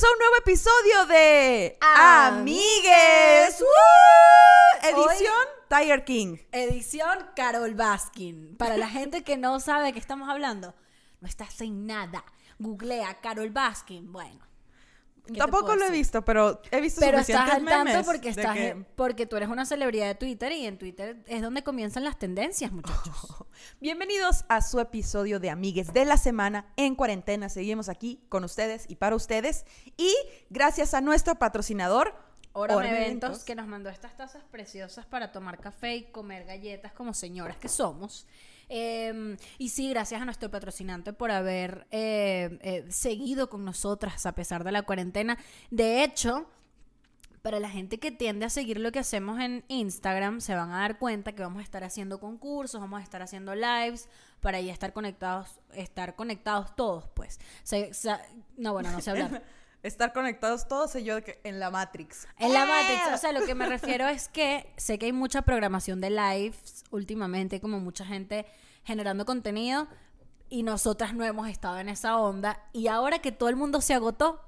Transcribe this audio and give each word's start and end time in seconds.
Bienvenidos 0.00 0.04
a 0.04 0.12
un 0.12 0.18
nuevo 0.18 0.36
episodio 0.38 1.06
de 1.06 1.78
Amigues. 1.80 3.64
Edición 4.82 5.46
Tiger 5.68 6.04
King. 6.04 6.36
Edición 6.52 7.18
Carol 7.36 7.74
Baskin. 7.74 8.56
Para 8.56 8.78
la 8.78 8.88
gente 8.88 9.22
que 9.24 9.36
no 9.36 9.60
sabe 9.60 9.86
de 9.86 9.92
qué 9.92 9.98
estamos 9.98 10.28
hablando, 10.28 10.74
no 11.20 11.28
estás 11.28 11.60
en 11.60 11.86
nada. 11.86 12.24
Googlea 12.58 13.20
Carol 13.20 13.50
Baskin. 13.50 14.10
Bueno. 14.10 14.49
¿Qué 15.32 15.34
te 15.34 15.38
Tampoco 15.38 15.74
lo 15.76 15.84
he 15.86 15.90
visto, 15.90 16.22
pero 16.24 16.60
he 16.70 16.80
visto 16.80 17.00
Pero 17.00 17.18
estás 17.18 17.50
al 17.50 17.64
tanto 17.64 17.84
memes 17.84 18.06
porque, 18.06 18.28
estás, 18.30 18.54
que- 18.54 18.84
porque 18.96 19.26
tú 19.26 19.36
eres 19.36 19.48
una 19.48 19.64
celebridad 19.66 20.06
de 20.06 20.14
Twitter 20.14 20.52
y 20.52 20.66
en 20.66 20.78
Twitter 20.78 21.22
es 21.26 21.42
donde 21.42 21.62
comienzan 21.62 22.04
las 22.04 22.18
tendencias, 22.18 22.72
muchachos. 22.72 23.14
Bienvenidos 23.80 24.44
a 24.48 24.62
su 24.62 24.80
episodio 24.80 25.40
de 25.40 25.50
Amigues 25.50 25.92
de 25.92 26.04
la 26.04 26.16
semana 26.16 26.66
en 26.76 26.94
cuarentena. 26.94 27.48
Seguimos 27.48 27.88
aquí 27.88 28.20
con 28.28 28.44
ustedes 28.44 28.84
y 28.88 28.96
para 28.96 29.16
ustedes. 29.16 29.64
Y 29.96 30.14
gracias 30.50 30.94
a 30.94 31.00
nuestro 31.00 31.34
patrocinador, 31.36 32.14
Ora 32.52 32.76
Orme 32.76 32.88
Eventos, 32.90 33.28
Eventos. 33.28 33.44
que 33.44 33.54
nos 33.54 33.66
mandó 33.68 33.90
estas 33.90 34.16
tazas 34.16 34.42
preciosas 34.50 35.06
para 35.06 35.30
tomar 35.30 35.58
café 35.60 35.94
y 35.96 36.02
comer 36.10 36.44
galletas 36.44 36.92
como 36.92 37.14
señoras 37.14 37.56
que 37.56 37.68
somos. 37.68 38.26
Eh, 38.72 39.36
y 39.58 39.68
sí, 39.70 39.90
gracias 39.90 40.22
a 40.22 40.24
nuestro 40.24 40.48
patrocinante 40.48 41.12
por 41.12 41.32
haber 41.32 41.88
eh, 41.90 42.58
eh, 42.62 42.84
seguido 42.88 43.50
con 43.50 43.64
nosotras 43.64 44.24
a 44.26 44.32
pesar 44.32 44.62
de 44.62 44.70
la 44.70 44.82
cuarentena. 44.82 45.36
De 45.70 46.04
hecho, 46.04 46.46
para 47.42 47.58
la 47.58 47.68
gente 47.68 47.98
que 47.98 48.12
tiende 48.12 48.46
a 48.46 48.50
seguir 48.50 48.78
lo 48.78 48.92
que 48.92 49.00
hacemos 49.00 49.40
en 49.40 49.64
Instagram, 49.66 50.40
se 50.40 50.54
van 50.54 50.70
a 50.70 50.82
dar 50.82 50.98
cuenta 50.98 51.32
que 51.32 51.42
vamos 51.42 51.58
a 51.58 51.64
estar 51.64 51.82
haciendo 51.82 52.20
concursos, 52.20 52.80
vamos 52.80 53.00
a 53.00 53.02
estar 53.02 53.22
haciendo 53.22 53.56
lives, 53.56 54.08
para 54.40 54.60
ya 54.60 54.72
estar 54.72 54.92
conectados, 54.92 55.58
estar 55.74 56.14
conectados 56.14 56.76
todos, 56.76 57.08
pues. 57.08 57.40
No, 58.56 58.72
bueno, 58.72 58.92
no 58.92 59.00
sé 59.00 59.10
hablar. 59.10 59.42
estar 59.82 60.12
conectados 60.12 60.68
todos 60.68 60.94
y 60.96 61.04
yo 61.04 61.16
en 61.44 61.58
la 61.58 61.70
Matrix. 61.70 62.26
En 62.38 62.52
la 62.52 62.64
¡Eh! 62.64 62.66
Matrix, 62.66 63.14
o 63.14 63.18
sea, 63.18 63.32
lo 63.32 63.44
que 63.44 63.54
me 63.54 63.66
refiero 63.66 64.08
es 64.08 64.28
que 64.28 64.72
sé 64.76 64.98
que 64.98 65.06
hay 65.06 65.12
mucha 65.12 65.42
programación 65.42 66.00
de 66.00 66.10
lives 66.10 66.84
últimamente, 66.90 67.60
como 67.60 67.80
mucha 67.80 68.04
gente 68.04 68.46
generando 68.84 69.24
contenido, 69.24 69.88
y 70.48 70.62
nosotras 70.62 71.14
no 71.14 71.24
hemos 71.24 71.48
estado 71.48 71.78
en 71.78 71.88
esa 71.88 72.16
onda, 72.18 72.62
y 72.72 72.88
ahora 72.88 73.20
que 73.20 73.32
todo 73.32 73.48
el 73.48 73.56
mundo 73.56 73.80
se 73.80 73.94
agotó, 73.94 74.40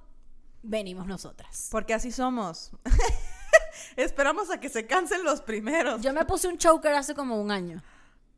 venimos 0.63 1.07
nosotras. 1.07 1.69
Porque 1.71 1.95
así 1.95 2.11
somos. 2.11 2.73
Esperamos 3.97 4.51
a 4.51 4.61
que 4.61 4.69
se 4.69 4.87
cansen 4.87 5.25
los 5.25 5.41
primeros. 5.41 6.01
Yo 6.03 6.13
me 6.13 6.25
puse 6.25 6.49
un 6.49 6.59
choker 6.59 6.95
hace 6.95 7.15
como 7.15 7.41
un 7.41 7.51
año. 7.51 7.83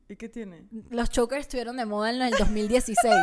¿Y 0.07 0.15
qué 0.15 0.29
tiene? 0.29 0.67
Los 0.91 1.09
chokers 1.09 1.41
estuvieron 1.41 1.77
de 1.77 1.85
moda 1.85 2.11
en 2.11 2.21
el 2.21 2.31
2016. 2.37 3.15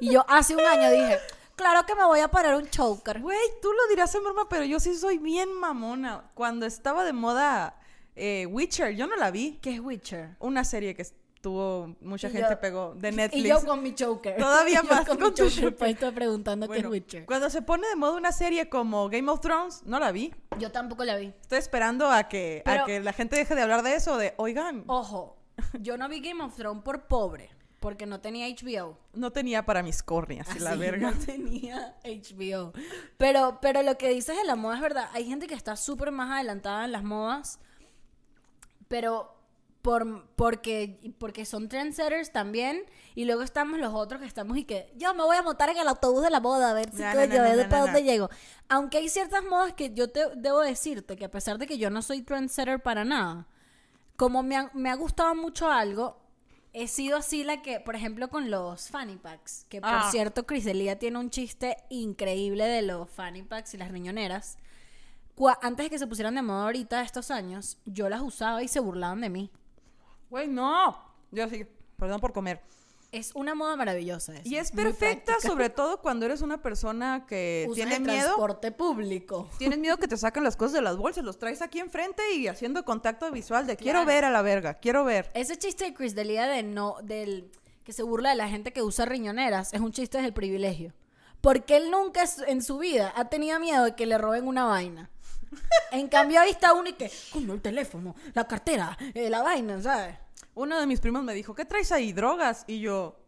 y 0.00 0.12
yo 0.12 0.24
hace 0.28 0.54
un 0.54 0.60
año 0.60 0.90
dije, 0.90 1.18
claro 1.56 1.84
que 1.86 1.94
me 1.94 2.04
voy 2.04 2.20
a 2.20 2.28
poner 2.28 2.54
un 2.54 2.68
choker. 2.68 3.20
Güey, 3.20 3.38
tú 3.60 3.68
lo 3.72 3.88
dirás 3.88 4.14
en 4.14 4.22
broma, 4.24 4.48
pero 4.48 4.64
yo 4.64 4.80
sí 4.80 4.94
soy 4.96 5.18
bien 5.18 5.52
mamona. 5.52 6.30
Cuando 6.34 6.66
estaba 6.66 7.04
de 7.04 7.12
moda 7.12 7.78
eh, 8.16 8.46
Witcher, 8.46 8.94
yo 8.94 9.06
no 9.06 9.16
la 9.16 9.30
vi. 9.30 9.58
¿Qué 9.62 9.74
es 9.74 9.80
Witcher? 9.80 10.36
Una 10.38 10.64
serie 10.64 10.94
que 10.94 11.02
estuvo, 11.02 11.96
mucha 12.00 12.28
Y 12.28 12.32
gente 12.32 12.48
yo- 12.50 12.60
pegó 12.60 12.94
de 12.94 13.10
Netflix. 13.12 13.44
Y 13.44 13.48
yo 13.48 13.64
con 13.64 13.82
mi 13.82 13.94
choker. 13.94 14.36
Todavía 14.36 14.80
Yo 14.84 14.88
más 14.88 15.06
con, 15.06 15.16
con 15.18 15.28
mi 15.30 15.34
tu 15.34 15.44
choker 15.48 15.52
choker. 15.62 15.76
puesto 15.76 16.12
preguntando 16.12 16.66
Bueno, 16.66 16.82
qué 16.82 16.86
es 16.86 16.90
Witcher. 17.02 17.26
Cuando 17.26 17.50
se 17.50 17.62
pone 17.62 17.88
de 17.88 17.96
moda 17.96 18.12
una 18.12 18.32
serie 18.32 18.68
como 18.68 19.08
Game 19.08 19.30
of 19.30 19.40
Thrones, 19.40 19.82
no 19.84 19.98
la 19.98 20.12
vi. 20.12 20.32
Yo 20.58 20.70
tampoco 20.70 21.04
la 21.04 21.16
vi. 21.16 21.32
Estoy 21.40 21.58
esperando 21.58 22.10
a 22.10 22.28
que, 22.28 22.62
a 22.66 22.84
que 22.84 23.00
la 23.00 23.12
gente 23.12 23.36
deje 23.36 23.54
de 23.54 23.62
hablar 23.62 23.82
de 23.82 23.94
eso, 23.94 24.16
de, 24.18 24.34
oigan, 24.36 24.84
Ojo, 24.86 25.36
yo 25.80 25.96
no 25.96 26.08
vi 26.08 26.20
Game 26.20 26.42
of 26.44 26.54
Thrones 26.54 26.82
por 26.84 27.06
pobre, 27.08 27.50
porque 27.82 28.06
no 28.06 28.20
tenía 28.20 28.46
HBO. 28.48 28.96
no 29.12 29.30
tenía 29.30 29.66
para 29.66 29.82
mis 29.82 30.02
córneas 30.02 30.48
y 30.56 30.60
la 30.60 30.70
Así, 30.70 30.78
verga. 30.78 31.10
No 31.10 31.18
tenía 31.18 31.96
HBO. 32.02 32.72
Pero, 33.18 33.58
pero 33.60 33.82
lo 33.82 33.98
que 33.98 34.08
dices 34.08 34.34
de 34.34 34.44
la 34.44 34.56
moda 34.56 34.76
es 34.76 34.80
verdad. 34.80 35.10
Hay 35.12 35.26
gente 35.26 35.46
que 35.46 35.54
está 35.54 35.76
súper 35.76 36.12
más 36.12 36.30
adelantada 36.30 36.86
en 36.86 36.92
las 36.92 37.02
modas, 37.02 37.58
pero 38.88 39.36
por, 39.82 40.28
porque, 40.36 41.12
porque 41.18 41.44
son 41.44 41.68
trendsetters 41.68 42.32
también. 42.32 42.84
Y 43.14 43.24
luego 43.24 43.42
estamos 43.42 43.78
los 43.78 43.92
otros 43.92 44.20
que 44.20 44.26
estamos 44.28 44.56
y 44.56 44.64
que 44.64 44.90
yo 44.96 45.12
me 45.12 45.24
voy 45.24 45.36
a 45.36 45.42
montar 45.42 45.68
en 45.68 45.76
el 45.76 45.88
autobús 45.88 46.22
de 46.22 46.30
la 46.30 46.40
moda 46.40 46.70
a 46.70 46.74
ver 46.74 46.90
si 46.92 47.02
No, 47.02 47.14
no, 47.14 47.24
yo 47.24 47.56
no, 47.56 47.68
para 47.68 47.82
dónde 47.82 48.04
llego. 48.04 48.30
Aunque 48.68 48.98
hay 48.98 49.08
ciertas 49.08 49.44
modas 49.44 49.74
que 49.74 49.92
yo 49.92 50.08
te 50.08 50.36
debo 50.36 50.60
decirte 50.60 51.16
que 51.16 51.24
a 51.24 51.30
pesar 51.30 51.58
de 51.58 51.66
que 51.66 51.76
yo 51.76 51.90
no 51.90 52.00
soy 52.00 52.22
trendsetter 52.22 52.80
para 52.80 53.04
nada, 53.04 53.48
como 54.16 54.44
me 54.44 54.56
ha, 54.56 54.70
me 54.72 54.88
ha 54.88 54.94
gustado 54.94 55.34
mucho 55.34 55.68
algo, 55.68 56.21
he 56.72 56.88
sido 56.88 57.16
así 57.18 57.44
la 57.44 57.62
que, 57.62 57.80
por 57.80 57.94
ejemplo, 57.94 58.28
con 58.28 58.50
los 58.50 58.88
fanny 58.88 59.16
packs, 59.16 59.66
que 59.68 59.80
por 59.80 59.90
Ah. 59.90 60.08
cierto, 60.10 60.46
Criselia 60.46 60.98
tiene 60.98 61.18
un 61.18 61.30
chiste 61.30 61.76
increíble 61.90 62.64
de 62.64 62.82
los 62.82 63.10
fanny 63.10 63.42
packs 63.42 63.74
y 63.74 63.76
las 63.78 63.90
riñoneras. 63.90 64.56
Cua- 65.36 65.58
Antes 65.62 65.86
de 65.86 65.90
que 65.90 65.98
se 65.98 66.06
pusieran 66.06 66.34
de 66.34 66.42
moda 66.42 66.64
ahorita 66.64 67.02
estos 67.02 67.30
años, 67.30 67.78
yo 67.86 68.08
las 68.08 68.20
usaba 68.20 68.62
y 68.62 68.68
se 68.68 68.80
burlaban 68.80 69.20
de 69.20 69.30
mí. 69.30 69.50
Güey, 70.30 70.48
no. 70.48 70.96
Yo 71.30 71.48
sí, 71.48 71.66
perdón 71.98 72.20
por 72.20 72.32
comer. 72.32 72.60
Es 73.12 73.32
una 73.34 73.54
moda 73.54 73.76
maravillosa. 73.76 74.32
Y 74.42 74.56
es 74.56 74.70
perfecta, 74.72 75.34
sobre 75.40 75.68
todo 75.68 76.00
cuando 76.00 76.24
eres 76.24 76.40
una 76.40 76.62
persona 76.62 77.26
que 77.28 77.66
Usa 77.68 77.74
tiene 77.84 77.96
el 77.96 78.02
miedo. 78.02 78.22
transporte 78.24 78.72
público. 78.72 79.50
Tienes 79.58 79.78
miedo 79.78 79.98
que 79.98 80.08
te 80.08 80.16
sacan 80.16 80.42
las 80.44 80.56
cosas 80.56 80.72
de 80.72 80.80
las 80.82 80.96
bolsas, 80.96 81.22
los 81.22 81.38
traes 81.38 81.60
aquí 81.60 81.78
enfrente 81.78 82.22
y 82.34 82.48
haciendo 82.48 82.84
contacto 82.86 83.30
visual 83.30 83.66
de 83.66 83.76
quiero 83.76 83.98
Claro. 83.98 84.06
ver 84.06 84.24
a 84.24 84.30
la 84.30 84.40
verga, 84.40 84.74
quiero 84.80 85.04
ver. 85.04 85.30
Ese 85.34 85.58
chiste 85.58 85.84
de 85.84 85.92
Chris 85.94 86.14
Delia 86.14 86.46
de 86.46 86.62
no, 86.62 86.96
del 87.02 87.50
que 87.84 87.92
se 87.92 88.02
burla 88.02 88.30
de 88.30 88.36
la 88.36 88.48
gente 88.48 88.72
que 88.72 88.82
usa 88.82 89.04
riñoneras, 89.04 89.74
es 89.74 89.80
un 89.80 89.92
chiste 89.92 90.20
del 90.22 90.32
privilegio. 90.32 90.94
Porque 91.42 91.76
él 91.76 91.90
nunca 91.90 92.24
en 92.46 92.62
su 92.62 92.78
vida 92.78 93.12
ha 93.14 93.28
tenido 93.28 93.60
miedo 93.60 93.84
de 93.84 93.94
que 93.94 94.06
le 94.06 94.16
roben 94.16 94.46
una 94.48 94.64
vaina. 94.64 95.10
En 95.90 96.08
cambio, 96.08 96.40
ahí 96.40 96.50
está 96.50 96.72
uno 96.72 96.88
y 96.88 96.94
que, 96.94 97.10
coño, 97.32 97.52
el 97.52 97.60
teléfono, 97.60 98.14
la 98.34 98.46
cartera, 98.46 98.96
eh, 99.14 99.28
la 99.28 99.42
vaina, 99.42 99.80
¿sabes? 99.80 100.16
Uno 100.54 100.78
de 100.80 100.86
mis 100.86 101.00
primos 101.00 101.22
me 101.22 101.34
dijo, 101.34 101.54
¿qué 101.54 101.64
traes 101.64 101.92
ahí? 101.92 102.12
Drogas. 102.12 102.64
Y 102.66 102.80
yo, 102.80 103.18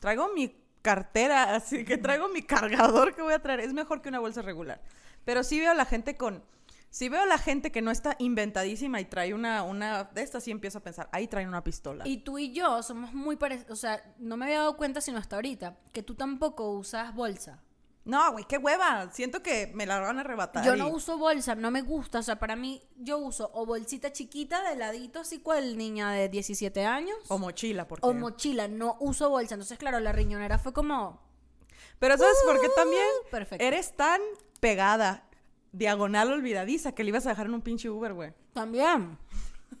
traigo 0.00 0.32
mi 0.34 0.56
cartera, 0.82 1.54
así 1.54 1.84
que 1.84 1.98
traigo 1.98 2.28
mi 2.28 2.42
cargador 2.42 3.14
que 3.14 3.22
voy 3.22 3.34
a 3.34 3.42
traer. 3.42 3.60
Es 3.60 3.72
mejor 3.72 4.02
que 4.02 4.08
una 4.08 4.18
bolsa 4.18 4.42
regular. 4.42 4.80
Pero 5.24 5.44
sí 5.44 5.60
veo 5.60 5.70
a 5.70 5.74
la 5.74 5.84
gente 5.84 6.16
con... 6.16 6.42
Si 6.92 7.08
veo 7.08 7.22
a 7.22 7.26
la 7.26 7.38
gente 7.38 7.70
que 7.70 7.82
no 7.82 7.92
está 7.92 8.16
inventadísima 8.18 9.00
y 9.00 9.04
trae 9.04 9.32
una, 9.32 9.62
una 9.62 10.04
de 10.04 10.22
estas, 10.22 10.42
sí 10.42 10.50
empiezo 10.50 10.78
a 10.78 10.80
pensar, 10.80 11.08
ahí 11.12 11.28
traen 11.28 11.46
una 11.46 11.62
pistola. 11.62 12.02
Y 12.04 12.24
tú 12.24 12.36
y 12.36 12.52
yo 12.52 12.82
somos 12.82 13.12
muy 13.12 13.36
parecidos, 13.36 13.70
o 13.70 13.76
sea, 13.76 14.02
no 14.18 14.36
me 14.36 14.46
había 14.46 14.58
dado 14.58 14.76
cuenta 14.76 15.00
sino 15.00 15.18
hasta 15.18 15.36
ahorita, 15.36 15.78
que 15.92 16.02
tú 16.02 16.16
tampoco 16.16 16.72
usas 16.72 17.14
bolsa. 17.14 17.62
No, 18.04 18.32
güey, 18.32 18.44
qué 18.44 18.56
hueva. 18.56 19.10
Siento 19.12 19.42
que 19.42 19.70
me 19.74 19.84
la 19.86 20.00
van 20.00 20.16
a 20.18 20.20
arrebatar. 20.22 20.64
Yo 20.64 20.74
y- 20.74 20.78
no 20.78 20.88
uso 20.88 21.18
bolsa, 21.18 21.54
no 21.54 21.70
me 21.70 21.82
gusta. 21.82 22.20
O 22.20 22.22
sea, 22.22 22.38
para 22.38 22.56
mí, 22.56 22.82
yo 22.96 23.18
uso 23.18 23.50
o 23.52 23.66
bolsita 23.66 24.12
chiquita 24.12 24.68
de 24.68 24.76
ladito, 24.76 25.20
así 25.20 25.40
cual 25.40 25.76
niña 25.76 26.10
de 26.12 26.28
17 26.28 26.86
años. 26.86 27.18
O 27.28 27.38
mochila, 27.38 27.86
porque... 27.86 28.06
O 28.06 28.14
mochila, 28.14 28.68
no 28.68 28.96
uso 29.00 29.28
bolsa. 29.28 29.54
Entonces, 29.54 29.78
claro, 29.78 30.00
la 30.00 30.12
riñonera 30.12 30.58
fue 30.58 30.72
como. 30.72 31.20
Pero 31.98 32.16
¿sabes 32.16 32.36
por 32.46 32.60
qué 32.60 32.68
también? 32.74 33.04
Uh, 33.26 33.30
perfecto. 33.30 33.64
Eres 33.64 33.94
tan 33.94 34.20
pegada, 34.60 35.28
diagonal 35.72 36.32
olvidadiza, 36.32 36.92
que 36.92 37.04
le 37.04 37.10
ibas 37.10 37.26
a 37.26 37.30
dejar 37.30 37.46
en 37.46 37.54
un 37.54 37.60
pinche 37.62 37.90
Uber, 37.90 38.14
güey. 38.14 38.32
También. 38.54 39.18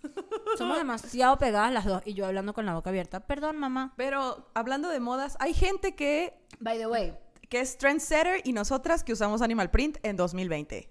Somos 0.58 0.76
demasiado 0.76 1.38
pegadas 1.38 1.72
las 1.72 1.86
dos. 1.86 2.02
Y 2.04 2.14
yo 2.14 2.26
hablando 2.26 2.52
con 2.52 2.66
la 2.66 2.74
boca 2.74 2.90
abierta. 2.90 3.20
Perdón, 3.20 3.56
mamá. 3.56 3.94
Pero 3.96 4.50
hablando 4.54 4.90
de 4.90 5.00
modas, 5.00 5.36
hay 5.40 5.54
gente 5.54 5.94
que, 5.94 6.38
By 6.58 6.78
the 6.78 6.86
way, 6.86 7.14
que 7.50 7.60
es 7.60 7.76
trendsetter 7.76 8.40
y 8.44 8.54
nosotras 8.54 9.04
que 9.04 9.12
usamos 9.12 9.42
Animal 9.42 9.70
Print 9.70 9.98
en 10.02 10.16
2020. 10.16 10.88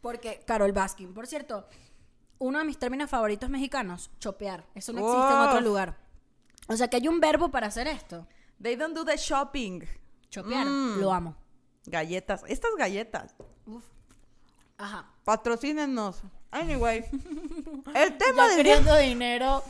porque 0.00 0.40
Carol 0.46 0.72
Baskin, 0.72 1.12
por 1.12 1.26
cierto, 1.26 1.66
uno 2.38 2.58
de 2.58 2.64
mis 2.64 2.78
términos 2.78 3.10
favoritos 3.10 3.50
mexicanos, 3.50 4.10
chopear. 4.18 4.64
Eso 4.74 4.92
no 4.92 5.00
existe 5.00 5.32
en 5.34 5.40
Uf. 5.42 5.48
otro 5.48 5.60
lugar. 5.60 5.98
O 6.68 6.76
sea, 6.76 6.88
que 6.88 6.96
hay 6.96 7.08
un 7.08 7.20
verbo 7.20 7.50
para 7.50 7.66
hacer 7.66 7.86
esto. 7.88 8.26
They 8.62 8.76
don't 8.76 8.94
do 8.96 9.04
the 9.04 9.16
shopping. 9.16 9.80
Chopear. 10.30 10.66
Mm. 10.66 11.00
Lo 11.00 11.12
amo. 11.12 11.36
Galletas. 11.86 12.42
Estas 12.46 12.70
galletas. 12.78 13.34
Uf. 13.66 13.84
Ajá. 14.78 15.10
Patrocínenos. 15.24 16.22
Anyway. 16.50 17.04
El 17.94 18.16
tema 18.16 18.48
queriendo 18.56 18.96
dinero. 18.96 19.62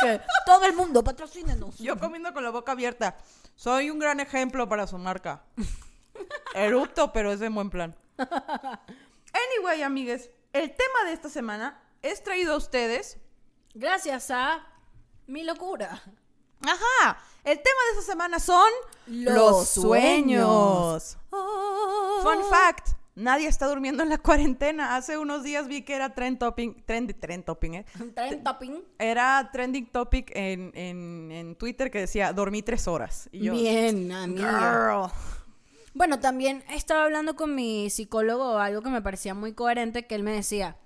Que 0.00 0.20
todo 0.46 0.64
el 0.64 0.74
mundo, 0.74 1.04
patrocínenos. 1.04 1.78
Yo 1.78 1.98
comiendo 1.98 2.32
con 2.32 2.42
la 2.42 2.50
boca 2.50 2.72
abierta. 2.72 3.16
Soy 3.54 3.90
un 3.90 3.98
gran 3.98 4.18
ejemplo 4.20 4.68
para 4.68 4.86
su 4.86 4.98
marca. 4.98 5.44
Erupto, 6.54 7.12
pero 7.12 7.32
es 7.32 7.40
de 7.40 7.48
buen 7.48 7.70
plan. 7.70 7.94
Anyway, 8.18 9.82
amigues, 9.82 10.30
el 10.52 10.70
tema 10.70 11.04
de 11.06 11.12
esta 11.12 11.28
semana 11.28 11.82
es 12.02 12.22
traído 12.22 12.54
a 12.54 12.56
ustedes. 12.56 13.18
Gracias 13.74 14.30
a 14.30 14.66
mi 15.26 15.42
locura. 15.42 16.02
Ajá, 16.62 17.18
el 17.42 17.56
tema 17.56 17.76
de 17.86 17.98
esta 17.98 18.12
semana 18.12 18.38
son 18.40 18.70
Los 19.06 19.68
sueños. 19.68 21.18
Fun 21.30 22.44
fact, 22.48 22.90
nadie 23.14 23.48
está 23.48 23.66
durmiendo 23.66 24.02
en 24.02 24.08
la 24.08 24.18
cuarentena. 24.22 24.96
Hace 24.96 25.18
unos 25.18 25.42
días 25.42 25.68
vi 25.68 25.82
que 25.82 25.94
era 25.94 26.14
trend 26.14 26.38
topping, 26.38 26.82
trend, 26.84 27.18
trend 27.20 27.44
topping, 27.44 27.74
¿eh? 27.74 27.86
Traen 28.14 28.42
topping. 28.44 28.82
Era 28.98 29.50
trending 29.52 29.86
topic 29.90 30.30
en, 30.34 30.72
en, 30.74 31.30
en 31.32 31.56
Twitter 31.56 31.90
que 31.90 32.00
decía 32.00 32.32
dormí 32.32 32.62
tres 32.62 32.88
horas. 32.88 33.28
Y 33.32 33.40
yo, 33.44 33.52
Bien, 33.54 34.10
amiga. 34.12 34.50
girl. 34.50 35.10
Bueno, 35.94 36.18
también 36.18 36.64
estaba 36.70 37.04
hablando 37.04 37.36
con 37.36 37.54
mi 37.54 37.88
psicólogo 37.88 38.58
algo 38.58 38.82
que 38.82 38.90
me 38.90 39.00
parecía 39.00 39.32
muy 39.34 39.52
coherente, 39.52 40.06
que 40.06 40.16
él 40.16 40.24
me 40.24 40.32
decía, 40.32 40.76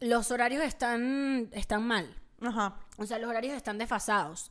los 0.00 0.32
horarios 0.32 0.64
están, 0.64 1.48
están 1.52 1.86
mal. 1.86 2.16
Ajá. 2.40 2.76
O 2.96 3.06
sea, 3.06 3.20
los 3.20 3.30
horarios 3.30 3.54
están 3.54 3.78
desfasados. 3.78 4.50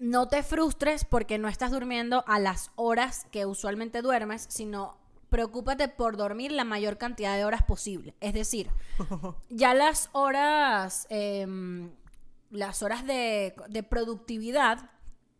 No 0.00 0.26
te 0.26 0.42
frustres 0.42 1.04
porque 1.04 1.38
no 1.38 1.46
estás 1.46 1.70
durmiendo 1.70 2.24
a 2.26 2.40
las 2.40 2.72
horas 2.74 3.26
que 3.30 3.46
usualmente 3.46 4.02
duermes, 4.02 4.44
sino 4.50 4.98
preocúpate 5.36 5.88
por 5.88 6.16
dormir 6.16 6.50
la 6.50 6.64
mayor 6.64 6.96
cantidad 6.96 7.36
de 7.36 7.44
horas 7.44 7.62
posible. 7.62 8.14
Es 8.20 8.32
decir, 8.32 8.70
ya 9.50 9.74
las 9.74 10.08
horas, 10.12 11.06
em, 11.10 11.90
las 12.50 12.82
horas 12.82 13.04
de, 13.06 13.54
de 13.68 13.82
productividad 13.82 14.90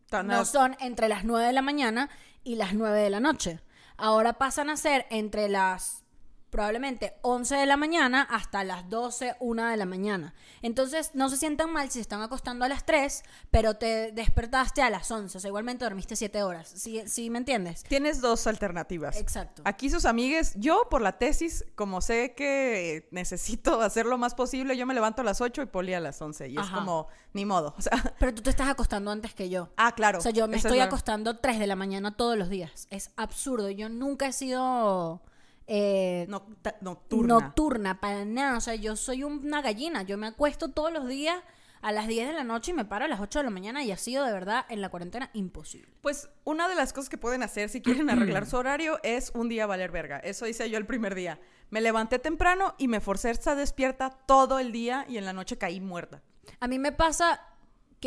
Tan 0.07 0.27
no 0.27 0.45
son 0.45 0.77
entre 0.81 1.09
las 1.09 1.25
9 1.25 1.47
de 1.47 1.51
la 1.51 1.63
mañana 1.63 2.11
y 2.43 2.57
las 2.57 2.75
9 2.75 2.99
de 2.99 3.09
la 3.09 3.19
noche. 3.19 3.59
Ahora 3.97 4.33
pasan 4.33 4.69
a 4.69 4.77
ser 4.77 5.07
entre 5.09 5.49
las 5.49 6.03
probablemente 6.49 7.13
11 7.21 7.55
de 7.55 7.65
la 7.65 7.77
mañana 7.77 8.21
hasta 8.21 8.63
las 8.63 8.89
12, 8.89 9.35
1 9.39 9.65
de 9.65 9.77
la 9.77 9.85
mañana. 9.85 10.33
Entonces, 10.61 11.11
no 11.13 11.29
se 11.29 11.37
sientan 11.37 11.71
mal 11.71 11.87
si 11.87 11.95
se 11.95 12.01
están 12.01 12.21
acostando 12.21 12.65
a 12.65 12.69
las 12.69 12.85
3, 12.85 13.23
pero 13.51 13.75
te 13.75 14.11
despertaste 14.11 14.81
a 14.81 14.89
las 14.89 15.11
11. 15.11 15.37
O 15.37 15.41
sea, 15.41 15.47
igualmente 15.49 15.83
dormiste 15.85 16.15
7 16.15 16.43
horas. 16.43 16.69
¿Sí, 16.75 17.03
sí 17.05 17.29
me 17.29 17.39
entiendes? 17.39 17.83
Tienes 17.83 18.21
dos 18.21 18.47
alternativas. 18.47 19.17
Exacto. 19.17 19.61
Aquí 19.65 19.89
sus 19.89 20.05
amigues, 20.05 20.53
yo 20.55 20.87
por 20.89 21.01
la 21.01 21.17
tesis, 21.17 21.65
como 21.75 22.01
sé 22.01 22.33
que 22.35 23.07
necesito 23.11 23.81
hacer 23.81 24.05
lo 24.05 24.17
más 24.17 24.35
posible, 24.35 24.77
yo 24.77 24.85
me 24.85 24.93
levanto 24.93 25.21
a 25.21 25.25
las 25.25 25.41
8 25.41 25.61
y 25.63 25.65
Poli 25.65 25.93
a 25.93 25.99
las 25.99 26.21
11. 26.21 26.49
Y 26.49 26.57
es 26.57 26.67
como, 26.67 27.07
ni 27.33 27.45
modo. 27.45 27.75
O 27.77 27.81
sea, 27.81 28.15
Pero 28.19 28.33
tú 28.33 28.41
te 28.41 28.49
estás 28.49 28.69
acostando 28.69 29.11
antes 29.11 29.33
que 29.33 29.49
yo. 29.49 29.69
ah, 29.77 29.93
claro. 29.93 30.19
O 30.19 30.21
sea, 30.21 30.31
yo 30.31 30.47
me 30.47 30.57
estoy 30.57 30.79
acostando 30.79 31.37
3 31.37 31.59
de 31.59 31.67
la 31.67 31.75
mañana 31.75 32.15
todos 32.15 32.37
los 32.37 32.49
días. 32.49 32.87
Es 32.89 33.11
absurdo. 33.17 33.69
Yo 33.69 33.89
nunca 33.89 34.27
he 34.27 34.33
sido... 34.33 35.21
eh, 35.67 36.25
Nocta- 36.29 36.77
nocturna. 36.81 37.33
nocturna, 37.35 37.99
para 37.99 38.25
nada. 38.25 38.57
O 38.57 38.61
sea, 38.61 38.75
yo 38.75 38.95
soy 38.95 39.23
una 39.23 39.61
gallina. 39.61 40.03
Yo 40.03 40.17
me 40.17 40.27
acuesto 40.27 40.69
todos 40.69 40.91
los 40.91 41.07
días 41.07 41.37
a 41.81 41.91
las 41.91 42.07
10 42.07 42.27
de 42.27 42.33
la 42.33 42.43
noche 42.43 42.71
y 42.71 42.73
me 42.73 42.85
paro 42.85 43.05
a 43.05 43.07
las 43.07 43.19
8 43.19 43.39
de 43.39 43.43
la 43.45 43.51
mañana 43.51 43.83
y 43.83 43.91
ha 43.91 43.97
sido 43.97 44.25
de 44.25 44.31
verdad 44.31 44.65
en 44.69 44.81
la 44.81 44.89
cuarentena 44.89 45.29
imposible. 45.33 45.93
Pues 46.01 46.29
una 46.43 46.67
de 46.67 46.75
las 46.75 46.91
cosas 46.91 47.07
que 47.09 47.17
pueden 47.17 47.43
hacer 47.43 47.69
si 47.69 47.81
quieren 47.81 48.09
arreglar 48.09 48.45
su 48.49 48.57
horario 48.57 48.99
es 49.03 49.31
un 49.35 49.47
día 49.49 49.67
valer 49.67 49.91
verga. 49.91 50.17
Eso 50.19 50.47
hice 50.47 50.69
yo 50.69 50.77
el 50.77 50.85
primer 50.87 51.13
día. 51.13 51.39
Me 51.69 51.81
levanté 51.81 52.17
temprano 52.17 52.73
y 52.77 52.87
me 52.87 52.99
forcé 52.99 53.27
a 53.27 53.31
estar 53.31 53.55
despierta 53.57 54.09
todo 54.09 54.57
el 54.59 54.71
día 54.71 55.05
y 55.07 55.17
en 55.17 55.25
la 55.25 55.33
noche 55.33 55.57
caí 55.57 55.79
muerta. 55.81 56.23
A 56.59 56.67
mí 56.67 56.79
me 56.79 56.93
pasa 56.93 57.41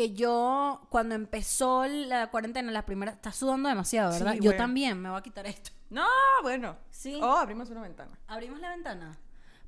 que 0.01 0.13
yo, 0.13 0.81
cuando 0.89 1.13
empezó 1.13 1.85
la 1.85 2.31
cuarentena, 2.31 2.71
la 2.71 2.87
primera, 2.87 3.11
está 3.11 3.31
sudando 3.31 3.69
demasiado, 3.69 4.11
¿verdad? 4.11 4.33
Sí, 4.33 4.39
yo 4.41 4.55
también 4.55 4.99
me 4.99 5.09
voy 5.09 5.19
a 5.19 5.21
quitar 5.21 5.45
esto. 5.45 5.69
No, 5.91 6.07
bueno. 6.41 6.75
Sí. 6.89 7.19
Oh, 7.21 7.37
abrimos 7.37 7.69
una 7.69 7.81
ventana. 7.81 8.17
¿Abrimos 8.27 8.59
la 8.59 8.69
ventana? 8.69 9.11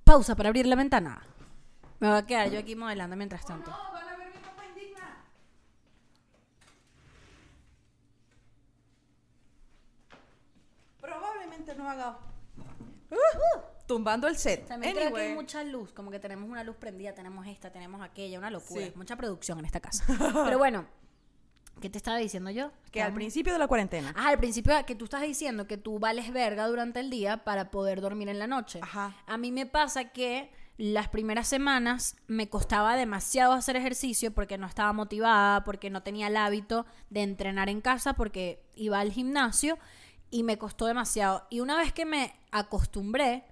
Pausa 0.04 0.34
para 0.36 0.50
abrir 0.50 0.66
la 0.66 0.76
ventana. 0.76 1.22
Me 2.00 2.08
voy 2.10 2.18
a 2.18 2.26
quedar 2.26 2.50
yo 2.50 2.60
aquí 2.60 2.76
modelando 2.76 3.16
mientras 3.16 3.46
tanto. 3.46 3.70
van 3.70 4.08
a 4.08 4.18
ver 4.18 4.30
mi 4.34 4.42
papá 4.42 4.66
indigna. 4.66 5.18
Probablemente 11.00 11.76
no 11.76 11.88
haga. 11.88 12.18
Uh, 13.12 13.73
tumbando 13.88 14.28
el 14.28 14.38
set. 14.38 14.68
También 14.68 14.94
creo 14.94 15.14
que 15.14 15.20
hay 15.20 15.26
Anyway. 15.28 15.36
mucha 15.36 15.64
luz, 15.64 15.92
como 15.94 16.12
que 16.12 16.20
tenemos 16.20 16.50
una 16.50 16.64
luz 16.64 16.76
prendida, 16.78 17.14
tenemos 17.14 17.46
esta, 17.48 17.72
tenemos 17.72 18.02
aquella, 18.02 18.40
una 18.40 18.50
locura. 18.52 18.86
Sí. 18.86 18.94
Mucha 18.96 19.16
producción 19.16 19.60
en 19.60 19.66
esta 19.66 19.80
casa. 19.80 20.04
Pero 20.46 20.58
bueno, 20.58 20.86
¿qué 21.82 21.90
te 21.90 21.98
estaba 21.98 22.18
diciendo 22.18 22.50
yo? 22.52 22.72
Que 22.92 23.02
al 23.02 23.14
principio 23.14 23.54
de 23.54 23.60
la 23.60 23.68
cuarentena. 23.68 24.14
Ah, 24.16 24.30
al 24.30 24.38
principio 24.38 24.74
que 24.86 24.96
tú 24.96 25.06
estás 25.06 25.22
diciendo 25.22 25.68
que 25.68 25.78
tú 25.78 26.00
vales 26.00 26.32
verga 26.32 26.68
durante 26.68 27.00
el 27.00 27.10
día 27.10 27.44
para 27.44 27.72
poder 27.72 28.02
dormir 28.02 28.30
en 28.30 28.40
la 28.40 28.48
noche. 28.48 28.80
Ajá. 28.82 29.16
A 29.26 29.38
mí 29.38 29.52
me 29.52 29.66
pasa 29.66 30.06
que 30.06 30.52
las 30.78 31.08
primeras 31.10 31.48
semanas 31.48 32.16
me 32.28 32.50
costaba 32.50 32.96
demasiado 32.96 33.54
hacer 33.54 33.76
ejercicio 33.76 34.34
porque 34.34 34.58
no 34.58 34.66
estaba 34.66 34.92
motivada, 34.92 35.64
porque 35.64 35.90
no 35.92 36.02
tenía 36.02 36.28
el 36.28 36.38
hábito 36.38 36.86
de 37.12 37.22
entrenar 37.22 37.70
en 37.70 37.80
casa, 37.80 38.14
porque 38.14 38.64
iba 38.76 39.00
al 39.00 39.12
gimnasio 39.12 39.78
y 40.32 40.42
me 40.42 40.58
costó 40.58 40.88
demasiado. 40.88 41.46
Y 41.52 41.60
una 41.60 41.78
vez 41.78 41.94
que 41.94 42.06
me 42.06 42.34
acostumbré, 42.52 43.44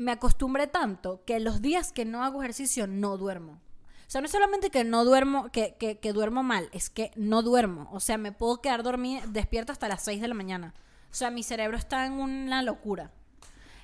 me 0.00 0.12
acostumbré 0.12 0.66
tanto 0.66 1.22
que 1.26 1.40
los 1.40 1.60
días 1.60 1.92
que 1.92 2.06
no 2.06 2.24
hago 2.24 2.42
ejercicio 2.42 2.86
no 2.86 3.18
duermo. 3.18 3.60
O 4.06 4.10
sea, 4.10 4.22
no 4.22 4.24
es 4.24 4.30
solamente 4.32 4.70
que 4.70 4.82
no 4.82 5.04
duermo, 5.04 5.52
que, 5.52 5.76
que, 5.78 5.98
que 5.98 6.12
duermo 6.14 6.42
mal, 6.42 6.70
es 6.72 6.88
que 6.88 7.10
no 7.16 7.42
duermo. 7.42 7.86
O 7.92 8.00
sea, 8.00 8.16
me 8.16 8.32
puedo 8.32 8.62
quedar 8.62 8.82
dormida, 8.82 9.22
despierta 9.28 9.72
hasta 9.74 9.88
las 9.88 10.02
6 10.02 10.22
de 10.22 10.28
la 10.28 10.34
mañana. 10.34 10.74
O 11.10 11.14
sea, 11.14 11.30
mi 11.30 11.42
cerebro 11.42 11.76
está 11.76 12.06
en 12.06 12.14
una 12.14 12.62
locura. 12.62 13.12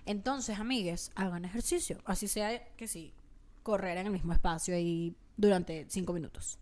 Entonces, 0.07 0.59
amigues, 0.59 1.11
hagan 1.17 1.45
ejercicio. 1.45 1.99
Así 2.07 2.29
sea 2.29 2.67
que 2.77 2.89
sí, 2.89 3.13
correr 3.63 3.99
en 3.99 4.07
el 4.07 4.13
mismo 4.13 4.33
espacio 4.33 4.75
ahí 4.75 5.15
durante 5.37 5.85
5 5.87 6.15
minutos. 6.15 6.59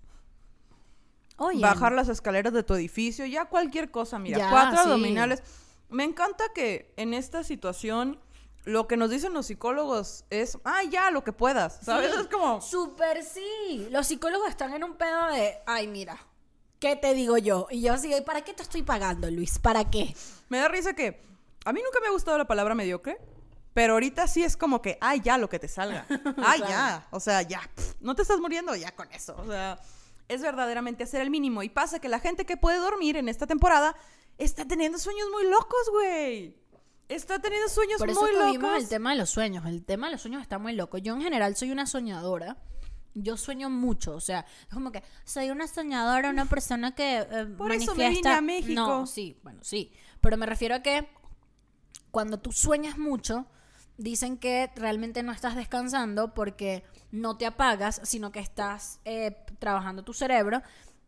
Oye, 1.36 1.60
Bajar 1.60 1.92
las 1.92 2.08
escaleras 2.08 2.52
de 2.52 2.64
tu 2.64 2.74
edificio, 2.74 3.24
ya 3.24 3.44
cualquier 3.44 3.92
cosa, 3.92 4.18
mira, 4.18 4.36
Ya, 4.38 4.50
cuatro 4.50 4.78
sí. 4.78 4.82
abdominales. 4.88 5.44
Me 5.90 6.02
encanta 6.02 6.42
que 6.56 6.92
en 6.96 7.14
esta 7.14 7.44
situación 7.44 8.18
lo 8.64 8.86
que 8.88 8.96
nos 8.96 9.10
dicen 9.10 9.32
los 9.34 9.46
psicólogos 9.46 10.24
es, 10.30 10.58
ah, 10.64 10.82
ya, 10.84 11.10
lo 11.10 11.24
que 11.24 11.32
puedas, 11.32 11.80
¿sabes? 11.82 12.12
Sí. 12.14 12.20
Es 12.20 12.26
como, 12.28 12.60
Súper 12.60 13.22
sí. 13.24 13.88
Los 13.90 14.06
psicólogos 14.06 14.48
están 14.48 14.72
en 14.74 14.84
un 14.84 14.96
pedo 14.96 15.26
de, 15.32 15.58
ay, 15.66 15.86
mira, 15.86 16.18
¿qué 16.78 16.96
te 16.96 17.14
digo 17.14 17.36
yo? 17.38 17.66
Y 17.70 17.82
yo 17.82 17.92
así, 17.92 18.12
¿para 18.24 18.42
qué 18.42 18.54
te 18.54 18.62
estoy 18.62 18.82
pagando, 18.82 19.30
Luis? 19.30 19.58
¿Para 19.58 19.90
qué? 19.90 20.14
me 20.48 20.58
da 20.58 20.68
risa 20.68 20.94
que 20.94 21.22
a 21.64 21.72
mí 21.72 21.80
nunca 21.82 22.00
me 22.00 22.08
ha 22.08 22.10
gustado 22.10 22.38
la 22.38 22.46
palabra 22.46 22.74
mediocre, 22.74 23.18
pero 23.72 23.94
ahorita 23.94 24.28
sí 24.28 24.44
es 24.44 24.56
como 24.56 24.80
que, 24.80 24.98
ay, 25.00 25.20
ya, 25.20 25.36
lo 25.36 25.48
que 25.48 25.58
te 25.58 25.66
salga. 25.68 26.06
Ay, 26.38 26.60
Claro. 26.60 26.68
ya, 26.68 27.08
o 27.10 27.18
sea, 27.20 27.42
ya, 27.42 27.60
no 28.00 28.14
te 28.14 28.22
estás 28.22 28.38
muriendo 28.38 28.76
ya 28.76 28.94
con 28.94 29.10
eso. 29.12 29.34
O 29.36 29.46
sea, 29.46 29.80
es 30.28 30.42
verdaderamente 30.42 31.04
hacer 31.04 31.20
el 31.22 31.30
mínimo. 31.30 31.62
Y 31.62 31.68
pasa 31.68 31.98
que 31.98 32.08
la 32.08 32.20
gente 32.20 32.46
que 32.46 32.56
puede 32.56 32.78
dormir 32.78 33.16
en 33.16 33.28
esta 33.28 33.46
temporada 33.46 33.96
está 34.38 34.64
teniendo 34.64 34.98
sueños 34.98 35.28
muy 35.32 35.44
locos, 35.50 35.90
güey. 35.90 36.56
Está 37.08 37.38
teniendo 37.38 37.68
sueños 37.68 37.98
Por 37.98 38.10
eso 38.10 38.20
muy 38.20 38.56
locos. 38.56 38.78
el 38.78 38.88
tema 38.88 39.10
de 39.10 39.16
los 39.16 39.30
sueños. 39.30 39.66
El 39.66 39.84
tema 39.84 40.06
de 40.06 40.12
los 40.12 40.22
sueños 40.22 40.42
está 40.42 40.58
muy 40.58 40.72
loco. 40.72 40.98
Yo 40.98 41.14
en 41.14 41.22
general 41.22 41.56
soy 41.56 41.70
una 41.70 41.86
soñadora. 41.86 42.56
Yo 43.16 43.36
sueño 43.36 43.70
mucho, 43.70 44.16
o 44.16 44.20
sea, 44.20 44.44
es 44.66 44.74
como 44.74 44.90
que 44.90 45.04
soy 45.24 45.50
una 45.50 45.68
soñadora, 45.68 46.30
una 46.30 46.46
persona 46.46 46.96
que 46.96 47.18
eh, 47.18 47.46
Por 47.56 47.70
eso 47.70 47.94
me 47.94 48.10
vine 48.10 48.28
a 48.28 48.40
México. 48.40 48.74
No, 48.74 49.06
sí, 49.06 49.38
bueno, 49.44 49.60
sí, 49.62 49.92
pero 50.20 50.36
me 50.36 50.46
refiero 50.46 50.74
a 50.74 50.82
que 50.82 51.08
cuando 52.10 52.40
tú 52.40 52.50
sueñas 52.50 52.98
mucho, 52.98 53.46
dicen 53.98 54.36
que 54.36 54.70
realmente 54.74 55.22
no 55.22 55.30
estás 55.30 55.54
descansando 55.54 56.34
porque 56.34 56.82
no 57.12 57.36
te 57.36 57.46
apagas, 57.46 58.00
sino 58.02 58.32
que 58.32 58.40
estás 58.40 59.00
eh, 59.04 59.36
trabajando 59.60 60.02
tu 60.02 60.12
cerebro. 60.12 60.62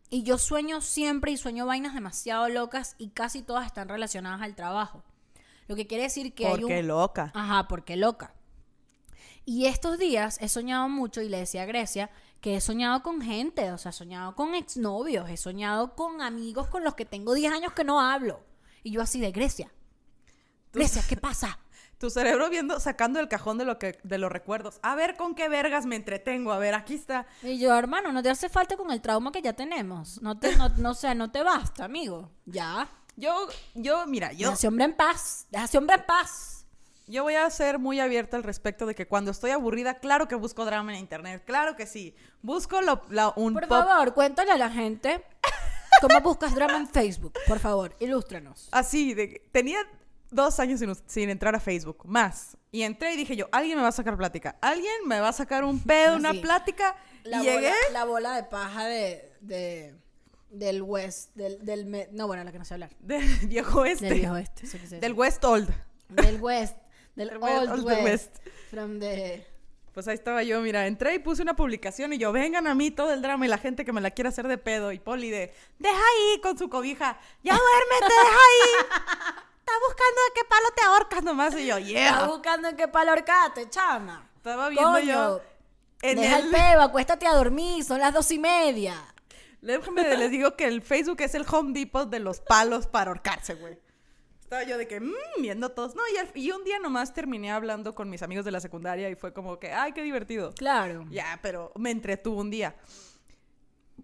Y 0.09 0.23
yo 0.23 0.37
sueño 0.37 0.79
siempre 0.79 1.31
y 1.31 1.37
sueño 1.37 1.65
vainas 1.65 1.93
demasiado 1.93 2.47
locas 2.47 2.95
y 2.97 3.09
casi 3.09 3.41
todas 3.41 3.65
están 3.65 3.89
relacionadas 3.89 4.41
al 4.41 4.55
trabajo. 4.55 5.03
Lo 5.67 5.75
que 5.75 5.87
quiere 5.87 6.03
decir 6.03 6.33
que 6.33 6.47
hay 6.47 6.57
Porque 6.57 6.79
un... 6.79 6.87
loca. 6.87 7.31
Ajá, 7.35 7.67
porque 7.67 7.95
loca. 7.97 8.33
Y 9.45 9.65
estos 9.65 9.97
días 9.97 10.37
he 10.41 10.49
soñado 10.49 10.89
mucho 10.89 11.21
y 11.21 11.29
le 11.29 11.37
decía 11.37 11.63
a 11.63 11.65
Grecia 11.65 12.09
que 12.41 12.55
he 12.55 12.61
soñado 12.61 13.01
con 13.01 13.21
gente, 13.21 13.71
o 13.71 13.77
sea, 13.77 13.91
he 13.91 13.93
soñado 13.93 14.35
con 14.35 14.55
exnovios, 14.55 15.29
he 15.29 15.37
soñado 15.37 15.95
con 15.95 16.21
amigos 16.21 16.67
con 16.67 16.83
los 16.83 16.95
que 16.95 17.05
tengo 17.05 17.33
10 17.33 17.53
años 17.53 17.73
que 17.73 17.83
no 17.83 18.01
hablo. 18.01 18.41
Y 18.83 18.91
yo 18.91 19.01
así 19.01 19.19
de 19.19 19.31
Grecia. 19.31 19.71
Grecia, 20.73 21.01
¿qué 21.07 21.15
pasa? 21.17 21.59
Tu 21.97 22.09
cerebro 22.09 22.49
viendo, 22.49 22.79
sacando 22.79 23.19
el 23.19 23.27
cajón 23.27 23.57
de 23.57 23.65
lo 23.65 23.79
que, 23.79 23.97
de 24.03 24.17
los 24.19 24.31
recuerdos. 24.31 24.79
A 24.83 24.95
ver 24.95 25.15
con 25.15 25.33
qué 25.33 25.49
vergas 25.49 25.85
me 25.85 25.95
entretengo. 25.95 26.51
A 26.51 26.59
ver, 26.59 26.75
aquí 26.75 26.93
está. 26.93 27.25
Y 27.41 27.57
yo, 27.57 27.75
hermano, 27.75 28.11
no 28.11 28.21
te 28.21 28.29
hace 28.29 28.49
falta 28.49 28.77
con 28.77 28.91
el 28.91 29.01
trauma 29.01 29.31
que 29.31 29.41
ya 29.41 29.53
tenemos. 29.53 30.21
No 30.21 30.37
te, 30.37 30.55
no, 30.57 30.69
no, 30.77 30.91
o 30.91 30.93
sea, 30.93 31.15
no 31.15 31.31
te 31.31 31.41
basta, 31.41 31.85
amigo. 31.85 32.29
Ya. 32.45 32.87
Yo, 33.17 33.47
yo, 33.73 34.05
mira, 34.07 34.31
yo, 34.31 34.53
ese 34.53 34.67
hombre 34.67 34.85
en 34.85 34.93
paz. 34.95 35.47
Ese 35.51 35.77
hombre 35.77 35.95
en 35.95 36.05
paz. 36.05 36.65
yo 37.07 37.23
voy 37.23 37.33
a 37.35 37.49
ser 37.49 37.79
muy 37.79 37.99
abierta 37.99 38.37
al 38.37 38.43
respecto 38.43 38.85
de 38.85 38.93
que 38.95 39.07
cuando 39.07 39.31
estoy 39.31 39.51
aburrida, 39.51 39.95
claro 39.95 40.27
que 40.27 40.35
busco 40.35 40.63
drama 40.65 40.93
en 40.93 40.99
internet. 40.99 41.43
Claro 41.45 41.75
que 41.75 41.87
sí. 41.87 42.15
Busco 42.41 42.79
lo- 42.81 43.01
la- 43.09 43.33
un 43.35 43.53
Por 43.53 43.67
favor, 43.67 44.13
cuéntale 44.13 44.51
a 44.51 44.57
la 44.57 44.69
gente 44.69 45.23
cómo 46.01 46.21
buscas 46.21 46.53
drama 46.53 46.77
en 46.77 46.87
Facebook. 46.87 47.33
Por 47.47 47.59
favor, 47.59 47.95
ilústranos. 47.99 48.69
así. 48.71 49.13
De, 49.15 49.41
tenía 49.51 49.79
dos 50.29 50.59
años 50.59 50.81
sin, 51.07 51.29
entrar 51.29 51.55
a 51.55 51.59
Facebook, 51.59 52.03
más. 52.05 52.55
Y 52.71 52.83
entré 52.83 53.13
y 53.13 53.17
dije 53.17 53.35
yo, 53.35 53.47
alguien 53.51 53.77
me 53.77 53.81
va 53.81 53.87
a 53.89 53.93
sacar 53.93 54.15
plática. 54.15 54.57
Alguien 54.61 54.93
me 55.07 55.19
va 55.19 55.29
a 55.29 55.33
sacar 55.33 55.63
un 55.63 55.79
pedo, 55.81 56.17
una 56.17 56.33
Sí. 56.33 56.39
plática. 56.39 56.95
La 57.23 57.41
y 57.41 57.45
llegué. 57.45 57.69
bola, 57.71 57.93
la 57.93 58.05
bola 58.05 58.35
de 58.35 58.43
paja 58.43 58.85
de, 58.85 59.33
de- 59.41 59.95
del 60.49 60.81
West, 60.81 61.35
del, 61.35 61.63
del 61.63 62.07
no 62.11 62.27
bueno, 62.27 62.43
la 62.43 62.51
que 62.51 62.59
no 62.59 62.65
sé 62.65 62.73
hablar. 62.73 62.91
Del 62.99 63.27
viejo 63.47 63.81
oeste. 63.81 64.05
Del 64.05 64.19
viejo 64.19 64.37
este, 64.37 64.65
eso 64.65 64.77
quise 64.77 64.99
Del. 64.99 65.13
West 65.13 65.43
Old. 65.43 65.69
del 66.09 66.41
West, 66.41 66.77
del 67.15 67.31
Old, 67.37 67.69
Old 67.69 67.85
West, 67.85 68.03
West. 68.03 68.47
from 68.69 68.99
the 68.99 69.45
Pues 69.93 70.07
ahí 70.07 70.15
estaba 70.15 70.43
yo, 70.43 70.61
mira, 70.61 70.87
entré 70.87 71.15
y 71.15 71.19
puse 71.19 71.41
una 71.41 71.55
publicación 71.55 72.13
y 72.13 72.17
yo, 72.17 72.31
vengan 72.31 72.67
a 72.67 72.75
mí 72.75 72.91
todo 72.91 73.11
el 73.11 73.21
drama 73.21 73.45
y 73.45 73.49
la 73.49 73.57
gente 73.57 73.83
que 73.83 73.91
me 73.91 74.01
la 74.01 74.11
quiere 74.11 74.29
hacer 74.29 74.47
de 74.47 74.57
pedo. 74.57 74.91
Y 74.91 74.99
Poli 74.99 75.29
de, 75.29 75.53
deja 75.79 75.97
ahí 75.97 76.41
con 76.41 76.57
su 76.57 76.69
cobija, 76.69 77.19
ya 77.43 77.53
duérmete, 77.53 78.13
deja 78.13 78.35
ahí. 78.35 79.35
Está 79.59 79.73
buscando 79.85 80.07
buscando 81.17 81.33
más 81.33 81.53
y 81.55 81.65
yo, 81.65 81.77
Estás 81.77 81.87
yeah. 81.87 82.25
buscando 82.27 82.69
en 82.69 82.75
qué 82.75 82.87
palo 82.87 83.11
ahorcarte, 83.11 83.69
chama. 83.69 84.29
Estaba 84.37 84.69
viendo 84.69 84.99
yo 84.99 85.41
en 86.01 86.19
deja 86.19 86.39
el... 86.39 86.45
el 86.45 86.51
peo, 86.51 86.81
acuéstate 86.81 87.25
a 87.27 87.33
dormir, 87.33 87.83
son 87.83 87.99
las 87.99 88.13
dos 88.13 88.29
y 88.31 88.39
media. 88.39 88.95
Déjame, 89.61 90.15
les 90.17 90.31
digo 90.31 90.55
que 90.55 90.65
el 90.65 90.81
Facebook 90.81 91.21
es 91.21 91.35
el 91.35 91.45
Home 91.51 91.73
Depot 91.73 92.09
de 92.09 92.19
los 92.19 92.39
palos 92.39 92.87
para 92.87 93.11
ahorcarse, 93.11 93.55
güey. 93.55 93.77
Estaba 94.41 94.63
yo 94.63 94.77
de 94.77 94.87
que, 94.87 94.99
mmm, 95.01 95.13
viendo 95.41 95.69
todos. 95.69 95.93
No, 95.95 96.01
y, 96.13 96.17
al- 96.17 96.31
y 96.35 96.51
un 96.51 96.63
día 96.63 96.79
nomás 96.79 97.13
terminé 97.13 97.51
hablando 97.51 97.93
con 97.95 98.09
mis 98.09 98.21
amigos 98.23 98.45
de 98.45 98.51
la 98.51 98.61
secundaria 98.61 99.09
y 99.09 99.15
fue 99.15 99.33
como 99.33 99.59
que, 99.59 99.73
ay, 99.73 99.91
qué 99.91 100.03
divertido. 100.03 100.53
Claro. 100.53 101.05
Ya, 101.09 101.37
pero 101.41 101.73
me 101.75 101.91
entretuvo 101.91 102.39
un 102.39 102.49
día. 102.49 102.75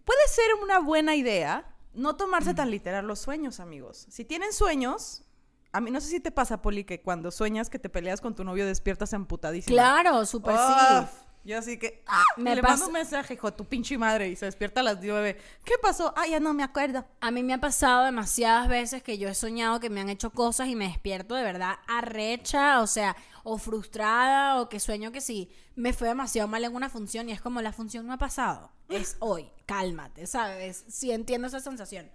Puede 0.04 0.28
ser 0.28 0.46
una 0.62 0.80
buena 0.80 1.16
idea 1.16 1.70
no 1.94 2.16
tomarse 2.18 2.54
tan 2.54 2.72
literal 2.72 3.06
los 3.08 3.20
sueños, 3.20 3.60
amigos. 3.60 4.08
Si 4.10 4.26
tienen 4.26 4.52
sueños, 4.52 5.24
a 5.72 5.80
mí 5.80 5.92
no 5.92 6.02
sé 6.02 6.08
si 6.10 6.20
te 6.20 6.32
pasa, 6.32 6.62
Poli, 6.62 6.84
que 6.84 7.02
cuando 7.02 7.30
sueñas 7.32 7.70
que 7.70 7.78
te 7.80 7.88
peleas 7.88 8.20
con 8.20 8.36
tu 8.36 8.44
novio 8.44 8.66
despiertas 8.66 9.14
amputadísima. 9.14 9.74
Claro, 9.76 10.26
súper 10.26 10.56
Uf, 10.56 10.62
sí. 11.10 11.18
Yo 11.46 11.58
así 11.60 11.78
que, 11.78 12.02
ah, 12.08 12.24
Me 12.38 12.56
le 12.56 12.62
pasa- 12.62 12.74
mando 12.76 12.88
un 12.88 12.94
mensaje, 12.94 13.34
hijo 13.34 13.52
tu 13.54 13.66
pinche 13.66 13.98
madre, 13.98 14.30
y 14.30 14.36
se 14.38 14.46
despierta 14.46 14.80
a 14.80 14.84
las 14.84 15.02
9. 15.02 15.38
¿Qué 15.66 15.74
pasó? 15.82 16.14
Ah, 16.16 16.26
ya 16.26 16.40
no 16.40 16.54
me 16.54 16.64
acuerdo. 16.64 17.06
A 17.20 17.32
mí 17.32 17.44
me 17.44 17.54
ha 17.54 17.58
pasado 17.60 18.06
demasiadas 18.06 18.70
veces 18.70 19.04
que 19.04 19.18
yo 19.18 19.28
he 19.28 19.36
soñado 19.36 19.82
que 19.82 19.90
me 19.90 20.00
han 20.00 20.08
hecho 20.10 20.30
cosas 20.30 20.70
y 20.70 20.76
me 20.76 20.88
despierto 20.88 21.36
de 21.36 21.44
verdad 21.44 21.76
arrecha, 21.88 22.80
o 22.82 22.88
sea, 22.88 23.18
o 23.44 23.58
frustrada, 23.58 24.62
o 24.62 24.70
que 24.70 24.80
sueño 24.80 25.12
que 25.12 25.20
sí, 25.20 25.52
me 25.76 25.92
fue 25.92 26.08
demasiado 26.08 26.48
mal 26.48 26.64
en 26.64 26.74
una 26.76 26.90
función 26.90 27.28
y 27.28 27.34
es 27.34 27.42
como 27.42 27.62
la 27.62 27.74
función 27.74 28.08
no 28.08 28.14
ha 28.14 28.18
pasado, 28.18 28.72
es 28.88 29.18
hoy, 29.20 29.50
cálmate, 29.66 30.28
¿sabes? 30.28 30.86
Sí 30.88 31.12
entiendo 31.12 31.48
esa 31.48 31.60
sensación. 31.60 32.10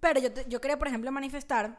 Pero 0.00 0.18
yo, 0.18 0.32
te- 0.32 0.46
yo 0.48 0.62
quería, 0.62 0.78
por 0.78 0.88
ejemplo, 0.88 1.12
manifestar, 1.12 1.78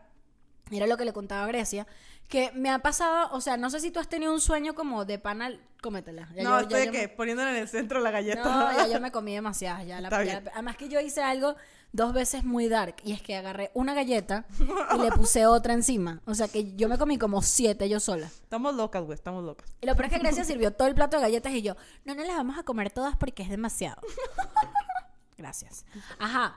era 0.69 0.85
lo 0.85 0.95
que 0.95 1.05
le 1.05 1.13
contaba 1.13 1.43
a 1.43 1.47
Grecia, 1.47 1.87
que 2.29 2.51
me 2.53 2.69
ha 2.69 2.79
pasado, 2.79 3.29
o 3.31 3.41
sea, 3.41 3.57
no 3.57 3.71
sé 3.71 3.79
si 3.79 3.89
tú 3.89 3.99
has 3.99 4.07
tenido 4.07 4.31
un 4.31 4.39
sueño 4.41 4.75
como 4.75 5.05
de 5.05 5.17
pana, 5.19 5.51
cómetela. 5.83 6.27
Ya 6.33 6.41
no, 6.43 6.49
yo- 6.49 6.55
ya 6.55 6.61
estoy 6.63 6.79
de 6.79 6.85
yo 6.87 6.91
me- 6.93 6.97
que 7.01 7.09
poniéndole 7.09 7.51
en 7.51 7.57
el 7.57 7.67
centro 7.67 7.99
la 7.99 8.09
galleta. 8.09 8.43
no, 8.43 8.71
ya 8.75 8.87
yo 8.87 8.99
me 8.99 9.11
comí 9.11 9.35
demasiadas. 9.35 9.85
Ya 9.85 10.01
la- 10.01 10.07
Está 10.07 10.23
ya- 10.23 10.39
bien. 10.39 10.51
además 10.53 10.77
que 10.77 10.89
yo 10.89 10.99
hice 10.99 11.21
algo 11.21 11.55
dos 11.91 12.11
veces 12.13 12.43
muy 12.43 12.67
dark. 12.69 12.95
Y 13.03 13.11
es 13.13 13.21
que 13.21 13.35
agarré 13.35 13.69
una 13.75 13.93
galleta 13.93 14.45
y 14.95 14.97
le 14.99 15.11
puse 15.15 15.45
otra 15.45 15.73
encima. 15.73 16.21
O 16.25 16.33
sea 16.33 16.47
que 16.47 16.73
yo 16.75 16.89
me 16.89 16.97
comí 16.97 17.19
como 17.19 17.43
siete 17.43 17.87
yo 17.87 17.99
sola. 17.99 18.25
Estamos 18.25 18.73
locas, 18.73 19.03
güey, 19.03 19.13
estamos 19.13 19.43
locas. 19.43 19.69
Y 19.81 19.85
lo 19.85 19.95
peor 19.95 20.07
es 20.07 20.13
que 20.13 20.19
Grecia 20.19 20.43
sirvió 20.43 20.71
todo 20.71 20.87
el 20.87 20.95
plato 20.95 21.17
de 21.17 21.21
galletas 21.23 21.53
y 21.53 21.61
yo, 21.61 21.75
no, 22.05 22.15
no 22.15 22.23
las 22.23 22.35
vamos 22.35 22.57
a 22.57 22.63
comer 22.63 22.89
todas 22.89 23.15
porque 23.15 23.43
es 23.43 23.49
demasiado. 23.49 24.01
Gracias. 25.37 25.85
Ajá. 26.19 26.55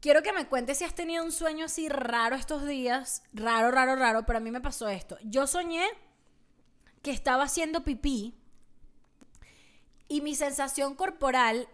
Quiero 0.00 0.22
que 0.22 0.32
me 0.32 0.46
cuentes 0.48 0.78
si 0.78 0.84
has 0.84 0.94
tenido 0.94 1.24
un 1.24 1.30
sueño 1.32 1.66
así 1.66 1.88
raro 1.88 2.34
estos 2.34 2.66
días. 2.66 3.22
Raro, 3.32 3.70
raro, 3.70 3.94
raro. 3.96 4.26
Pero 4.26 4.38
a 4.38 4.40
mí 4.40 4.50
me 4.50 4.60
pasó 4.60 4.88
esto. 4.88 5.16
Yo 5.22 5.46
soñé 5.46 5.86
que 7.02 7.12
estaba 7.12 7.44
haciendo 7.44 7.84
pipí 7.84 8.34
y 10.12 10.20
mi 10.20 10.34
sensación 10.34 10.94
corporal, 10.94 11.66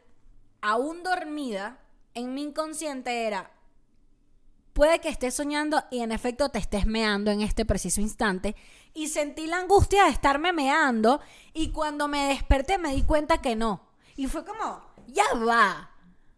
aún 0.60 1.02
dormida, 1.02 1.80
en 2.14 2.34
mi 2.34 2.44
inconsciente 2.44 3.26
era, 3.26 3.50
puede 4.74 5.00
que 5.00 5.08
estés 5.08 5.34
soñando 5.34 5.82
y 5.90 6.02
en 6.02 6.12
efecto 6.12 6.48
te 6.48 6.60
estés 6.60 6.86
meando 6.86 7.32
en 7.32 7.40
este 7.40 7.64
preciso 7.64 8.00
instante. 8.00 8.54
Y 8.94 9.08
sentí 9.08 9.48
la 9.48 9.58
angustia 9.58 10.04
de 10.04 10.10
estarme 10.10 10.52
meando 10.52 11.20
y 11.52 11.72
cuando 11.72 12.06
me 12.06 12.28
desperté 12.28 12.78
me 12.78 12.94
di 12.94 13.02
cuenta 13.02 13.42
que 13.42 13.56
no. 13.56 13.88
Y 14.14 14.28
fue 14.28 14.44
como, 14.44 14.82
ya 15.08 15.24
va. 15.34 15.90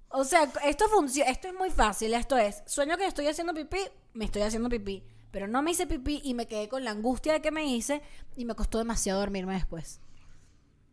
O 0.09 0.25
sea, 0.25 0.51
esto 0.65 0.89
funciona, 0.89 1.31
esto 1.31 1.49
es 1.49 1.55
muy 1.55 1.69
fácil, 1.69 2.15
esto 2.15 2.39
es, 2.39 2.63
sueño 2.65 2.97
que 2.97 3.05
estoy 3.05 3.27
haciendo 3.27 3.53
pipí, 3.53 3.81
me 4.15 4.25
estoy 4.25 4.41
haciendo 4.41 4.71
pipí, 4.71 5.05
pero 5.31 5.49
no 5.49 5.61
me 5.61 5.73
hice 5.73 5.87
pipí 5.87 6.23
y 6.25 6.33
me 6.33 6.47
quedé 6.47 6.67
con 6.71 6.83
la 6.83 6.93
angustia 6.93 7.35
de 7.35 7.43
que 7.43 7.51
me 7.51 7.67
hice 7.67 8.01
y 8.39 8.47
me 8.47 8.55
costó 8.55 8.79
demasiado 8.79 9.21
dormirme 9.21 9.53
después. 9.53 10.01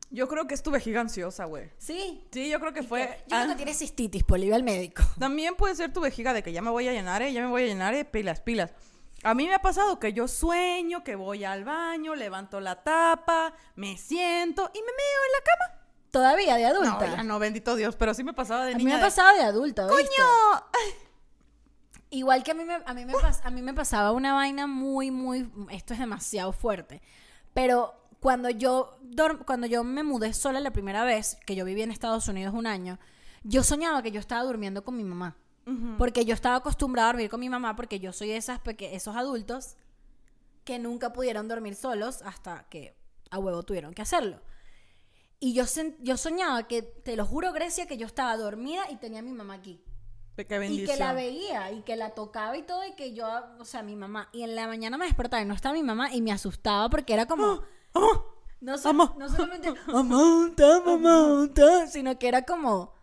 Yo 0.09 0.27
creo 0.29 0.47
que 0.47 0.53
es 0.53 0.63
tu 0.63 0.71
vejiga 0.71 1.01
ansiosa, 1.01 1.45
güey. 1.45 1.69
Sí. 1.77 2.25
Sí, 2.31 2.49
yo 2.49 2.59
creo 2.61 2.73
que 2.73 2.81
fue... 2.83 3.01
Yo 3.27 3.35
creo 3.37 3.41
ah, 3.41 3.47
que 3.49 3.55
tienes 3.55 3.77
cistitis, 3.77 4.23
Poli, 4.23 4.47
ve 4.49 4.55
al 4.55 4.63
médico. 4.63 5.03
También 5.19 5.55
puede 5.55 5.75
ser 5.75 5.91
tu 5.91 5.99
vejiga 5.99 6.31
de 6.33 6.43
que 6.43 6.53
ya 6.53 6.61
me 6.61 6.69
voy 6.69 6.87
a 6.87 6.93
llenar, 6.93 7.21
eh, 7.21 7.33
ya 7.33 7.41
me 7.41 7.47
voy 7.47 7.63
a 7.63 7.65
llenar, 7.65 7.93
eh, 7.93 8.05
pilas, 8.05 8.39
pilas. 8.39 8.71
A 9.23 9.33
mí 9.33 9.47
me 9.47 9.53
ha 9.55 9.59
pasado 9.61 9.99
que 9.99 10.13
yo 10.13 10.27
sueño, 10.27 11.03
que 11.03 11.15
voy 11.15 11.43
al 11.43 11.65
baño, 11.65 12.15
levanto 12.15 12.59
la 12.61 12.83
tapa, 12.83 13.53
me 13.75 13.97
siento 13.97 14.71
y 14.73 14.77
me 14.79 14.85
meo 14.85 15.21
en 15.25 15.31
la 15.33 15.43
cama. 15.43 15.81
Todavía 16.11 16.55
de 16.55 16.63
No, 16.63 16.69
adulta. 16.69 17.15
ya 17.17 17.23
no, 17.23 17.37
bendito 17.37 17.75
Dios, 17.75 17.95
pero 17.97 18.13
sí 18.13 18.23
me 18.23 18.33
pasaba 18.33 18.65
de 18.65 18.73
a 18.73 18.77
mí 18.77 18.85
niña. 18.85 18.95
me 18.95 19.01
ha 19.01 19.03
de, 19.03 19.03
pasado 19.09 19.35
de 19.35 19.43
adulta, 19.43 19.87
¿viste? 19.87 20.03
¡Coño! 20.15 20.63
Igual 22.09 22.43
que 22.43 22.51
a 22.51 22.53
mí 22.53 22.63
me, 22.63 22.75
a 22.85 22.93
mí 22.93 23.05
me, 23.05 23.13
pas- 23.13 23.41
a 23.43 23.49
mí 23.49 23.61
me 23.61 23.73
pasaba 23.73 24.13
una 24.13 24.33
vaina 24.33 24.65
muy, 24.67 25.11
muy... 25.11 25.51
Esto 25.71 25.93
es 25.93 25.99
demasiado 25.99 26.53
fuerte. 26.53 27.01
Pero 27.53 27.93
cuando 28.19 28.49
yo, 28.49 28.97
dorm- 29.03 29.45
cuando 29.45 29.67
yo 29.67 29.83
me 29.83 30.03
mudé 30.03 30.33
sola 30.33 30.59
la 30.59 30.71
primera 30.71 31.03
vez, 31.03 31.37
que 31.45 31.55
yo 31.55 31.65
viví 31.65 31.81
en 31.81 31.91
Estados 31.91 32.27
Unidos 32.27 32.53
un 32.53 32.67
año, 32.67 32.99
yo 33.43 33.63
soñaba 33.63 34.01
que 34.01 34.11
yo 34.11 34.19
estaba 34.19 34.43
durmiendo 34.43 34.83
con 34.83 34.95
mi 34.97 35.03
mamá. 35.03 35.37
Porque 35.97 36.23
yo 36.23 36.33
estaba 36.33 36.55
acostumbrada 36.55 37.09
a 37.09 37.11
dormir 37.11 37.29
con 37.29 37.41
mi 37.41 37.49
mamá 37.49 37.75
porque 37.75 37.99
yo 37.99 38.13
soy 38.13 38.29
de 38.29 38.37
esas 38.37 38.61
esos 38.79 39.17
adultos 39.17 39.75
que 40.63 40.79
nunca 40.79 41.11
pudieron 41.11 41.49
dormir 41.49 41.75
solos 41.75 42.21
hasta 42.21 42.65
que 42.69 42.95
a 43.31 43.39
huevo 43.39 43.63
tuvieron 43.63 43.93
que 43.93 44.01
hacerlo. 44.01 44.41
Y 45.41 45.53
yo, 45.53 45.65
yo 45.99 46.15
soñaba 46.17 46.67
que, 46.67 46.81
te 46.81 47.17
lo 47.17 47.25
juro, 47.25 47.51
Grecia, 47.51 47.85
que 47.85 47.97
yo 47.97 48.07
estaba 48.07 48.35
dormida 48.37 48.89
y 48.89 48.95
tenía 48.95 49.19
a 49.19 49.23
mi 49.23 49.33
mamá 49.33 49.55
aquí. 49.55 49.83
Y 50.83 50.85
que 50.85 50.95
la 50.97 51.13
veía 51.13 51.71
y 51.71 51.81
que 51.81 51.95
la 51.97 52.11
tocaba 52.11 52.55
y 52.57 52.63
todo 52.63 52.85
y 52.85 52.93
que 52.93 53.13
yo, 53.13 53.27
o 53.59 53.65
sea, 53.65 53.83
mi 53.83 53.95
mamá. 53.95 54.29
Y 54.31 54.43
en 54.43 54.55
la 54.55 54.67
mañana 54.67 54.97
me 54.97 55.05
despertaba 55.05 55.41
y 55.43 55.45
no 55.45 55.53
estaba 55.53 55.73
mi 55.73 55.83
mamá 55.83 56.13
y 56.13 56.21
me 56.21 56.31
asustaba 56.31 56.89
porque 56.89 57.13
era 57.13 57.25
como... 57.25 57.61
¡Amá! 57.97 58.23
No, 58.59 58.77
so- 58.77 58.93
no 58.93 59.29
solamente... 59.29 59.73
Mamá, 59.87 60.51
ta, 60.55 60.81
mamá, 60.85 61.47
ta", 61.53 61.87
sino 61.87 62.17
que 62.17 62.27
era 62.27 62.43
como... 62.43 62.93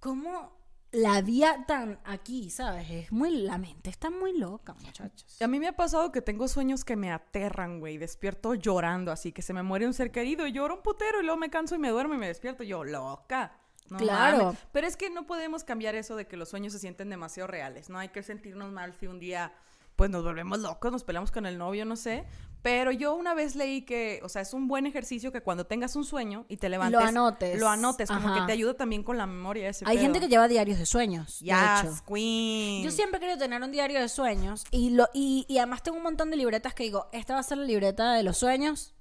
¿Cómo 0.00 0.60
la 0.92 1.22
día 1.22 1.64
tan 1.66 2.00
aquí, 2.04 2.50
sabes? 2.50 2.90
Es 2.90 3.12
muy... 3.12 3.30
La 3.42 3.56
mente 3.58 3.88
está 3.90 4.10
muy 4.10 4.36
loca, 4.38 4.74
muchachos. 4.74 5.40
A 5.40 5.46
mí 5.46 5.58
me 5.58 5.68
ha 5.68 5.72
pasado 5.76 6.12
que 6.12 6.20
tengo 6.22 6.48
sueños 6.48 6.84
que 6.84 6.96
me 6.96 7.10
aterran, 7.10 7.80
güey. 7.80 7.98
Despierto 7.98 8.54
llorando, 8.54 9.10
así 9.10 9.32
que 9.32 9.42
se 9.42 9.52
me 9.52 9.62
muere 9.62 9.86
un 9.86 9.94
ser 9.94 10.10
querido 10.12 10.46
y 10.46 10.52
lloro 10.52 10.76
un 10.76 10.82
putero 10.82 11.20
y 11.20 11.24
luego 11.24 11.38
me 11.38 11.50
canso 11.50 11.74
y 11.74 11.78
me 11.78 11.88
duermo 11.90 12.14
y 12.14 12.18
me 12.18 12.26
despierto. 12.28 12.62
Yo, 12.62 12.84
loca. 12.84 13.56
No 13.90 13.98
Claro. 13.98 14.38
mames. 14.46 14.58
Pero 14.72 14.86
es 14.86 14.96
que 14.96 15.10
no 15.10 15.26
podemos 15.26 15.64
cambiar 15.64 15.94
eso 15.94 16.14
de 16.16 16.26
que 16.26 16.36
los 16.36 16.48
sueños 16.48 16.72
se 16.72 16.78
sienten 16.78 17.10
demasiado 17.10 17.46
reales. 17.46 17.88
No 17.88 17.98
hay 17.98 18.08
que 18.10 18.22
sentirnos 18.22 18.70
mal 18.72 18.92
si 18.94 19.06
un 19.06 19.18
día, 19.18 19.52
pues 19.96 20.10
nos 20.10 20.24
volvemos 20.24 20.58
locos, 20.58 20.90
nos 20.90 21.04
peleamos 21.04 21.30
con 21.30 21.46
el 21.46 21.58
novio, 21.58 21.84
no 21.84 21.96
sé. 21.96 22.24
Pero 22.62 22.92
yo 22.92 23.14
una 23.16 23.34
vez 23.34 23.56
leí 23.56 23.82
que, 23.82 24.20
o 24.22 24.28
sea, 24.28 24.40
es 24.42 24.54
un 24.54 24.68
buen 24.68 24.86
ejercicio 24.86 25.32
que 25.32 25.40
cuando 25.40 25.66
tengas 25.66 25.96
un 25.96 26.04
sueño 26.04 26.46
y 26.48 26.58
te 26.58 26.68
levantes, 26.68 27.00
anotes. 27.02 27.58
Lo 27.58 27.68
anotes, 27.68 28.08
como 28.08 28.32
que 28.32 28.40
te 28.42 28.52
ayuda 28.52 28.74
también 28.74 29.02
con 29.02 29.18
la 29.18 29.26
memoria. 29.26 29.68
Ese 29.68 29.84
Hay 29.86 29.96
pedo. 29.96 30.04
gente 30.04 30.20
que 30.20 30.28
lleva 30.28 30.46
diarios 30.46 30.78
de 30.78 30.86
sueños, 30.86 31.42
hecho. 31.42 31.56
Yes, 31.82 32.02
queen. 32.02 32.84
Yo 32.84 32.92
siempre 32.92 33.18
querido 33.18 33.36
tener 33.36 33.60
un 33.62 33.72
diario 33.72 33.98
de 34.00 34.08
sueños 34.08 34.64
y, 34.70 34.90
lo, 34.90 35.08
y, 35.12 35.44
y 35.48 35.58
además 35.58 35.82
tengo 35.82 35.96
un 35.96 36.04
montón 36.04 36.30
de 36.30 36.36
libretas 36.36 36.72
que 36.72 36.84
digo, 36.84 37.08
esta 37.12 37.34
va 37.34 37.40
a 37.40 37.42
ser 37.42 37.58
la 37.58 37.64
libreta 37.64 38.12
de 38.12 38.22
los 38.22 38.38
sueños. 38.38 38.94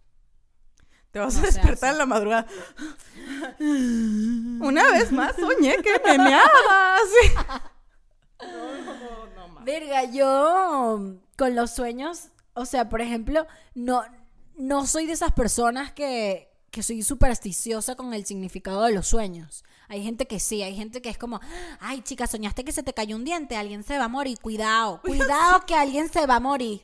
Te 1.12 1.20
vas 1.20 1.36
No 1.36 1.42
a 1.42 1.46
despertar 1.46 1.92
en 1.92 1.98
la 2.00 2.06
madrugada. 2.08 2.48
Una 3.60 4.92
vez 4.92 5.12
más 5.12 5.36
soñé 5.36 5.76
que 5.84 6.02
me 6.06 6.18
meaba. 6.18 6.98
Sí. 7.06 7.34
No, 8.42 8.48
no. 8.48 9.21
Verga, 9.64 10.04
yo 10.06 11.18
con 11.38 11.56
los 11.56 11.72
sueños, 11.72 12.30
o 12.54 12.66
sea, 12.66 12.90
por 12.90 13.02
ejemplo, 13.02 13.46
no, 13.76 14.04
no 14.56 14.86
soy 14.86 15.06
de 15.06 15.14
esas 15.14 15.32
personas 15.32 15.92
que, 15.92 16.50
que 16.72 16.84
soy 16.84 17.04
supersticiosa 17.04 17.96
con 17.96 18.14
el 18.14 18.26
significado 18.26 18.84
de 18.84 18.94
los 18.94 19.08
sueños. 19.08 19.64
Hay 19.88 20.04
gente 20.04 20.26
que 20.26 20.40
sí, 20.40 20.64
hay 20.64 20.76
gente 20.76 21.02
que 21.02 21.10
es 21.10 21.18
como, 21.18 21.42
ay 21.80 22.02
chica, 22.02 22.26
soñaste 22.28 22.64
que 22.64 22.72
se 22.72 22.82
te 22.84 22.94
cayó 22.94 23.16
un 23.16 23.26
diente, 23.26 23.58
alguien 23.58 23.84
se 23.84 23.98
va 23.98 24.06
a 24.06 24.08
morir, 24.08 24.40
cuidado, 24.40 25.02
cuidado 25.06 25.66
que 25.66 25.76
alguien 25.76 26.10
se 26.10 26.26
va 26.26 26.38
a 26.38 26.40
morir. 26.40 26.82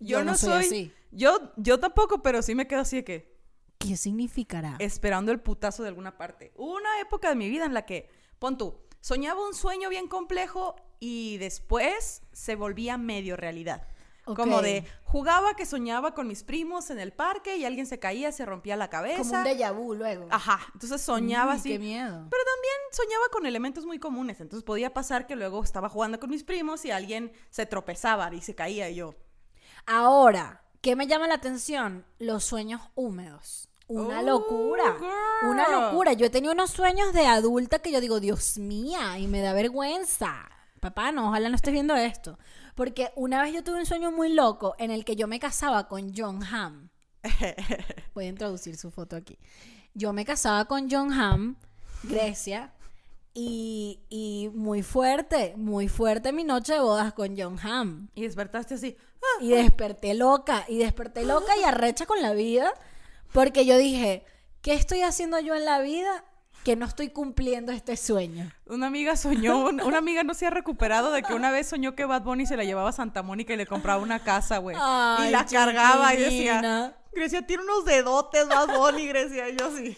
Yo, 0.00 0.24
no 0.24 0.36
soy. 0.36 0.64
así. 0.64 0.92
Yo, 1.12 1.52
yo 1.56 1.78
tampoco, 1.78 2.22
pero 2.22 2.42
sí 2.42 2.54
me 2.54 2.66
quedo 2.66 2.80
así 2.80 2.96
de 2.96 3.04
que 3.04 3.32
¿Qué 3.78 3.96
significará? 3.96 4.76
esperando 4.80 5.30
el 5.30 5.40
putazo 5.40 5.82
de 5.82 5.90
alguna 5.90 6.16
parte. 6.16 6.52
Una 6.56 7.00
época 7.00 7.28
de 7.28 7.36
mi 7.36 7.48
vida 7.48 7.64
en 7.64 7.74
la 7.74 7.86
que, 7.86 8.10
pon 8.38 8.58
tú, 8.58 8.80
soñaba 9.00 9.46
un 9.46 9.54
sueño 9.54 9.88
bien 9.88 10.08
complejo 10.08 10.74
y 11.04 11.36
después 11.38 12.22
se 12.32 12.54
volvía 12.54 12.96
medio 12.96 13.36
realidad. 13.36 13.88
Como 14.24 14.62
de, 14.62 14.84
jugaba 15.02 15.56
que 15.56 15.66
soñaba 15.66 16.14
con 16.14 16.28
mis 16.28 16.44
primos 16.44 16.90
en 16.90 17.00
el 17.00 17.12
parque 17.12 17.56
y 17.56 17.64
alguien 17.64 17.86
se 17.86 17.98
caía, 17.98 18.30
se 18.30 18.46
rompía 18.46 18.76
la 18.76 18.88
cabeza. 18.88 19.18
Como 19.18 19.32
un 19.34 19.44
déjà 19.44 19.74
vu 19.74 19.94
luego. 19.94 20.28
Ajá, 20.30 20.60
entonces 20.74 21.00
soñaba 21.02 21.54
así. 21.54 21.70
Qué 21.70 21.80
miedo. 21.80 22.28
Pero 22.30 22.44
también 22.44 22.74
soñaba 22.92 23.24
con 23.32 23.46
elementos 23.46 23.84
muy 23.84 23.98
comunes. 23.98 24.40
Entonces 24.40 24.62
podía 24.64 24.94
pasar 24.94 25.26
que 25.26 25.34
luego 25.34 25.64
estaba 25.64 25.88
jugando 25.88 26.20
con 26.20 26.30
mis 26.30 26.44
primos 26.44 26.84
y 26.84 26.92
alguien 26.92 27.32
se 27.50 27.66
tropezaba 27.66 28.32
y 28.32 28.40
se 28.42 28.54
caía 28.54 28.88
y 28.90 28.94
yo. 28.94 29.16
Ahora, 29.86 30.62
¿qué 30.82 30.94
me 30.94 31.08
llama 31.08 31.26
la 31.26 31.34
atención? 31.34 32.06
Los 32.20 32.44
sueños 32.44 32.80
húmedos. 32.94 33.68
Una 33.88 34.20
Oh, 34.20 34.22
locura. 34.22 34.96
girl. 35.00 35.50
Una 35.50 35.68
locura. 35.68 36.12
Yo 36.12 36.26
he 36.26 36.30
tenido 36.30 36.52
unos 36.52 36.70
sueños 36.70 37.12
de 37.12 37.26
adulta 37.26 37.80
que 37.80 37.90
yo 37.90 38.00
digo, 38.00 38.20
Dios 38.20 38.56
mía, 38.56 39.18
y 39.18 39.26
me 39.26 39.40
da 39.40 39.52
vergüenza. 39.52 40.48
Papá, 40.82 41.12
no, 41.12 41.28
ojalá 41.28 41.48
no 41.48 41.56
estés 41.56 41.72
viendo 41.72 41.96
esto. 41.96 42.38
Porque 42.74 43.12
una 43.16 43.40
vez 43.40 43.54
yo 43.54 43.64
tuve 43.64 43.78
un 43.78 43.86
sueño 43.86 44.10
muy 44.10 44.32
loco 44.32 44.74
en 44.78 44.90
el 44.90 45.04
que 45.04 45.16
yo 45.16 45.28
me 45.28 45.38
casaba 45.38 45.88
con 45.88 46.12
John 46.14 46.42
Hamm. 46.42 46.90
Voy 48.14 48.26
a 48.26 48.28
introducir 48.28 48.76
su 48.76 48.90
foto 48.90 49.16
aquí. 49.16 49.38
Yo 49.94 50.12
me 50.12 50.24
casaba 50.24 50.64
con 50.66 50.90
John 50.90 51.12
Hamm, 51.12 51.56
Grecia, 52.02 52.72
y, 53.32 54.00
y 54.10 54.50
muy 54.52 54.82
fuerte, 54.82 55.54
muy 55.56 55.88
fuerte 55.88 56.32
mi 56.32 56.44
noche 56.44 56.74
de 56.74 56.80
bodas 56.80 57.12
con 57.14 57.38
John 57.38 57.58
Hamm. 57.62 58.08
Y 58.14 58.22
despertaste 58.22 58.74
así. 58.74 58.96
Y 59.40 59.50
desperté 59.50 60.14
loca, 60.14 60.64
y 60.68 60.78
desperté 60.78 61.24
loca 61.24 61.56
y 61.56 61.62
arrecha 61.62 62.06
con 62.06 62.20
la 62.20 62.32
vida, 62.32 62.72
porque 63.32 63.64
yo 63.64 63.78
dije, 63.78 64.24
¿qué 64.60 64.74
estoy 64.74 65.02
haciendo 65.02 65.38
yo 65.38 65.54
en 65.54 65.64
la 65.64 65.80
vida 65.80 66.24
que 66.64 66.76
no 66.76 66.86
estoy 66.86 67.08
cumpliendo 67.10 67.72
este 67.72 67.96
sueño? 67.96 68.50
Una 68.66 68.86
amiga 68.86 69.16
soñó, 69.16 69.64
un- 69.66 69.80
una 69.80 69.98
amiga 69.98 70.22
no 70.22 70.34
se 70.34 70.46
ha 70.46 70.50
recuperado 70.50 71.10
de 71.12 71.22
que 71.22 71.34
una 71.34 71.50
vez 71.50 71.68
soñó 71.68 71.94
que 71.94 72.04
Bad 72.04 72.22
Bunny 72.22 72.46
se 72.46 72.56
la 72.56 72.64
llevaba 72.64 72.90
a 72.90 72.92
Santa 72.92 73.22
Mónica 73.22 73.52
y 73.54 73.56
le 73.56 73.66
compraba 73.66 74.02
una 74.02 74.20
casa, 74.22 74.58
güey. 74.58 74.76
Y 74.76 75.30
la 75.30 75.46
cargaba 75.50 76.14
y 76.14 76.18
decía. 76.18 76.96
Grecia 77.12 77.46
tiene 77.46 77.62
unos 77.64 77.84
dedotes 77.84 78.48
Bad 78.48 78.76
Bunny, 78.76 79.06
Grecia, 79.06 79.48
y 79.48 79.56
yo 79.56 79.76
sí. 79.76 79.96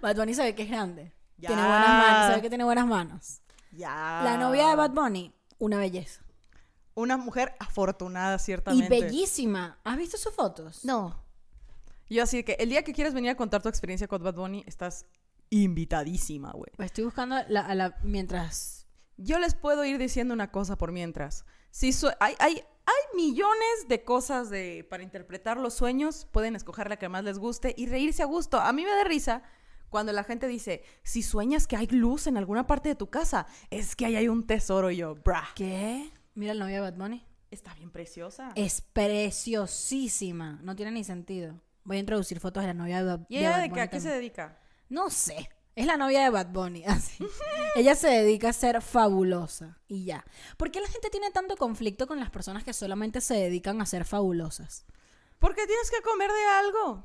Bad 0.00 0.16
Bunny 0.16 0.34
se 0.34 0.42
ve 0.42 0.54
que 0.54 0.62
es 0.64 0.70
grande. 0.70 1.12
Ya. 1.38 1.48
Tiene 1.48 1.62
buenas 1.62 1.88
manos, 1.88 2.26
se 2.28 2.34
ve 2.36 2.42
que 2.42 2.48
tiene 2.48 2.64
buenas 2.64 2.86
manos. 2.86 3.40
Ya. 3.72 4.22
La 4.24 4.36
novia 4.36 4.68
de 4.68 4.74
Bad 4.76 4.90
Bunny, 4.90 5.32
una 5.58 5.78
belleza. 5.78 6.22
Una 6.94 7.16
mujer 7.16 7.54
afortunada, 7.60 8.36
Y 8.36 8.38
ciertamente. 8.40 8.88
bellísima. 9.00 9.78
¿Has 9.84 9.96
visto 9.96 10.16
sus 10.18 10.34
fotos? 10.34 10.84
No. 10.84 11.22
Yo 12.08 12.24
así 12.24 12.42
que 12.42 12.54
el 12.58 12.68
día 12.70 12.82
que 12.82 12.92
quieras 12.92 13.14
venir 13.14 13.30
a 13.30 13.36
contar 13.36 13.62
tu 13.62 13.68
experiencia 13.68 14.08
con 14.08 14.22
Bad 14.22 14.34
Bunny, 14.34 14.64
estás 14.66 15.06
invitadísima, 15.50 16.52
güey. 16.52 16.70
Estoy 16.78 17.04
buscando 17.04 17.36
la, 17.48 17.60
a 17.66 17.74
la- 17.74 17.96
mientras... 18.02 18.86
Yo 19.22 19.38
les 19.38 19.54
puedo 19.54 19.84
ir 19.84 19.98
diciendo 19.98 20.32
una 20.32 20.50
cosa 20.50 20.78
por 20.78 20.92
mientras. 20.92 21.44
Si 21.70 21.90
hay, 22.20 22.34
hay, 22.38 22.54
hay 22.54 23.16
millones 23.16 23.86
de 23.86 24.02
cosas 24.02 24.48
de, 24.48 24.86
para 24.88 25.02
interpretar 25.02 25.58
los 25.58 25.74
sueños. 25.74 26.26
Pueden 26.32 26.56
escoger 26.56 26.88
la 26.88 26.96
que 26.98 27.10
más 27.10 27.22
les 27.22 27.38
guste 27.38 27.74
y 27.76 27.84
reírse 27.86 28.22
a 28.22 28.26
gusto. 28.26 28.58
A 28.58 28.72
mí 28.72 28.82
me 28.82 28.90
da 28.90 29.04
risa 29.04 29.42
cuando 29.90 30.12
la 30.14 30.24
gente 30.24 30.46
dice, 30.46 30.84
si 31.02 31.20
sueñas 31.22 31.66
que 31.66 31.76
hay 31.76 31.86
luz 31.88 32.26
en 32.28 32.38
alguna 32.38 32.66
parte 32.66 32.88
de 32.88 32.94
tu 32.94 33.10
casa, 33.10 33.46
es 33.68 33.94
que 33.94 34.06
ahí 34.06 34.16
hay 34.16 34.28
un 34.28 34.46
tesoro. 34.46 34.90
Y 34.90 34.96
yo, 34.96 35.16
brah, 35.16 35.48
¿Qué? 35.54 36.10
Mira 36.34 36.54
la 36.54 36.64
novia 36.64 36.76
de 36.76 36.90
Bad 36.90 36.94
Bunny. 36.96 37.22
está 37.50 37.74
bien 37.74 37.90
preciosa. 37.90 38.52
Es 38.54 38.80
preciosísima. 38.80 40.60
No 40.62 40.74
tiene 40.76 40.92
ni 40.92 41.04
sentido. 41.04 41.60
Voy 41.84 41.98
a 41.98 42.00
introducir 42.00 42.40
fotos 42.40 42.62
de 42.62 42.68
la 42.68 42.74
novia 42.74 43.02
de, 43.02 43.04
Bad- 43.04 43.26
¿Y 43.28 43.34
de 43.34 43.40
ella 43.40 43.56
de 43.58 43.64
qué, 43.64 43.68
Bunny 43.70 43.80
a 43.82 43.88
qué 43.90 44.00
se 44.00 44.08
dedica? 44.08 44.58
No 44.90 45.08
sé. 45.08 45.48
Es 45.76 45.86
la 45.86 45.96
novia 45.96 46.22
de 46.22 46.30
Bad 46.30 46.48
Bunny, 46.48 46.84
así. 46.86 47.24
Ella 47.74 47.94
se 47.94 48.08
dedica 48.08 48.50
a 48.50 48.52
ser 48.52 48.82
fabulosa 48.82 49.80
y 49.88 50.04
ya. 50.04 50.24
¿Por 50.58 50.70
qué 50.70 50.80
la 50.80 50.88
gente 50.88 51.08
tiene 51.08 51.30
tanto 51.30 51.56
conflicto 51.56 52.06
con 52.06 52.20
las 52.20 52.30
personas 52.30 52.64
que 52.64 52.74
solamente 52.74 53.22
se 53.22 53.34
dedican 53.34 53.80
a 53.80 53.86
ser 53.86 54.04
fabulosas? 54.04 54.84
Porque 55.38 55.66
tienes 55.66 55.90
que 55.90 56.02
comer 56.02 56.30
de 56.30 56.44
algo. 56.58 57.04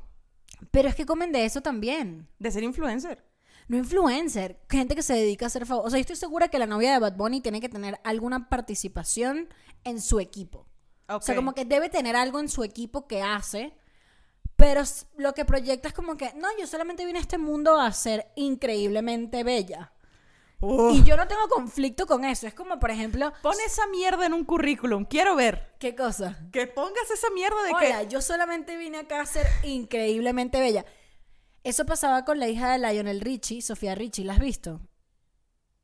Pero 0.72 0.90
es 0.90 0.96
que 0.96 1.06
comen 1.06 1.32
de 1.32 1.46
eso 1.46 1.62
también. 1.62 2.28
De 2.40 2.52
ser 2.52 2.64
influencer. 2.64 3.24
No 3.68 3.78
influencer, 3.78 4.60
gente 4.70 4.96
que 4.96 5.02
se 5.02 5.14
dedica 5.14 5.48
a 5.48 5.50
ser 5.50 5.66
famosa. 5.66 5.88
O 5.88 5.90
sea, 5.90 5.98
yo 5.98 6.02
estoy 6.02 6.18
segura 6.18 6.50
que 6.50 6.60
la 6.60 6.68
novia 6.68 6.92
de 6.92 7.00
Bad 7.00 7.16
Bunny 7.16 7.42
tiene 7.42 7.62
que 7.62 7.70
tener 7.70 8.00
alguna 8.04 8.50
participación 8.50 9.50
en 9.84 10.02
su 10.02 10.20
equipo. 10.20 10.68
O 11.08 11.22
sea, 11.22 11.36
como 11.36 11.54
que 11.54 11.66
debe 11.66 11.90
tener 11.90 12.16
algo 12.16 12.40
en 12.40 12.50
su 12.50 12.64
equipo 12.64 13.08
que 13.08 13.22
hace. 13.22 13.76
Pero 14.56 14.82
lo 15.18 15.34
que 15.34 15.44
proyecta 15.46 15.90
es 15.90 15.94
como 15.94 16.16
que, 16.16 16.34
no, 16.36 16.48
yo 16.58 16.66
solamente 16.68 17.06
vine 17.06 17.20
a 17.20 17.22
este 17.22 17.38
mundo 17.38 17.80
a 17.80 17.92
ser 17.92 18.32
increíblemente 18.36 19.44
bella. 19.44 19.92
Y 20.62 21.04
yo 21.04 21.18
no 21.18 21.28
tengo 21.28 21.48
conflicto 21.50 22.08
con 22.08 22.24
eso. 22.24 22.48
Es 22.48 22.54
como, 22.54 22.80
por 22.80 22.90
ejemplo, 22.90 23.34
Pon 23.44 23.56
esa 23.66 23.86
mierda 23.88 24.26
en 24.26 24.34
un 24.34 24.46
currículum. 24.46 25.06
Quiero 25.06 25.36
ver. 25.36 25.76
¿qué 25.80 25.94
cosa? 25.94 26.40
Que 26.52 26.66
pongas 26.66 27.12
esa 27.14 27.30
mierda 27.32 27.62
de 27.64 27.74
Hola, 27.74 28.00
que... 28.02 28.08
yo 28.08 28.22
solamente 28.22 28.78
vine 28.78 29.00
acá 29.00 29.22
a 29.22 29.26
ser 29.26 29.46
increíblemente 29.64 30.60
bella. 30.60 30.86
Eso 31.64 31.86
pasaba 31.86 32.24
con 32.26 32.40
la 32.40 32.48
hija 32.48 32.72
de 32.72 32.80
Lionel 32.80 33.22
Richie, 33.22 33.62
Sofía 33.62 33.94
Richie, 33.94 34.24
¿la 34.24 34.34
has 34.34 34.40
visto? 34.40 34.80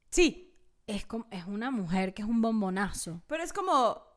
Sí, 0.09 0.55
Es, 0.87 1.05
como, 1.05 1.27
es 1.31 1.45
una 1.45 1.69
mujer 1.71 2.13
que 2.13 2.21
es 2.21 2.27
un 2.27 2.41
bombonazo. 2.41 3.21
pero 3.27 3.43
es 3.43 3.53
como... 3.53 4.10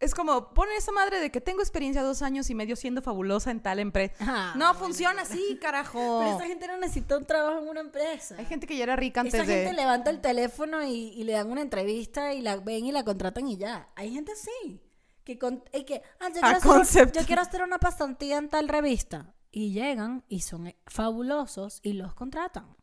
Es 0.00 0.14
como, 0.14 0.54
pon 0.54 0.68
esa 0.76 0.92
madre 0.92 1.18
de 1.18 1.30
que 1.30 1.40
tengo 1.40 1.60
experiencia 1.60 2.02
dos 2.02 2.22
años 2.22 2.48
y 2.50 2.54
medio 2.54 2.76
siendo 2.76 3.02
fabulosa 3.02 3.50
en 3.50 3.60
tal 3.60 3.80
empresa. 3.80 4.14
Ah, 4.20 4.52
no 4.56 4.66
bueno, 4.66 4.78
funciona 4.78 5.22
así, 5.22 5.58
carajo. 5.60 6.20
Pero 6.20 6.36
esa 6.36 6.46
gente 6.46 6.68
no 6.68 6.76
necesita 6.78 7.18
un 7.18 7.24
trabajo 7.24 7.58
en 7.58 7.68
una 7.68 7.80
empresa. 7.80 8.36
Hay 8.38 8.46
gente 8.46 8.68
que 8.68 8.76
ya 8.76 8.84
era 8.84 8.94
rica 8.94 9.22
antes 9.22 9.34
Esa 9.34 9.44
de... 9.44 9.64
gente 9.64 9.72
levanta 9.74 10.10
el 10.10 10.20
teléfono 10.20 10.84
y, 10.84 11.08
y 11.14 11.24
le 11.24 11.32
dan 11.32 11.50
una 11.50 11.62
entrevista 11.62 12.32
y 12.32 12.42
la 12.42 12.56
ven 12.58 12.86
y 12.86 12.92
la 12.92 13.04
contratan 13.04 13.48
y 13.48 13.56
ya. 13.56 13.88
Hay 13.96 14.12
gente 14.12 14.32
así. 14.32 14.80
Que, 15.24 15.36
con, 15.36 15.64
y 15.74 15.84
que 15.84 16.00
ah, 16.20 16.28
yo, 16.28 16.40
quiero 16.40 16.80
hacer 16.80 17.12
yo 17.12 17.26
quiero 17.26 17.42
hacer 17.42 17.62
una 17.62 17.78
pasantía 17.78 18.38
en 18.38 18.48
tal 18.48 18.68
revista. 18.68 19.34
Y 19.50 19.72
llegan 19.72 20.24
y 20.28 20.42
son 20.42 20.72
fabulosos 20.86 21.80
y 21.82 21.94
los 21.94 22.14
contratan. 22.14 22.76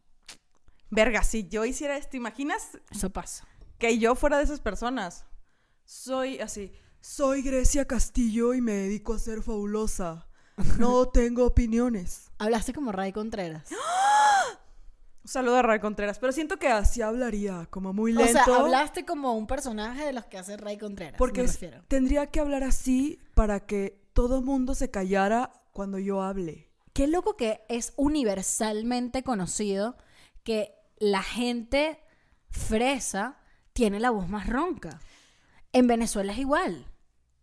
Verga, 0.89 1.23
si 1.23 1.47
yo 1.47 1.63
hiciera 1.63 1.95
esto, 1.95 2.11
¿te 2.11 2.17
imaginas 2.17 2.77
Eso 2.91 3.09
pasa. 3.09 3.47
que 3.77 3.97
yo 3.99 4.15
fuera 4.15 4.37
de 4.37 4.43
esas 4.43 4.59
personas? 4.59 5.25
Soy 5.85 6.39
así. 6.39 6.73
Soy 7.07 7.43
Grecia 7.43 7.85
Castillo 7.85 8.55
y 8.55 8.61
me 8.61 8.71
dedico 8.71 9.13
a 9.13 9.19
ser 9.19 9.43
fabulosa. 9.43 10.27
No 10.79 11.07
tengo 11.09 11.45
opiniones. 11.45 12.31
Hablaste 12.39 12.73
como 12.73 12.91
Ray 12.91 13.11
Contreras. 13.13 13.69
Un 13.71 15.27
saludo 15.29 15.57
a 15.57 15.61
Ray 15.61 15.79
Contreras, 15.79 16.17
pero 16.17 16.31
siento 16.33 16.57
que 16.57 16.67
así 16.67 17.03
hablaría, 17.03 17.67
como 17.69 17.93
muy 17.93 18.11
O 18.11 18.15
lento. 18.15 18.43
sea, 18.43 18.55
hablaste 18.55 19.05
como 19.05 19.33
un 19.33 19.45
personaje 19.45 20.03
de 20.03 20.13
los 20.13 20.25
que 20.25 20.39
hace 20.39 20.57
Ray 20.57 20.79
Contreras. 20.79 21.15
porque 21.19 21.41
me 21.41 21.47
refiero. 21.47 21.83
tendría 21.87 22.25
que 22.31 22.39
hablar 22.39 22.63
así 22.63 23.19
para 23.35 23.59
que 23.67 24.01
todo 24.13 24.41
mundo 24.41 24.73
se 24.73 24.89
callara 24.89 25.53
cuando 25.73 25.99
yo 25.99 26.23
hable. 26.23 26.71
Qué 26.93 27.05
loco 27.05 27.37
que 27.37 27.61
es 27.69 27.93
universalmente 27.97 29.21
conocido 29.21 29.95
que 30.43 30.73
la 30.97 31.21
gente 31.21 31.99
fresa 32.49 33.37
tiene 33.73 33.99
la 33.99 34.09
voz 34.09 34.27
más 34.27 34.47
ronca. 34.49 34.99
En 35.71 35.85
Venezuela 35.85 36.33
es 36.33 36.39
igual. 36.39 36.87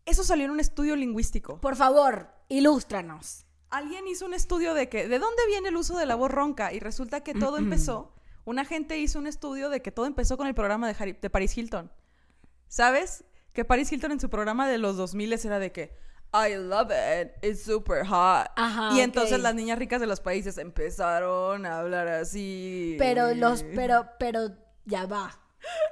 Eso 0.06 0.24
salió 0.24 0.44
en 0.46 0.50
un 0.50 0.60
estudio 0.60 0.96
lingüístico. 0.96 1.60
Por 1.60 1.76
favor, 1.76 2.28
ilústranos. 2.48 3.46
Alguien 3.70 4.06
hizo 4.08 4.26
un 4.26 4.34
estudio 4.34 4.74
de 4.74 4.88
que, 4.88 5.08
¿de 5.08 5.18
dónde 5.18 5.42
viene 5.46 5.68
el 5.70 5.76
uso 5.76 5.96
de 5.96 6.06
la 6.06 6.14
voz 6.14 6.30
ronca? 6.30 6.72
Y 6.72 6.80
resulta 6.80 7.22
que 7.22 7.32
todo 7.34 7.56
empezó, 7.56 8.12
una 8.44 8.64
gente 8.64 8.98
hizo 8.98 9.18
un 9.18 9.26
estudio 9.26 9.68
de 9.70 9.80
que 9.80 9.90
todo 9.92 10.06
empezó 10.06 10.36
con 10.36 10.46
el 10.46 10.54
programa 10.54 10.86
de, 10.88 10.94
Harry- 10.98 11.18
de 11.20 11.30
Paris 11.30 11.56
Hilton. 11.56 11.90
¿Sabes? 12.68 13.24
Que 13.52 13.64
Paris 13.64 13.90
Hilton 13.92 14.12
en 14.12 14.20
su 14.20 14.28
programa 14.30 14.68
de 14.68 14.78
los 14.78 14.96
2000 14.96 15.32
era 15.32 15.58
de 15.58 15.72
que, 15.72 15.96
I 16.34 16.54
love 16.56 16.90
it, 16.90 17.32
it's 17.44 17.62
super 17.64 18.04
hot. 18.06 18.48
Ajá, 18.56 18.90
y 18.94 19.00
entonces 19.00 19.38
las 19.40 19.54
niñas 19.54 19.78
ricas 19.78 20.00
de 20.00 20.06
los 20.06 20.20
países 20.20 20.58
empezaron 20.58 21.64
a 21.66 21.78
hablar 21.78 22.08
así. 22.08 22.96
Pero 22.98 23.34
los, 23.34 23.62
pero, 23.74 24.06
pero 24.18 24.50
ya 24.84 25.06
va. 25.06 25.38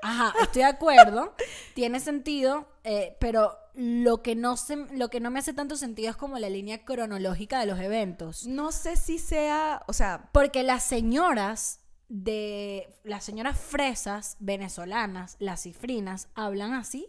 Ajá, 0.03 0.35
estoy 0.42 0.62
de 0.62 0.68
acuerdo. 0.68 1.35
Tiene 1.75 2.01
sentido, 2.01 2.66
eh, 2.85 3.16
pero 3.20 3.57
lo 3.74 4.22
que 4.22 4.35
no 4.35 4.56
se, 4.56 4.76
lo 4.76 5.09
que 5.09 5.20
no 5.20 5.30
me 5.30 5.38
hace 5.38 5.52
tanto 5.52 5.76
sentido 5.76 6.11
es 6.11 6.16
como 6.16 6.38
la 6.38 6.48
línea 6.50 6.85
cronológica 6.85 7.61
de 7.61 7.66
los 7.66 7.78
eventos. 7.80 8.46
No 8.46 8.72
sé 8.72 8.96
si 8.96 9.18
sea, 9.18 9.83
o 9.87 9.92
sea, 9.92 10.28
Porque 10.33 10.62
las 10.62 10.83
señoras 10.85 11.80
de 12.09 12.88
las 13.04 13.24
señoras 13.24 13.59
fresas 13.59 14.37
venezolanas, 14.40 15.37
las 15.38 15.62
cifrinas, 15.62 16.28
hablan 16.35 16.74
así. 16.74 17.09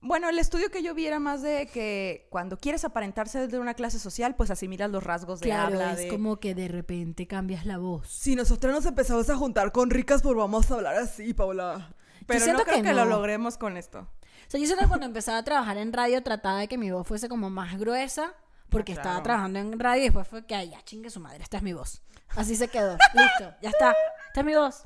Bueno, 0.00 0.28
el 0.28 0.38
estudio 0.40 0.68
que 0.70 0.82
yo 0.82 0.94
vi 0.94 1.06
era 1.06 1.20
más 1.20 1.42
de 1.42 1.68
que 1.68 2.26
cuando 2.28 2.58
quieres 2.58 2.84
aparentarse 2.84 3.46
de 3.46 3.58
una 3.60 3.74
clase 3.74 4.00
social, 4.00 4.34
pues 4.34 4.50
asimilas 4.50 4.90
los 4.90 5.04
rasgos 5.04 5.38
de 5.38 5.46
Claro, 5.46 5.66
habla. 5.78 5.92
es 5.92 5.98
de... 5.98 6.08
como 6.08 6.40
que 6.40 6.56
de 6.56 6.66
repente 6.66 7.28
cambias 7.28 7.66
la 7.66 7.78
voz. 7.78 8.08
Si 8.08 8.34
nosotros 8.34 8.74
nos 8.74 8.84
empezamos 8.86 9.30
a 9.30 9.36
juntar 9.36 9.70
con 9.70 9.90
ricas, 9.90 10.20
pues 10.22 10.34
vamos 10.34 10.68
a 10.70 10.74
hablar 10.74 10.96
así, 10.96 11.34
Paula. 11.34 11.94
Pero 12.26 12.46
no 12.46 12.64
creo 12.64 12.76
que 12.78 12.82
que, 12.82 12.94
lo 12.94 13.04
no. 13.04 13.10
logremos 13.10 13.56
con 13.58 13.76
esto. 13.76 14.08
Sea, 14.52 14.60
yo 14.60 14.76
que 14.76 14.86
cuando 14.86 15.06
empezaba 15.06 15.38
a 15.38 15.42
trabajar 15.44 15.78
en 15.78 15.92
radio 15.94 16.22
trataba 16.22 16.58
de 16.58 16.68
que 16.68 16.76
mi 16.76 16.90
voz 16.90 17.06
fuese 17.06 17.28
como 17.28 17.48
más 17.48 17.78
gruesa, 17.78 18.34
porque 18.68 18.92
Ah, 18.92 18.96
estaba 18.96 19.14
claro. 19.14 19.22
trabajando 19.24 19.58
en 19.60 19.78
radio 19.80 20.00
y 20.02 20.04
después 20.04 20.28
fue 20.28 20.44
que, 20.46 20.54
ay, 20.54 20.70
ya 20.70 20.82
chingue 20.84 21.08
su 21.10 21.20
madre, 21.20 21.42
esta 21.42 21.56
es 21.56 21.62
mi 21.62 21.72
voz. 21.72 22.02
Así 22.36 22.54
se 22.56 22.68
quedó, 22.68 22.92
listo, 23.14 23.54
ya 23.62 23.70
está, 23.70 23.94
esta 24.28 24.40
es 24.40 24.44
mi 24.44 24.54
voz. 24.54 24.84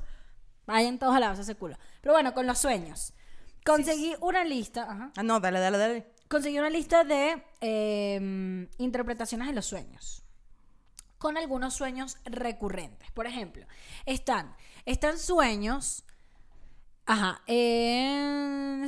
Vayan 0.65 0.97
todos 0.99 1.15
a 1.15 1.19
lados 1.19 1.39
ese 1.39 1.55
culo. 1.55 1.77
Pero 2.01 2.13
bueno, 2.13 2.33
con 2.33 2.47
los 2.47 2.57
sueños. 2.59 3.13
Conseguí 3.65 4.15
una 4.21 4.45
lista, 4.45 4.83
ajá, 4.89 5.11
Ah, 5.17 5.23
no, 5.23 5.39
dale, 5.41 5.59
dale, 5.59 5.77
dale. 5.77 6.13
conseguí 6.29 6.57
una 6.59 6.69
lista 6.69 7.03
de 7.03 7.43
eh, 7.59 8.67
interpretaciones 8.77 9.47
de 9.49 9.53
los 9.53 9.65
sueños. 9.65 10.23
Con 11.17 11.35
algunos 11.37 11.73
sueños 11.73 12.17
recurrentes. 12.25 13.11
Por 13.11 13.27
ejemplo, 13.27 13.65
están, 14.05 14.55
están 14.85 15.17
sueños. 15.17 16.05
Ajá. 17.07 17.41
eh, 17.47 18.85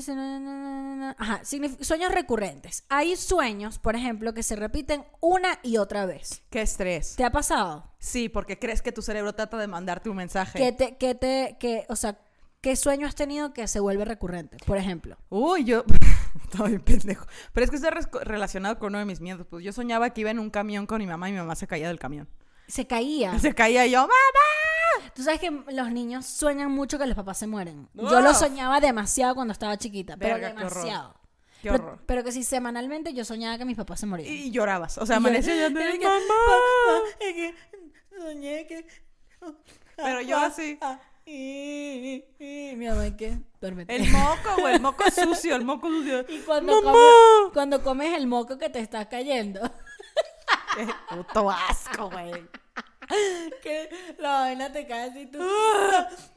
ajá. 1.18 1.42
Sueños 1.44 2.12
recurrentes. 2.12 2.84
Hay 2.90 3.16
sueños, 3.16 3.80
por 3.80 3.96
ejemplo, 3.96 4.34
que 4.34 4.44
se 4.44 4.56
repiten 4.56 5.06
una 5.22 5.60
y 5.64 5.78
otra 5.78 6.06
vez. 6.06 6.44
Qué 6.50 6.62
estrés. 6.62 7.16
¿Te 7.16 7.24
ha 7.24 7.32
pasado? 7.32 7.92
Sí, 8.00 8.30
porque 8.30 8.60
crees 8.60 8.82
que 8.82 8.92
tu 8.92 9.02
cerebro 9.02 9.34
trata 9.34 9.58
de 9.58 9.68
mandarte 9.68 10.10
un 10.10 10.18
mensaje. 10.18 10.60
Que 10.60 10.72
te, 10.72 10.98
que 10.98 11.16
te, 11.16 11.58
que, 11.60 11.86
o 11.90 11.96
sea, 11.96 12.20
¿qué 12.62 12.76
sueño 12.76 13.08
has 13.08 13.16
tenido 13.16 13.54
que 13.54 13.68
se 13.68 13.80
vuelve 13.80 14.06
recurrente? 14.06 14.58
Por 14.66 14.78
ejemplo. 14.78 15.18
Uy, 15.30 15.64
yo. 15.64 15.84
Estaba 16.44 16.68
bien 16.68 16.82
pendejo. 16.82 17.26
Pero 17.54 17.64
es 17.64 17.70
que 17.70 17.78
está 17.78 17.90
relacionado 18.24 18.80
con 18.80 18.90
uno 18.90 19.00
de 19.00 19.06
mis 19.06 19.22
miedos. 19.22 19.48
Pues 19.50 19.64
yo 19.64 19.72
soñaba 19.72 20.10
que 20.12 20.22
iba 20.22 20.32
en 20.32 20.40
un 20.40 20.50
camión 20.50 20.86
con 20.88 21.00
mi 21.00 21.08
mamá 21.08 21.30
y 21.30 21.32
mi 21.32 21.38
mamá 21.38 21.56
se 21.56 21.68
caía 21.68 21.88
del 21.88 22.00
camión. 22.00 22.28
Se 22.68 22.86
caía. 22.86 23.38
Se 23.40 23.54
caía 23.56 23.86
y 23.88 23.92
yo, 23.92 24.02
¡mamá! 24.02 24.10
Tú 25.20 25.26
sabes 25.26 25.42
que 25.42 25.52
los 25.52 25.92
niños 25.92 26.26
sueñan 26.26 26.72
mucho 26.72 26.98
que 26.98 27.06
los 27.06 27.14
papás 27.14 27.38
se 27.38 27.46
mueren. 27.46 27.90
Uf. 27.94 28.10
Yo 28.10 28.22
lo 28.22 28.34
soñaba 28.34 28.80
demasiado 28.80 29.36
cuando 29.36 29.52
estaba 29.52 29.76
chiquita, 29.76 30.16
pero 30.16 30.36
Verga, 30.36 30.56
qué 30.56 30.64
horror. 30.64 30.70
demasiado. 30.76 31.16
Qué 31.62 31.72
horror. 31.72 32.00
pero 32.06 32.24
que 32.24 32.32
si 32.32 32.46
semanalmente 32.46 33.14
yo 33.14 33.26
soñaba 33.26 33.58
que 33.58 33.66
mis 33.66 33.76
papás 33.76 34.00
se 34.00 34.06
morían. 34.06 34.32
Y 34.34 34.50
llorabas. 34.50 34.98
O 34.98 35.06
sea, 35.06 35.16
Y 35.16 35.18
amanecía 35.18 35.56
y 35.56 35.60
yo, 35.60 35.66
es 35.68 35.74
¡mamá! 35.74 36.24
"Papá, 36.28 37.18
es 37.20 37.34
que 37.36 37.56
soñé 38.18 38.66
que... 38.66 38.88
Pero 39.98 40.22
yo 40.22 40.38
así. 40.38 40.80
Ah, 40.82 41.00
y, 41.26 42.24
y, 42.40 42.76
mi 42.78 42.88
mamá, 42.88 43.16
¿qué? 43.18 43.38
Duérmete. 43.60 43.94
El 43.98 44.10
moco, 44.10 44.56
güey, 44.62 44.76
el 44.76 44.82
moco 44.82 45.04
sucio, 45.12 45.58
el 45.58 45.66
moco 45.66 45.88
sucio. 45.90 46.26
Y 46.30 46.40
cuando, 46.40 46.82
¡Mamá! 46.82 46.92
come- 46.94 47.54
cuando 47.54 47.84
comes 47.84 48.18
el 48.18 48.26
moco 48.26 48.58
que 48.58 48.70
te 48.70 48.80
está 48.80 49.10
cayendo, 49.10 49.60
Qué 50.76 50.88
puto 51.10 51.52
asco, 51.52 52.10
güey. 52.10 52.32
que 53.64 53.90
la 54.18 54.42
vaina 54.42 54.72
te 54.72 54.88
cae 54.88 55.10
así 55.10 55.26
tú. 55.26 55.40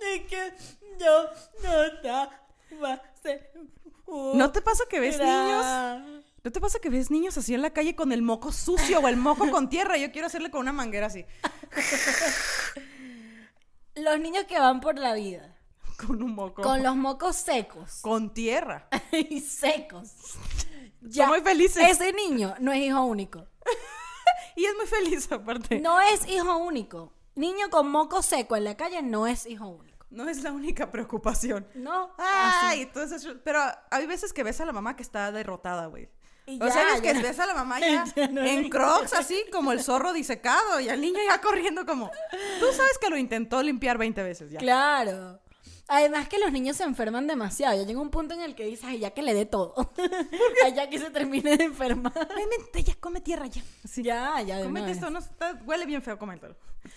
Es 0.01 0.23
que 0.29 0.55
yo 0.99 1.29
no 1.63 1.83
estaba 1.85 2.43
¿No 4.35 4.53
te 4.53 4.61
pasa 4.61 4.85
que 4.89 5.01
ves 5.01 5.19
niños? 5.19 5.67
¿No 6.45 6.51
te 6.51 6.61
pasa 6.61 6.79
que 6.81 6.91
ves 6.91 7.11
niños 7.11 7.39
así 7.39 7.55
en 7.55 7.63
la 7.63 7.71
calle 7.71 7.95
con 7.95 8.13
el 8.13 8.23
moco 8.23 8.53
sucio 8.53 9.01
o 9.01 9.09
el 9.09 9.17
moco 9.17 9.51
con 9.51 9.69
tierra? 9.69 9.97
Yo 9.97 10.11
quiero 10.11 10.27
hacerle 10.27 10.51
con 10.51 10.61
una 10.61 10.73
manguera 10.73 11.07
así. 11.07 11.25
Los 13.95 14.19
niños 14.21 14.45
que 14.45 14.59
van 14.59 14.81
por 14.81 14.99
la 14.99 15.15
vida 15.15 15.55
Con 15.99 16.23
un 16.23 16.35
moco. 16.35 16.63
con 16.63 16.83
los 16.83 16.97
mocos 16.97 17.37
secos 17.37 18.01
Con 18.01 18.33
tierra. 18.33 18.89
y 19.13 19.41
secos. 19.41 20.11
Son 21.11 21.29
muy 21.29 21.43
felices. 21.43 21.85
Ese 21.89 22.13
niño 22.13 22.55
no 22.59 22.73
es 22.73 22.81
hijo 22.81 23.05
único. 23.05 23.47
Y 24.57 24.65
es 24.65 24.75
muy 24.77 24.87
feliz 24.87 25.31
aparte. 25.33 25.81
No 25.81 26.01
es 26.01 26.29
hijo 26.29 26.57
único. 26.57 27.12
Niño 27.35 27.71
con 27.71 27.91
moco 27.91 28.23
seco 28.23 28.57
en 28.57 28.65
la 28.65 28.77
calle 28.77 29.03
no 29.03 29.27
es 29.27 29.47
hijo 29.47 29.69
único. 29.69 30.07
No 30.11 30.29
es 30.29 30.43
la 30.43 30.53
única 30.53 30.91
preocupación. 30.91 31.67
No. 31.75 32.15
Ay, 32.19 32.83
entonces, 32.83 33.27
pero 33.45 33.61
hay 33.91 34.07
veces 34.07 34.35
que 34.35 34.43
ves 34.43 34.61
a 34.61 34.67
la 34.67 34.73
mamá 34.73 34.95
que 34.95 35.03
está 35.03 35.33
derrotada, 35.33 35.87
güey. 35.87 36.11
Y 36.45 36.61
o 36.62 36.67
ya, 36.67 36.73
sea, 36.73 36.85
ves 36.85 37.01
que 37.01 37.15
ves 37.15 37.38
a 37.38 37.47
la 37.47 37.55
mamá 37.55 37.81
ya, 37.81 38.05
Ya 38.15 38.29
no 38.29 38.43
en 38.43 38.69
crocs 38.69 39.15
así, 39.15 39.43
como 39.51 39.73
el 39.73 39.83
zorro 39.83 40.12
disecado, 40.12 40.81
y 40.81 40.88
al 40.91 41.01
niño 41.01 41.19
ya 41.27 41.41
corriendo 41.41 41.87
como... 41.87 42.11
Tú 42.61 42.67
sabes 42.73 42.99
que 43.01 43.09
lo 43.09 43.17
intentó 43.17 43.62
limpiar 43.62 43.97
20 43.97 44.23
veces 44.23 44.51
ya. 44.51 44.59
Claro. 44.59 45.41
Además 45.88 46.29
que 46.29 46.38
los 46.38 46.53
niños 46.53 46.77
se 46.77 46.85
enferman 46.85 47.27
demasiado. 47.27 47.77
Ya 47.77 47.87
llega 47.87 48.01
un 48.01 48.11
punto 48.11 48.35
en 48.35 48.40
el 48.40 48.55
que 48.55 48.64
dices, 48.64 48.85
ay, 48.85 49.01
ya 49.01 49.11
que 49.11 49.23
le 49.23 49.35
dé 49.35 49.47
todo. 49.47 49.75
Ay, 50.64 50.75
ya 50.75 50.88
que 50.88 50.99
se 50.99 51.11
termine 51.11 51.57
de 51.57 51.64
enfermar. 51.64 52.12
Ay, 52.16 52.45
vente, 52.59 52.83
ya, 52.83 52.95
come 53.01 53.21
tierra 53.21 53.47
ya. 53.47 53.62
Ya, 53.97 54.40
ya 54.42 54.59
de 54.59 54.64
Cómete 54.64 54.85
una 54.85 54.92
esto, 54.92 55.11
no, 55.11 55.18
está- 55.18 55.61
huele 55.66 55.85
bien 55.85 56.01
feo, 56.03 56.18
cómetelo. 56.18 56.57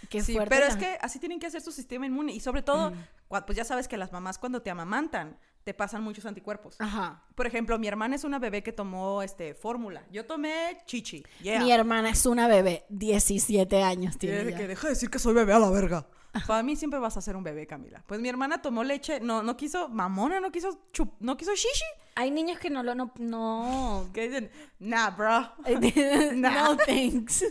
Qué 0.09 0.21
sí, 0.21 0.33
fuerte 0.33 0.55
pero 0.55 0.67
es 0.67 0.75
que 0.77 0.97
así 1.01 1.19
tienen 1.19 1.39
que 1.39 1.47
hacer 1.47 1.61
su 1.61 1.71
sistema 1.71 2.05
inmune. 2.05 2.31
Y 2.33 2.39
sobre 2.39 2.61
todo, 2.61 2.93
cua- 3.29 3.43
pues 3.45 3.55
ya 3.57 3.65
sabes 3.65 3.87
que 3.87 3.97
las 3.97 4.11
mamás 4.11 4.37
cuando 4.37 4.61
te 4.61 4.69
amamantan, 4.69 5.37
te 5.63 5.73
pasan 5.73 6.03
muchos 6.03 6.25
anticuerpos. 6.25 6.75
Ajá. 6.79 7.23
Por 7.33 7.47
ejemplo, 7.47 7.77
mi 7.79 7.87
hermana 7.87 8.15
es 8.15 8.23
una 8.23 8.37
bebé 8.39 8.61
que 8.63 8.71
tomó 8.71 9.23
este 9.23 9.55
fórmula. 9.55 10.03
Yo 10.11 10.25
tomé 10.25 10.77
chichi. 10.85 11.23
Yeah. 11.41 11.59
Mi 11.59 11.71
hermana 11.71 12.09
es 12.11 12.25
una 12.27 12.47
bebé, 12.47 12.85
17 12.89 13.81
años 13.83 14.17
tiene 14.17 14.51
ya. 14.51 14.57
que 14.57 14.67
deja 14.67 14.87
de 14.87 14.93
decir 14.93 15.09
que 15.09 15.17
soy 15.19 15.33
bebé 15.33 15.53
a 15.53 15.59
la 15.59 15.69
verga. 15.71 16.05
Para 16.47 16.63
mí 16.63 16.75
siempre 16.75 16.99
vas 16.99 17.15
a 17.17 17.21
ser 17.21 17.35
un 17.35 17.43
bebé, 17.43 17.65
Camila. 17.67 18.03
Pues 18.07 18.19
mi 18.19 18.29
hermana 18.29 18.61
tomó 18.61 18.83
leche, 18.83 19.19
no, 19.19 19.41
no 19.43 19.55
quiso, 19.55 19.89
mamona, 19.89 20.39
no 20.39 20.51
quiso, 20.51 20.87
chup, 20.91 21.13
no 21.19 21.37
quiso 21.37 21.51
shishi. 21.53 21.85
Hay 22.15 22.31
niños 22.31 22.59
que 22.59 22.69
no 22.69 22.83
lo, 22.83 22.95
no, 22.95 23.11
no. 23.19 24.09
Que 24.13 24.27
dicen, 24.29 24.51
nah, 24.79 25.09
bro. 25.11 25.51
no 26.35 26.77
thanks. 26.77 27.45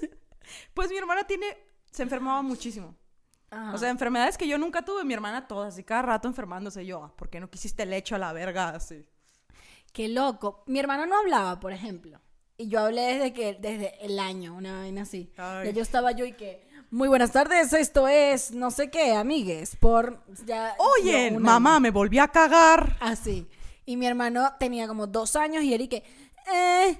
Pues 0.74 0.90
mi 0.90 0.96
hermana 0.96 1.24
tiene, 1.24 1.46
se 1.90 2.02
enfermaba 2.02 2.42
muchísimo. 2.42 2.94
Ajá. 3.50 3.72
O 3.74 3.78
sea, 3.78 3.90
enfermedades 3.90 4.36
que 4.36 4.48
yo 4.48 4.58
nunca 4.58 4.82
tuve, 4.82 5.04
mi 5.04 5.14
hermana 5.14 5.46
todas, 5.46 5.78
y 5.78 5.84
cada 5.84 6.02
rato 6.02 6.28
enfermándose 6.28 6.84
yo. 6.84 7.04
"Ah, 7.04 7.12
¿Por 7.16 7.30
qué 7.30 7.40
no 7.40 7.48
quisiste 7.50 7.86
leche 7.86 8.14
a 8.14 8.18
la 8.18 8.32
verga? 8.32 8.70
Así. 8.70 9.06
Qué 9.92 10.08
loco. 10.08 10.64
Mi 10.66 10.80
hermano 10.80 11.06
no 11.06 11.16
hablaba, 11.18 11.60
por 11.60 11.72
ejemplo. 11.72 12.20
Y 12.56 12.68
yo 12.68 12.80
hablé 12.80 13.02
desde 13.14 13.32
que, 13.32 13.54
desde 13.54 14.04
el 14.04 14.18
año, 14.18 14.54
una 14.54 14.78
vaina 14.78 15.02
así. 15.02 15.32
Ay. 15.36 15.66
Ya 15.66 15.70
yo 15.72 15.82
estaba 15.82 16.12
yo 16.12 16.24
y 16.24 16.32
que, 16.32 16.66
muy 16.94 17.08
buenas 17.08 17.32
tardes, 17.32 17.72
esto 17.72 18.06
es 18.08 18.52
no 18.52 18.70
sé 18.70 18.88
qué, 18.90 19.14
amigues, 19.14 19.76
por 19.76 20.22
ya. 20.46 20.74
Oye, 20.78 21.30
mamá, 21.32 21.72
año. 21.72 21.80
me 21.80 21.90
volví 21.90 22.18
a 22.18 22.28
cagar. 22.28 22.96
Así. 23.00 23.46
Y 23.84 23.96
mi 23.96 24.06
hermano 24.06 24.54
tenía 24.58 24.86
como 24.86 25.06
dos 25.06 25.36
años 25.36 25.62
y 25.64 25.74
él 25.74 25.82
y 25.82 25.88
que, 25.88 26.04
eh, 26.52 26.98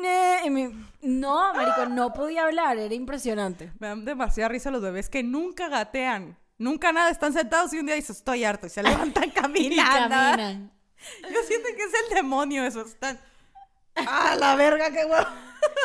ne", 0.00 0.38
y 0.46 0.50
mi- 0.50 0.70
no, 1.02 1.52
marico, 1.54 1.86
no 1.86 2.12
podía 2.12 2.44
hablar, 2.44 2.78
era 2.78 2.94
impresionante. 2.94 3.70
Me 3.78 3.88
dan 3.88 4.04
demasiada 4.04 4.48
risa 4.48 4.70
los 4.70 4.80
bebés 4.82 5.08
que 5.10 5.22
nunca 5.22 5.68
gatean. 5.68 6.38
Nunca 6.56 6.92
nada, 6.92 7.10
están 7.10 7.32
sentados 7.32 7.72
y 7.74 7.78
un 7.78 7.86
día 7.86 7.96
dicen, 7.96 8.16
estoy 8.16 8.44
harto, 8.44 8.66
y 8.66 8.70
se 8.70 8.82
levantan 9.22 9.24
Y 9.24 9.30
caminando. 9.30 10.08
caminan. 10.16 10.72
Yo 11.22 11.40
siento 11.46 11.68
que 11.76 11.82
es 11.82 11.92
el 12.08 12.14
demonio 12.16 12.64
eso, 12.64 12.80
están... 12.82 13.20
¡Ah, 13.96 14.36
la 14.38 14.56
verga, 14.56 14.90
qué 14.90 15.04
huevo! 15.04 15.26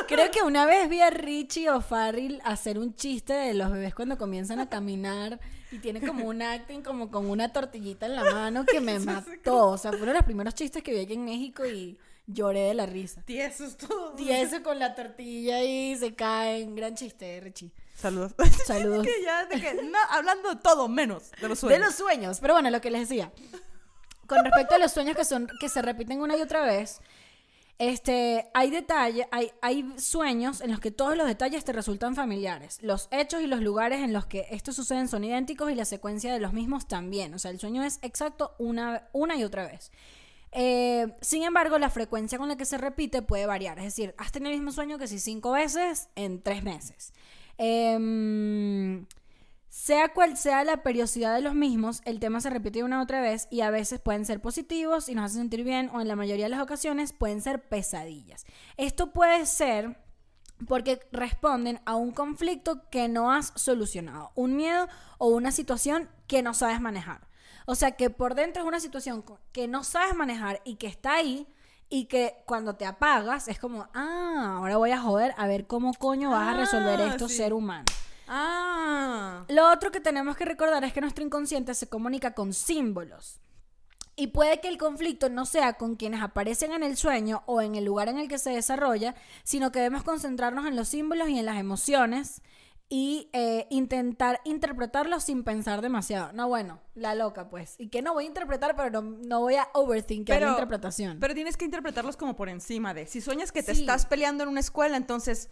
Creo 0.08 0.30
que 0.32 0.42
una 0.42 0.66
vez 0.66 0.90
vi 0.90 1.02
a 1.02 1.10
Richie 1.10 1.70
o 1.70 1.80
Farrell 1.82 2.42
hacer 2.44 2.80
un 2.80 2.96
chiste 2.96 3.34
de 3.34 3.54
los 3.54 3.72
bebés 3.72 3.96
cuando 3.96 4.18
comienzan 4.18 4.60
a 4.60 4.68
caminar 4.70 5.40
y 5.72 5.78
tiene 5.80 6.06
como 6.06 6.26
un 6.26 6.42
acting 6.42 6.82
como 6.82 7.10
con 7.12 7.30
una 7.30 7.54
tortillita 7.54 8.06
en 8.08 8.16
la 8.16 8.24
mano 8.26 8.66
que 8.66 8.82
me 8.82 9.00
mató. 9.00 9.68
O 9.68 9.78
sea, 9.78 9.92
fueron 9.92 10.16
los 10.16 10.24
primeros 10.26 10.54
chistes 10.56 10.84
que 10.84 10.92
vi 10.94 11.02
aquí 11.02 11.14
en 11.14 11.24
México 11.26 11.66
y 11.66 11.98
lloré 12.28 12.62
de 12.62 12.74
la 12.74 12.86
risa. 12.88 13.22
Tiesos 13.22 13.78
todos. 13.78 14.20
Y 14.20 14.32
eso 14.32 14.62
con 14.64 14.80
la 14.80 14.96
tortilla 14.96 15.64
y 15.64 15.96
se 15.96 16.14
caen. 16.14 16.76
Gran 16.76 16.96
chiste, 16.96 17.40
Richie. 17.40 17.72
Saludos. 17.96 18.34
Saludos. 18.66 19.06
que 19.06 19.24
ya, 19.24 19.46
de 19.46 19.62
que, 19.62 19.74
no, 19.76 19.98
hablando 20.10 20.50
de 20.50 20.56
todo, 20.58 20.88
menos 20.90 21.32
de 21.40 21.48
los 21.48 21.62
De 21.62 21.68
sueños. 21.68 21.86
los 21.86 21.96
sueños. 21.96 22.40
Pero 22.42 22.54
bueno, 22.56 22.70
lo 22.70 22.82
que 22.82 22.92
les 22.92 23.08
decía. 23.08 23.32
Con 24.28 24.44
respecto 24.44 24.76
a 24.76 24.78
los 24.78 24.92
sueños 24.92 25.16
que 25.16 25.26
son 25.26 25.48
que 25.60 25.70
se 25.70 25.82
repiten 25.82 26.22
una 26.22 26.36
y 26.38 26.42
otra 26.42 26.64
vez, 26.64 27.02
este, 27.80 28.50
hay 28.54 28.72
detalles, 28.72 29.26
hay, 29.32 29.52
hay 29.62 29.94
sueños 29.98 30.60
en 30.60 30.70
los 30.70 30.82
que 30.82 30.92
todos 30.92 31.16
los 31.16 31.26
detalles 31.26 31.64
te 31.64 31.72
resultan 31.72 32.14
familiares. 32.14 32.78
Los 32.82 33.08
hechos 33.10 33.42
y 33.42 33.48
los 33.48 33.62
lugares 33.62 34.02
en 34.02 34.12
los 34.12 34.26
que 34.26 34.48
estos 34.52 34.76
suceden 34.76 35.08
son 35.08 35.24
idénticos 35.24 35.72
y 35.72 35.76
la 35.76 35.86
secuencia 35.86 36.34
de 36.34 36.42
los 36.42 36.52
mismos 36.52 36.90
también. 36.90 37.34
O 37.34 37.40
sea, 37.40 37.52
el 37.52 37.60
sueño 37.60 37.82
es 37.84 38.00
exacto 38.02 38.54
una, 38.60 39.08
una 39.14 39.38
y 39.38 39.46
otra 39.46 39.66
vez. 39.66 39.92
Eh, 40.52 41.08
sin 41.22 41.44
embargo, 41.44 41.80
la 41.80 41.90
frecuencia 41.90 42.38
con 42.38 42.50
la 42.50 42.58
que 42.58 42.66
se 42.66 42.78
repite 42.78 43.22
puede 43.22 43.46
variar. 43.46 43.78
Es 43.78 43.86
decir, 43.86 44.14
has 44.18 44.34
tenido 44.34 44.52
el 44.52 44.58
mismo 44.58 44.74
sueño 44.74 44.98
que 44.98 45.08
si 45.08 45.18
cinco 45.18 45.52
veces 45.54 46.10
en 46.16 46.42
tres 46.42 46.64
meses. 46.64 47.14
Em, 47.58 49.06
sea 49.70 50.10
cual 50.14 50.36
sea 50.36 50.64
la 50.64 50.84
periodicidad 50.84 51.36
de 51.36 51.42
los 51.42 51.54
mismos, 51.54 52.02
el 52.06 52.20
tema 52.20 52.42
se 52.42 52.50
repite 52.50 52.84
una 52.84 53.02
otra 53.02 53.22
vez 53.22 53.48
y 53.52 53.62
a 53.62 53.70
veces 53.70 54.00
pueden 54.00 54.26
ser 54.26 54.42
positivos 54.42 55.10
y 55.10 55.16
nos 55.16 55.26
hacen 55.26 55.42
sentir 55.42 55.64
bien 55.64 55.90
o 55.94 56.02
en 56.02 56.08
la 56.08 56.16
mayoría 56.16 56.46
de 56.46 56.50
las 56.50 56.62
ocasiones 56.62 57.14
pueden 57.14 57.42
ser 57.42 57.62
pesadillas. 57.70 58.46
Esto 58.78 59.12
puede 59.14 59.46
ser 59.46 59.98
porque 60.68 61.00
responden 61.12 61.80
a 61.86 61.96
un 61.96 62.12
conflicto 62.12 62.90
que 62.90 63.08
no 63.08 63.32
has 63.32 63.54
solucionado, 63.56 64.32
un 64.36 64.56
miedo 64.56 64.88
o 65.18 65.28
una 65.30 65.52
situación 65.52 66.10
que 66.28 66.42
no 66.42 66.54
sabes 66.54 66.82
manejar. 66.82 67.28
O 67.66 67.76
sea 67.76 67.92
que 67.92 68.10
por 68.10 68.34
dentro 68.36 68.64
es 68.64 68.68
una 68.68 68.80
situación 68.80 69.24
que 69.52 69.68
no 69.68 69.84
sabes 69.84 70.16
manejar 70.16 70.62
y 70.66 70.76
que 70.76 70.88
está 70.88 71.14
ahí 71.16 71.48
y 71.88 72.06
que 72.06 72.36
cuando 72.46 72.76
te 72.76 72.86
apagas 72.86 73.48
es 73.48 73.60
como, 73.60 73.88
ah, 73.94 74.56
ahora 74.58 74.78
voy 74.78 74.92
a 74.92 75.00
joder 75.00 75.34
a 75.38 75.48
ver 75.48 75.68
cómo 75.68 75.94
coño 75.94 76.32
vas 76.32 76.48
a 76.50 76.58
resolver 76.58 77.00
Ah, 77.02 77.08
esto 77.08 77.30
sí. 77.30 77.36
ser 77.38 77.54
humano. 77.54 77.86
Ah. 78.30 79.44
Lo 79.50 79.72
otro 79.72 79.92
que 79.92 80.00
tenemos 80.00 80.38
que 80.38 80.46
recordar 80.46 80.84
es 80.84 80.94
que 80.94 81.02
nuestro 81.02 81.24
inconsciente 81.26 81.74
se 81.74 81.88
comunica 81.90 82.34
con 82.34 82.54
símbolos. 82.54 83.40
Y 84.16 84.28
puede 84.28 84.60
que 84.60 84.68
el 84.68 84.78
conflicto 84.78 85.30
no 85.30 85.46
sea 85.46 85.74
con 85.74 85.96
quienes 85.96 86.22
aparecen 86.22 86.74
en 86.74 86.84
el 86.84 86.98
sueño 86.98 87.42
o 87.46 87.62
en 87.62 87.76
el 87.76 87.86
lugar 87.86 88.10
en 88.10 88.20
el 88.20 88.28
que 88.28 88.38
se 88.38 88.50
desarrolla, 88.52 89.16
sino 89.44 89.72
que 89.72 89.80
debemos 89.80 90.04
concentrarnos 90.04 90.66
en 90.68 90.76
los 90.76 90.90
símbolos 90.90 91.30
y 91.30 91.40
en 91.40 91.46
las 91.46 91.58
emociones 91.58 92.42
y 92.90 93.30
eh, 93.34 93.66
intentar 93.70 94.42
interpretarlos 94.44 95.24
sin 95.24 95.44
pensar 95.44 95.82
demasiado. 95.82 96.34
No, 96.34 96.50
bueno, 96.50 96.82
la 96.96 97.16
loca 97.16 97.48
pues. 97.50 97.76
Y 97.78 97.88
que 97.88 98.02
no 98.02 98.14
voy 98.14 98.26
a 98.26 98.28
interpretar, 98.28 98.76
pero 98.76 98.90
no, 98.90 99.02
no 99.04 99.40
voy 99.40 99.56
a 99.56 99.70
overthinker 99.74 100.42
la 100.42 100.50
interpretación. 100.52 101.18
Pero 101.22 101.34
tienes 101.34 101.56
que 101.56 101.66
interpretarlos 101.66 102.18
como 102.18 102.36
por 102.36 102.50
encima 102.50 102.94
de. 102.94 103.06
Si 103.08 103.22
sueñas 103.22 103.52
que 103.54 103.64
te 103.64 103.74
Sí. 103.74 103.82
estás 103.82 104.06
peleando 104.06 104.44
en 104.44 104.50
una 104.50 104.60
escuela, 104.60 104.98
entonces. 104.98 105.50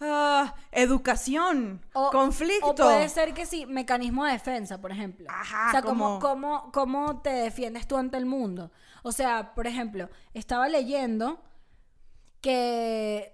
Ah, 0.00 0.54
educación, 0.72 1.84
O- 1.92 2.10
conflicto. 2.10 2.66
O 2.68 2.74
puede 2.74 3.08
ser 3.08 3.34
que 3.34 3.46
sí, 3.46 3.66
mecanismo 3.66 4.24
de 4.24 4.32
defensa, 4.32 4.80
por 4.80 4.92
ejemplo. 4.92 5.26
Ajá, 5.28 5.68
o 5.68 5.70
sea, 5.72 5.82
¿cómo, 5.82 6.18
como- 6.18 6.20
cómo, 6.20 6.72
cómo 6.72 7.20
te 7.22 7.30
defiendes 7.30 7.86
tú 7.86 7.96
ante 7.96 8.16
el 8.16 8.26
mundo? 8.26 8.70
O 9.02 9.12
sea, 9.12 9.54
por 9.54 9.66
ejemplo, 9.66 10.08
estaba 10.34 10.68
leyendo 10.68 11.42
que 12.40 13.32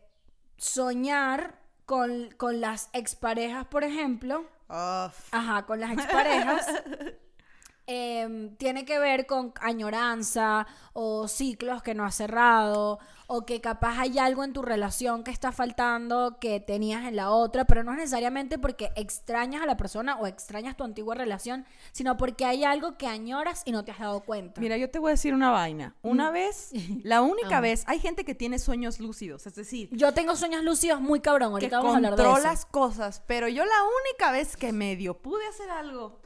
soñar 0.56 1.58
con, 1.84 2.30
con 2.36 2.60
las 2.60 2.88
exparejas, 2.92 3.66
por 3.66 3.84
ejemplo, 3.84 4.44
Uf. 4.68 5.32
ajá, 5.32 5.64
con 5.66 5.80
las 5.80 5.92
exparejas, 5.92 6.66
em, 7.86 8.56
tiene 8.56 8.84
que 8.84 8.98
ver 8.98 9.26
con 9.26 9.52
añoranza 9.60 10.66
o 10.92 11.28
ciclos 11.28 11.82
que 11.82 11.94
no 11.94 12.04
has 12.04 12.16
cerrado 12.16 12.98
o 13.28 13.44
que 13.44 13.60
capaz 13.60 13.98
hay 13.98 14.18
algo 14.18 14.44
en 14.44 14.52
tu 14.52 14.62
relación 14.62 15.24
que 15.24 15.30
está 15.32 15.50
faltando 15.52 16.38
que 16.40 16.60
tenías 16.60 17.04
en 17.06 17.16
la 17.16 17.30
otra, 17.30 17.64
pero 17.64 17.82
no 17.82 17.90
es 17.92 17.98
necesariamente 17.98 18.58
porque 18.58 18.90
extrañas 18.94 19.62
a 19.62 19.66
la 19.66 19.76
persona 19.76 20.16
o 20.16 20.26
extrañas 20.26 20.76
tu 20.76 20.84
antigua 20.84 21.14
relación, 21.14 21.66
sino 21.92 22.16
porque 22.16 22.44
hay 22.44 22.62
algo 22.64 22.96
que 22.96 23.06
añoras 23.06 23.62
y 23.64 23.72
no 23.72 23.84
te 23.84 23.90
has 23.90 23.98
dado 23.98 24.20
cuenta. 24.20 24.60
Mira, 24.60 24.76
yo 24.76 24.90
te 24.90 24.98
voy 24.98 25.10
a 25.10 25.12
decir 25.14 25.34
una 25.34 25.50
vaina. 25.50 25.94
Una 26.02 26.30
Mm. 26.30 26.34
vez, 26.34 26.70
la 27.04 27.22
única 27.22 27.60
vez, 27.60 27.82
hay 27.86 27.98
gente 27.98 28.24
que 28.24 28.34
tiene 28.34 28.58
sueños 28.58 29.00
lúcidos, 29.00 29.46
es 29.46 29.54
decir, 29.54 29.88
Yo 29.92 30.12
tengo 30.12 30.36
sueños 30.36 30.62
lúcidos 30.62 31.00
muy 31.00 31.20
cabrón, 31.20 31.50
que 31.50 31.66
ahorita 31.66 31.78
vamos 31.78 31.94
a 31.94 31.96
hablar 31.96 32.16
de 32.16 32.22
eso. 32.22 32.30
controlas 32.32 32.64
cosas, 32.66 33.22
pero 33.26 33.48
yo 33.48 33.64
la 33.64 33.82
única 34.04 34.30
vez 34.30 34.56
que 34.56 34.72
medio 34.72 35.18
pude 35.18 35.46
hacer 35.48 35.68
algo 35.70 36.20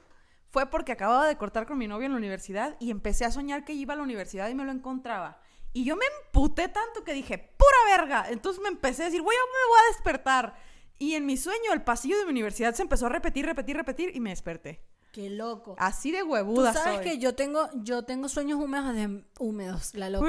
fue 0.50 0.66
porque 0.66 0.92
acababa 0.92 1.26
de 1.26 1.36
cortar 1.36 1.64
con 1.66 1.78
mi 1.78 1.86
novio 1.86 2.06
en 2.06 2.12
la 2.12 2.18
universidad 2.18 2.76
y 2.80 2.90
empecé 2.90 3.24
a 3.24 3.30
soñar 3.30 3.64
que 3.64 3.72
iba 3.72 3.94
a 3.94 3.96
la 3.96 4.02
universidad 4.02 4.48
y 4.48 4.54
me 4.54 4.64
lo 4.64 4.72
encontraba. 4.72 5.38
Y 5.72 5.84
yo 5.84 5.96
me 5.96 6.04
emputé 6.24 6.68
tanto 6.68 7.04
que 7.04 7.12
dije, 7.12 7.38
pura 7.38 7.96
verga. 7.96 8.26
Entonces 8.30 8.62
me 8.62 8.68
empecé 8.68 9.02
a 9.02 9.06
decir, 9.06 9.22
voy 9.22 9.34
a, 9.34 9.38
me 9.38 9.68
voy 9.68 9.78
a 9.84 9.92
despertar. 9.94 10.54
Y 10.98 11.14
en 11.14 11.26
mi 11.26 11.36
sueño, 11.36 11.72
el 11.72 11.82
pasillo 11.82 12.18
de 12.18 12.24
mi 12.24 12.30
universidad 12.30 12.74
se 12.74 12.82
empezó 12.82 13.06
a 13.06 13.08
repetir, 13.08 13.46
repetir, 13.46 13.76
repetir 13.76 14.14
y 14.14 14.20
me 14.20 14.30
desperté. 14.30 14.82
Qué 15.12 15.28
loco. 15.28 15.74
Así 15.78 16.12
de 16.12 16.20
Tú 16.20 16.30
huevuda 16.30 16.72
sabes 16.72 16.96
soy. 16.96 17.04
que 17.04 17.18
yo 17.18 17.34
tengo, 17.34 17.68
yo 17.74 18.04
tengo 18.04 18.28
sueños 18.28 18.60
húmedos 18.60 18.94
de 18.94 19.24
húmedos, 19.38 19.94
la 19.94 20.08
loca. 20.08 20.24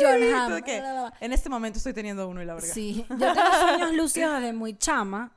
John. 0.00 0.56
¿Tú 0.56 0.64
qué? 0.64 0.82
En 1.20 1.32
este 1.32 1.48
momento 1.48 1.78
estoy 1.78 1.92
teniendo 1.92 2.28
uno 2.28 2.42
y 2.42 2.46
la 2.46 2.54
verga. 2.54 2.72
Sí, 2.72 3.04
yo 3.10 3.16
tengo 3.16 3.52
sueños 3.60 3.92
lúcidos 3.94 4.40
desde 4.40 4.52
muy 4.52 4.76
chama 4.76 5.32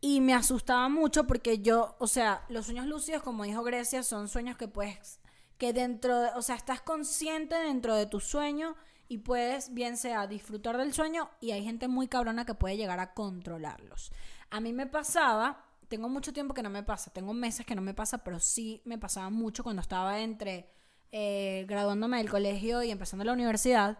y 0.00 0.20
me 0.20 0.34
asustaba 0.34 0.88
mucho 0.88 1.26
porque 1.26 1.58
yo, 1.60 1.96
o 1.98 2.06
sea, 2.06 2.44
los 2.48 2.66
sueños 2.66 2.86
lúcidos, 2.86 3.22
como 3.22 3.44
dijo 3.44 3.62
Grecia, 3.62 4.02
son 4.02 4.28
sueños 4.28 4.56
que 4.56 4.68
puedes, 4.68 5.20
que 5.58 5.72
dentro, 5.72 6.20
de- 6.20 6.30
o 6.36 6.42
sea, 6.42 6.56
estás 6.56 6.80
consciente 6.80 7.54
dentro 7.56 7.94
de 7.94 8.06
tu 8.06 8.20
sueño 8.20 8.76
y 9.08 9.18
puedes, 9.18 9.72
bien 9.74 9.96
sea, 9.96 10.26
disfrutar 10.26 10.76
del 10.78 10.92
sueño 10.94 11.30
y 11.40 11.52
hay 11.52 11.62
gente 11.64 11.88
muy 11.88 12.08
cabrona 12.08 12.44
que 12.46 12.54
puede 12.54 12.76
llegar 12.76 13.00
a 13.00 13.14
controlarlos. 13.14 14.10
A 14.50 14.60
mí 14.60 14.72
me 14.72 14.86
pasaba, 14.86 15.64
tengo 15.88 16.08
mucho 16.08 16.32
tiempo 16.32 16.54
que 16.54 16.62
no 16.62 16.70
me 16.70 16.82
pasa, 16.82 17.12
tengo 17.12 17.34
meses 17.34 17.66
que 17.66 17.74
no 17.74 17.82
me 17.82 17.94
pasa, 17.94 18.18
pero 18.24 18.40
sí 18.40 18.82
me 18.84 18.98
pasaba 18.98 19.30
mucho 19.30 19.62
cuando 19.62 19.82
estaba 19.82 20.20
entre 20.20 20.70
eh, 21.12 21.64
graduándome 21.68 22.16
del 22.18 22.30
colegio 22.30 22.82
y 22.82 22.90
empezando 22.90 23.24
la 23.24 23.32
universidad, 23.32 23.98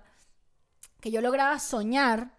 que 1.01 1.11
yo 1.11 1.21
lograba 1.21 1.59
soñar 1.59 2.37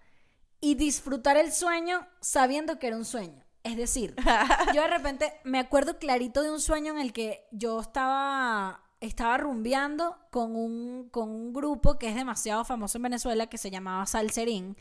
y 0.60 0.75
disfrutar 0.75 1.38
el 1.38 1.51
sueño 1.54 2.08
sabiendo 2.21 2.80
que 2.80 2.88
era 2.88 2.97
un 2.97 3.06
sueño. 3.06 3.43
Es 3.63 3.78
decir, 3.78 4.15
yo 4.73 4.82
de 4.82 4.88
repente 4.88 5.34
me 5.43 5.60
acuerdo 5.60 5.97
clarito 5.99 6.41
de 6.41 6.51
un 6.51 6.60
sueño 6.60 6.93
en 6.93 6.99
el 6.99 7.13
que 7.13 7.47
yo 7.51 7.80
estaba, 7.80 8.84
estaba 9.06 9.38
rumbeando 9.38 10.18
con 10.32 10.56
un, 10.56 11.10
con 11.10 11.30
un 11.30 11.54
grupo 11.54 11.98
que 11.98 12.10
es 12.10 12.15
demasiado 12.15 12.63
famoso 12.65 12.98
en 12.98 13.04
Venezuela 13.04 13.48
que 13.48 13.58
se 13.58 13.72
llamaba 13.72 14.06
Salserín. 14.06 14.76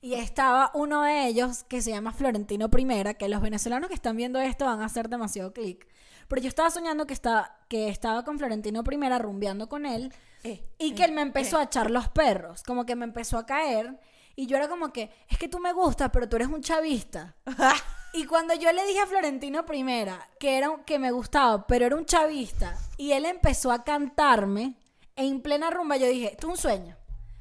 Y 0.00 0.14
estaba 0.14 0.70
uno 0.74 1.02
de 1.02 1.26
ellos 1.26 1.64
que 1.64 1.82
se 1.82 1.90
llama 1.90 2.12
Florentino 2.12 2.70
Primera, 2.70 3.14
que 3.14 3.28
los 3.28 3.40
venezolanos 3.42 3.88
que 3.88 3.94
están 3.94 4.16
viendo 4.16 4.38
esto 4.38 4.64
van 4.64 4.80
a 4.80 4.86
hacer 4.86 5.08
demasiado 5.08 5.52
clic. 5.52 5.88
Pero 6.28 6.42
yo 6.42 6.48
estaba 6.48 6.70
soñando 6.70 7.06
que, 7.06 7.14
estaba 7.14 7.56
que 7.68 7.88
estaba 7.88 8.24
con 8.24 8.38
Florentino 8.38 8.84
Primera 8.84 9.18
rumbeando 9.18 9.68
con 9.68 9.86
él 9.86 10.12
Eh, 10.44 10.62
y 10.78 10.92
eh, 10.92 10.94
que 10.94 11.04
él 11.04 11.12
me 11.12 11.22
empezó 11.22 11.56
eh. 11.56 11.60
a 11.60 11.64
echar 11.64 11.90
los 11.90 12.08
perros, 12.08 12.62
como 12.62 12.86
que 12.86 12.94
me 12.94 13.04
empezó 13.04 13.38
a 13.38 13.46
caer 13.46 13.98
y 14.38 14.46
yo 14.46 14.56
era 14.56 14.68
como 14.68 14.92
que, 14.92 15.10
es 15.28 15.36
que 15.36 15.48
tú 15.48 15.58
me 15.58 15.72
gustas, 15.72 16.10
pero 16.12 16.28
tú 16.28 16.36
eres 16.36 16.46
un 16.46 16.62
chavista. 16.62 17.34
y 18.12 18.24
cuando 18.26 18.54
yo 18.54 18.72
le 18.72 18.86
dije 18.86 19.00
a 19.00 19.06
Florentino 19.06 19.64
Primera 19.66 20.28
que 20.40 20.56
era 20.58 20.70
un- 20.70 20.84
que 20.84 20.98
me 20.98 21.10
gustaba, 21.12 21.66
pero 21.66 21.86
era 21.86 21.96
un 21.96 22.06
chavista 22.06 22.76
y 22.96 23.12
él 23.12 23.26
empezó 23.26 23.70
a 23.72 23.84
cantarme 23.84 24.74
en 25.16 25.40
plena 25.42 25.70
rumba, 25.70 25.96
yo 25.96 26.06
dije, 26.06 26.32
esto 26.32 26.46
es 26.46 26.50
un 26.52 26.56
sueño. 26.58 26.96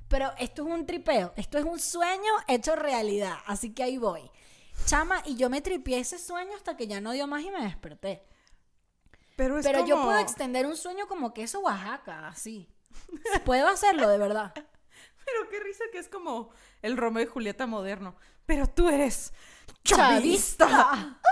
Pero 0.10 0.32
esto 0.39 0.65
es 0.65 0.73
un 0.73 0.86
tripeo, 0.86 1.34
esto 1.36 1.58
es 1.58 1.65
un 1.65 1.80
sueño 1.80 2.32
hecho 2.47 2.75
realidad, 2.75 3.36
así 3.45 3.73
que 3.73 3.84
ahí 3.84 3.97
voy. 3.97 4.32
Chama, 4.86 5.21
y 5.25 5.36
yo 5.36 5.49
me 5.49 5.60
tripié 5.62 5.99
ese 5.99 6.17
sueño 6.17 6.56
hasta 6.56 6.77
que 6.77 6.88
ya 6.88 7.01
no 7.01 7.12
dio 7.12 7.27
más 7.27 7.43
y 7.43 7.51
me 7.51 7.62
desperté. 7.63 8.23
Pero 9.36 9.58
es 9.60 9.65
Pero 9.65 9.86
yo 9.86 9.95
como- 9.95 10.08
puedo 10.08 10.19
extender 10.19 10.65
un 10.65 10.77
sueño 10.77 11.08
como 11.08 11.34
queso 11.34 11.60
Oaxaca, 11.60 12.27
así. 12.27 12.69
Puedo 13.45 13.67
hacerlo, 13.67 14.08
de 14.08 14.17
verdad. 14.17 14.53
Pero 15.25 15.49
qué 15.49 15.60
risa 15.60 15.84
que 15.91 15.97
es 15.99 16.08
como 16.08 16.49
el 16.82 16.95
Romeo 16.97 17.23
y 17.23 17.27
Julieta 17.27 17.67
moderno. 17.67 18.15
Pero 18.45 18.65
tú 18.67 18.88
eres 18.89 19.34
Chavista. 19.95 20.67
chavista. 20.67 21.19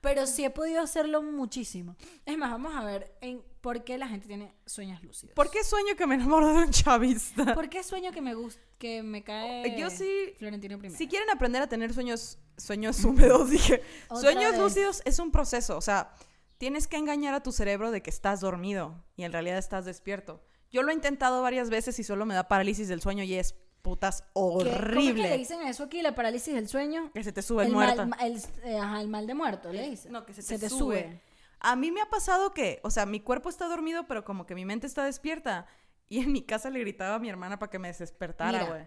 Pero 0.00 0.26
sí 0.26 0.44
he 0.44 0.50
podido 0.50 0.82
hacerlo 0.82 1.22
muchísimo. 1.22 1.96
Es 2.24 2.38
más, 2.38 2.50
vamos 2.50 2.74
a 2.76 2.84
ver 2.84 3.16
en 3.20 3.42
por 3.60 3.82
qué 3.82 3.98
la 3.98 4.06
gente 4.06 4.28
tiene 4.28 4.54
sueños 4.64 5.02
lúcidos. 5.02 5.34
¿Por 5.34 5.50
qué 5.50 5.64
sueño 5.64 5.96
que 5.96 6.06
me 6.06 6.14
enamoro 6.14 6.48
de 6.52 6.58
un 6.66 6.70
chavista? 6.70 7.54
¿Por 7.54 7.68
qué 7.68 7.82
sueño 7.82 8.12
que 8.12 8.20
me 8.20 8.34
gusta, 8.34 8.60
que 8.78 9.02
me 9.02 9.24
cae 9.24 9.76
Yo 9.76 9.90
sí- 9.90 10.34
Florentino 10.38 10.78
primero? 10.78 10.96
Si 10.96 11.08
quieren 11.08 11.28
aprender 11.30 11.60
a 11.62 11.68
tener 11.68 11.92
sueños, 11.92 12.38
sueños 12.56 13.02
húmedos, 13.04 13.50
dije. 13.50 13.82
Sueños 14.20 14.52
vez. 14.52 14.60
lúcidos 14.60 15.02
es 15.04 15.18
un 15.18 15.32
proceso. 15.32 15.76
O 15.76 15.80
sea, 15.80 16.12
tienes 16.58 16.86
que 16.86 16.98
engañar 16.98 17.34
a 17.34 17.42
tu 17.42 17.50
cerebro 17.50 17.90
de 17.90 18.02
que 18.02 18.10
estás 18.10 18.40
dormido 18.40 19.02
y 19.16 19.24
en 19.24 19.32
realidad 19.32 19.58
estás 19.58 19.84
despierto. 19.86 20.40
Yo 20.70 20.82
lo 20.84 20.90
he 20.90 20.94
intentado 20.94 21.42
varias 21.42 21.68
veces 21.70 21.98
y 21.98 22.04
solo 22.04 22.26
me 22.26 22.34
da 22.34 22.46
parálisis 22.46 22.86
del 22.86 23.00
sueño 23.00 23.24
y 23.24 23.34
es 23.34 23.56
putas 23.86 24.22
¿Qué- 24.22 24.28
¿Cómo 24.32 24.58
es 24.58 24.64
que 24.64 24.70
le 24.70 24.76
horrible. 24.76 25.38
dicen 25.38 25.62
eso 25.62 25.84
aquí? 25.84 26.02
La 26.02 26.16
parálisis 26.16 26.52
del 26.52 26.66
sueño. 26.68 27.12
Que 27.14 27.22
se 27.22 27.30
te 27.30 27.40
sube 27.40 27.62
el, 27.62 27.68
el, 27.68 27.74
muerto. 27.74 28.04
mal, 28.04 28.18
el, 28.20 28.42
eh, 28.64 28.78
ajá, 28.78 29.00
el 29.00 29.06
mal 29.06 29.28
de 29.28 29.34
muerto, 29.34 29.72
le 29.72 29.90
dicen. 29.90 30.10
No, 30.10 30.26
que 30.26 30.34
se 30.34 30.58
te, 30.58 30.68
sube. 30.68 31.22
A 31.60 31.76
mí 31.76 31.92
me 31.92 32.00
ha 32.00 32.10
pasado 32.10 32.52
que, 32.52 32.80
o 32.82 32.90
sea, 32.90 33.06
mi 33.06 33.20
cuerpo 33.20 33.48
está 33.48 33.68
dormido, 33.68 34.08
pero 34.08 34.24
como 34.24 34.44
que 34.44 34.56
mi 34.56 34.64
mente 34.64 34.88
está 34.88 35.04
despierta. 35.04 35.66
Y 36.08 36.20
en 36.20 36.30
mi 36.30 36.42
casa 36.42 36.70
le 36.70 36.78
gritaba 36.78 37.16
a 37.16 37.18
mi 37.18 37.28
hermana 37.28 37.58
para 37.58 37.68
que 37.68 37.80
me 37.80 37.92
despertara, 37.92 38.64
güey. 38.64 38.86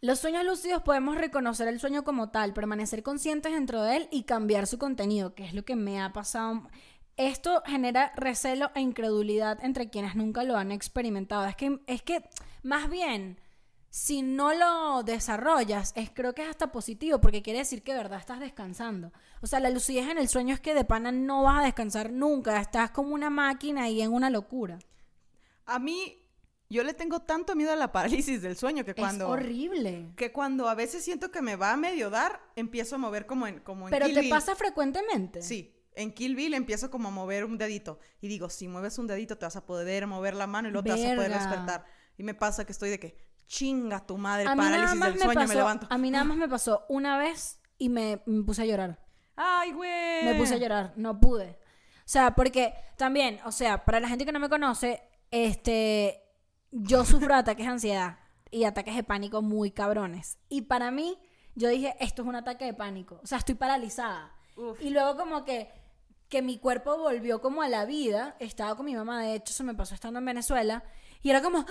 Los 0.00 0.20
sueños 0.20 0.44
lúcidos 0.44 0.82
podemos 0.82 1.16
reconocer 1.16 1.66
el 1.66 1.80
sueño 1.80 2.04
como 2.04 2.30
tal, 2.30 2.52
permanecer 2.54 3.02
conscientes 3.02 3.52
dentro 3.52 3.82
de 3.82 3.96
él 3.96 4.08
y 4.12 4.22
cambiar 4.22 4.68
su 4.68 4.78
contenido, 4.78 5.34
que 5.34 5.44
es 5.44 5.52
lo 5.52 5.64
que 5.64 5.74
me 5.74 6.00
ha 6.00 6.12
pasado. 6.12 6.62
Esto 7.16 7.64
genera 7.66 8.12
recelo 8.14 8.70
e 8.76 8.80
incredulidad 8.80 9.58
entre 9.64 9.90
quienes 9.90 10.14
nunca 10.14 10.44
lo 10.44 10.56
han 10.56 10.70
experimentado. 10.70 11.44
Es 11.46 11.56
que, 11.56 11.80
es 11.88 12.02
que 12.02 12.22
más 12.62 12.88
bien, 12.88 13.40
si 13.90 14.22
no 14.22 14.52
lo 14.52 15.02
desarrollas, 15.02 15.92
es, 15.96 16.10
creo 16.10 16.34
que 16.34 16.42
es 16.42 16.48
hasta 16.48 16.70
positivo, 16.70 17.20
porque 17.20 17.42
quiere 17.42 17.60
decir 17.60 17.82
que 17.82 17.92
de 17.92 17.98
verdad 17.98 18.18
estás 18.18 18.40
descansando. 18.40 19.12
O 19.40 19.46
sea, 19.46 19.60
la 19.60 19.70
lucidez 19.70 20.08
en 20.08 20.18
el 20.18 20.28
sueño 20.28 20.54
es 20.54 20.60
que 20.60 20.74
de 20.74 20.84
pana 20.84 21.10
no 21.10 21.42
vas 21.44 21.60
a 21.60 21.64
descansar 21.64 22.10
nunca, 22.10 22.60
estás 22.60 22.90
como 22.90 23.14
una 23.14 23.30
máquina 23.30 23.88
y 23.88 24.02
en 24.02 24.12
una 24.12 24.30
locura. 24.30 24.78
A 25.64 25.78
mí, 25.78 26.22
yo 26.68 26.82
le 26.84 26.92
tengo 26.92 27.20
tanto 27.20 27.56
miedo 27.56 27.72
a 27.72 27.76
la 27.76 27.92
parálisis 27.92 28.42
del 28.42 28.56
sueño 28.56 28.84
que 28.84 28.94
cuando... 28.94 29.24
Es 29.24 29.30
horrible. 29.30 30.12
Que 30.16 30.32
cuando 30.32 30.68
a 30.68 30.74
veces 30.74 31.02
siento 31.02 31.30
que 31.30 31.40
me 31.40 31.56
va 31.56 31.72
a 31.72 31.76
medio 31.76 32.10
dar, 32.10 32.40
empiezo 32.56 32.96
a 32.96 32.98
mover 32.98 33.26
como 33.26 33.46
en, 33.46 33.60
como 33.60 33.86
en 33.86 33.90
Pero 33.90 34.06
Kill 34.06 34.14
te 34.14 34.20
Bill. 34.20 34.30
pasa 34.30 34.54
frecuentemente. 34.54 35.40
Sí, 35.40 35.74
en 35.94 36.12
Kill 36.12 36.36
Bill 36.36 36.54
empiezo 36.54 36.90
como 36.90 37.08
a 37.08 37.10
mover 37.10 37.44
un 37.44 37.56
dedito. 37.56 37.98
Y 38.20 38.28
digo, 38.28 38.50
si 38.50 38.68
mueves 38.68 38.98
un 38.98 39.06
dedito 39.06 39.38
te 39.38 39.46
vas 39.46 39.56
a 39.56 39.64
poder 39.64 40.06
mover 40.06 40.34
la 40.36 40.46
mano 40.46 40.68
y 40.68 40.72
luego 40.72 40.84
te 40.84 40.90
vas 40.90 41.00
a 41.00 41.14
poder 41.14 41.30
Verga. 41.30 41.38
despertar. 41.38 41.84
Y 42.18 42.22
me 42.22 42.34
pasa 42.34 42.66
que 42.66 42.72
estoy 42.72 42.90
de 42.90 42.98
que, 42.98 43.16
chinga 43.48 44.06
tu 44.06 44.16
madre, 44.16 44.46
A 44.46 44.54
parálisis 44.54 45.00
del 45.00 45.14
me 45.14 45.18
sueño, 45.18 45.34
pasó, 45.34 45.48
me 45.48 45.54
levanto. 45.56 45.86
a 45.90 45.98
mí 45.98 46.10
nada 46.10 46.24
más 46.24 46.36
me 46.36 46.48
pasó 46.48 46.84
una 46.88 47.18
vez 47.18 47.60
y 47.78 47.88
me, 47.88 48.22
me 48.26 48.44
puse 48.44 48.62
a 48.62 48.66
llorar. 48.66 49.00
Ay, 49.34 49.72
güey. 49.72 50.24
Me 50.24 50.34
puse 50.34 50.54
a 50.54 50.58
llorar, 50.58 50.92
no 50.96 51.18
pude. 51.18 51.58
O 51.98 52.10
sea, 52.10 52.34
porque 52.34 52.74
también, 52.96 53.40
o 53.44 53.52
sea, 53.52 53.84
para 53.84 54.00
la 54.00 54.08
gente 54.08 54.24
que 54.24 54.32
no 54.32 54.40
me 54.40 54.48
conoce, 54.48 55.02
este, 55.30 56.22
yo 56.70 57.04
sufro 57.04 57.34
ataques 57.34 57.66
de 57.66 57.72
ansiedad 57.72 58.18
y 58.50 58.64
ataques 58.64 58.94
de 58.94 59.02
pánico 59.02 59.42
muy 59.42 59.70
cabrones. 59.70 60.38
Y 60.48 60.62
para 60.62 60.90
mí, 60.90 61.18
yo 61.54 61.68
dije, 61.68 61.96
esto 62.00 62.22
es 62.22 62.28
un 62.28 62.34
ataque 62.36 62.64
de 62.64 62.74
pánico. 62.74 63.20
O 63.22 63.26
sea, 63.26 63.38
estoy 63.38 63.54
paralizada. 63.54 64.32
Uf. 64.56 64.80
Y 64.80 64.90
luego 64.90 65.16
como 65.16 65.44
que, 65.44 65.70
que 66.28 66.42
mi 66.42 66.58
cuerpo 66.58 66.96
volvió 66.98 67.40
como 67.40 67.62
a 67.62 67.68
la 67.68 67.84
vida. 67.84 68.36
Estaba 68.40 68.74
con 68.76 68.86
mi 68.86 68.94
mamá, 68.94 69.22
de 69.22 69.34
hecho, 69.34 69.52
se 69.52 69.62
me 69.62 69.74
pasó 69.74 69.94
estando 69.94 70.18
en 70.18 70.24
Venezuela. 70.24 70.82
Y 71.22 71.30
era 71.30 71.42
como, 71.42 71.58
"Ah, 71.58 71.66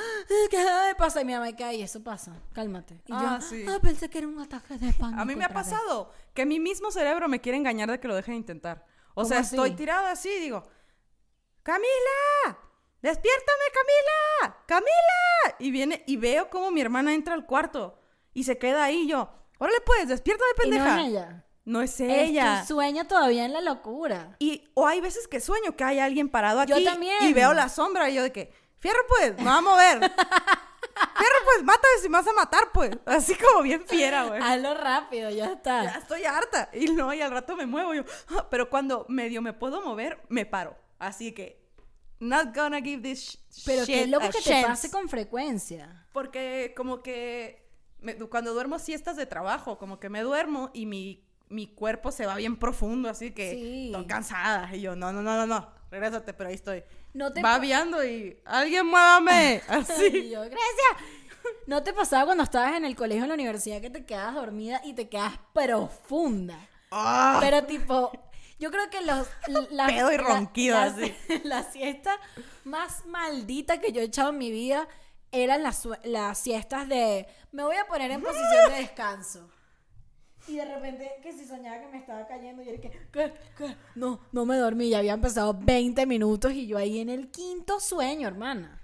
¿qué 0.49 0.57
pasa? 0.97 1.21
Y 1.21 1.25
mi 1.25 1.33
mamá, 1.33 1.51
¿qué 1.53 1.63
hay? 1.63 1.81
Eso 1.81 2.03
pasa, 2.03 2.33
cálmate. 2.53 3.01
Y 3.05 3.13
Ah, 3.13 3.37
yo, 3.41 3.47
sí. 3.47 3.65
ah, 3.67 3.79
pensé 3.81 4.09
que 4.09 4.17
era 4.17 4.27
un 4.27 4.39
ataque 4.39 4.77
de 4.77 4.91
pánico. 4.93 5.21
A 5.21 5.25
mí 5.25 5.35
me 5.35 5.43
ha 5.45 5.47
otra 5.47 5.61
vez". 5.61 5.69
pasado 5.71 6.11
que 6.33 6.45
mi 6.45 6.59
mismo 6.59 6.91
cerebro 6.91 7.27
me 7.29 7.39
quiere 7.39 7.57
engañar 7.57 7.89
de 7.89 7.99
que 7.99 8.07
lo 8.07 8.15
deje 8.15 8.31
de 8.31 8.37
intentar. 8.37 8.85
O 9.11 9.21
¿Cómo 9.21 9.27
sea, 9.29 9.39
así? 9.39 9.55
estoy 9.55 9.71
tirada 9.71 10.11
así 10.11 10.29
y 10.29 10.39
digo, 10.39 10.63
Camila, 11.63 12.57
despiértame, 13.01 13.63
Camila, 13.73 14.57
Camila. 14.65 15.55
Y 15.59 15.71
viene 15.71 16.03
y 16.07 16.17
veo 16.17 16.49
cómo 16.49 16.71
mi 16.71 16.81
hermana 16.81 17.13
entra 17.13 17.33
al 17.33 17.45
cuarto 17.45 17.99
y 18.33 18.43
se 18.43 18.57
queda 18.57 18.83
ahí 18.85 19.01
y 19.03 19.07
yo, 19.07 19.29
órale 19.59 19.79
pues, 19.85 20.07
despiértame, 20.07 20.49
Y 20.49 20.69
no 20.69 20.75
pendeja. 20.75 21.01
es 21.01 21.07
ella. 21.07 21.43
No 21.65 21.81
es 21.81 21.99
Es 21.99 22.09
ella. 22.29 22.61
tu 22.61 22.75
sueño 22.75 23.07
todavía 23.07 23.43
en 23.43 23.51
la 23.51 23.59
locura. 23.61 24.37
Y 24.39 24.69
o 24.73 24.87
hay 24.87 25.01
veces 25.01 25.27
que 25.27 25.41
sueño 25.41 25.75
que 25.75 25.83
hay 25.83 25.99
alguien 25.99 26.29
parado 26.29 26.61
aquí 26.61 26.71
Yo 26.71 26.83
también. 26.83 27.17
y 27.23 27.33
veo 27.33 27.53
la 27.53 27.67
sombra 27.67 28.09
y 28.09 28.13
yo 28.15 28.23
de 28.23 28.31
que, 28.31 28.53
fierro 28.79 28.99
pues, 29.07 29.37
me 29.37 29.45
va 29.45 29.57
a 29.57 29.61
mover. 29.61 29.99
fierro 29.99 31.39
pues, 31.45 31.63
mátame 31.63 31.93
si 32.01 32.09
me 32.09 32.17
vas 32.17 32.27
a 32.27 32.33
matar, 32.33 32.71
pues. 32.73 32.91
Así 33.05 33.35
como 33.35 33.61
bien 33.63 33.83
fiera, 33.87 34.23
güey. 34.25 34.41
Hazlo 34.41 34.73
rápido, 34.75 35.29
ya 35.29 35.45
está. 35.53 35.83
Ya 35.83 35.95
estoy 35.99 36.23
harta. 36.25 36.69
Y 36.73 36.87
no, 36.91 37.13
y 37.13 37.21
al 37.21 37.31
rato 37.31 37.55
me 37.55 37.65
muevo 37.65 37.93
yo. 37.93 38.03
"Ah", 38.35 38.47
Pero 38.49 38.69
cuando 38.69 39.05
medio 39.09 39.41
me 39.41 39.53
puedo 39.53 39.81
mover, 39.81 40.21
me 40.29 40.45
paro. 40.45 40.75
Así 40.99 41.31
que, 41.33 41.63
not 42.19 42.55
gonna 42.55 42.81
give 42.81 43.01
this 43.03 43.39
sh- 43.51 43.63
Pero 43.65 43.85
shit 43.85 43.95
qué 43.95 44.07
loco 44.07 44.25
a 44.25 44.29
que 44.29 44.39
te 44.39 44.43
chance. 44.43 44.67
pase 44.67 44.91
con 44.91 45.07
frecuencia. 45.09 46.07
Porque 46.13 46.73
como 46.75 47.03
que 47.03 47.69
me- 47.99 48.15
cuando 48.17 48.53
duermo 48.53 48.79
siestas 48.79 49.15
de 49.17 49.25
trabajo, 49.27 49.77
como 49.77 49.99
que 49.99 50.09
me 50.09 50.21
duermo 50.21 50.71
y 50.73 50.87
mi, 50.87 51.23
mi 51.49 51.67
cuerpo 51.75 52.11
se 52.11 52.25
va 52.25 52.35
bien 52.35 52.57
profundo, 52.57 53.07
así 53.09 53.31
que 53.31 53.51
Sí. 53.51 53.85
estoy 53.87 54.07
cansada. 54.07 54.75
Y 54.75 54.81
yo, 54.81 54.95
no, 54.95 55.13
no, 55.13 55.21
no, 55.21 55.35
no, 55.37 55.45
no, 55.45 55.71
regrésate, 55.89 56.33
pero 56.33 56.49
ahí 56.49 56.55
estoy. 56.55 56.83
No 57.13 57.31
te 57.31 57.41
Babeando 57.41 58.03
y, 58.05 58.37
alguien 58.45 58.85
muévame, 58.85 59.61
Y 59.69 59.71
así. 59.73 60.29
yo, 60.29 60.41
gracias. 60.41 60.57
¿No 61.65 61.83
te 61.83 61.93
pasaba 61.93 62.25
cuando 62.25 62.43
estabas 62.43 62.75
en 62.75 62.85
el 62.85 62.95
colegio 62.95 63.21
o 63.21 63.25
en 63.25 63.29
la 63.29 63.35
universidad 63.35 63.81
que 63.81 63.89
te 63.89 64.05
quedas 64.05 64.33
dormida 64.35 64.81
y 64.83 64.93
te 64.93 65.07
quedas 65.07 65.33
profunda? 65.53 66.59
Ah, 66.91 67.37
Pero 67.41 67.63
tipo, 67.65 68.11
yo 68.59 68.71
creo 68.71 68.89
que 68.89 69.01
los... 69.01 69.27
La, 69.71 69.87
Pedo 69.87 70.11
y 70.11 70.17
ronquido, 70.17 70.75
la, 70.75 70.83
así. 70.83 71.15
la 71.43 71.63
siesta 71.63 72.17
más 72.63 73.05
maldita 73.05 73.79
que 73.79 73.91
yo 73.91 74.01
he 74.01 74.05
echado 74.05 74.29
en 74.29 74.37
mi 74.37 74.51
vida 74.51 74.87
eran 75.31 75.63
las, 75.63 75.87
las 76.03 76.37
siestas 76.37 76.87
de... 76.87 77.27
Me 77.51 77.63
voy 77.63 77.75
a 77.77 77.85
poner 77.87 78.11
en 78.11 78.21
posición 78.21 78.71
de 78.71 78.77
descanso. 78.81 79.49
Y 80.47 80.55
de 80.55 80.65
repente, 80.65 81.11
que 81.21 81.33
si 81.33 81.45
soñaba 81.45 81.79
que 81.81 81.87
me 81.87 81.97
estaba 81.97 82.25
cayendo, 82.25 82.63
y 82.63 82.69
era 82.69 82.81
que, 82.81 82.89
¿qué? 83.11 83.33
¿Qué? 83.57 83.75
No, 83.95 84.21
no 84.31 84.45
me 84.45 84.57
dormí. 84.57 84.89
Ya 84.89 84.99
habían 84.99 85.21
pasado 85.21 85.57
20 85.59 86.05
minutos 86.05 86.53
y 86.53 86.67
yo 86.67 86.77
ahí 86.77 86.99
en 86.99 87.09
el 87.09 87.29
quinto 87.29 87.79
sueño, 87.79 88.27
hermana. 88.27 88.81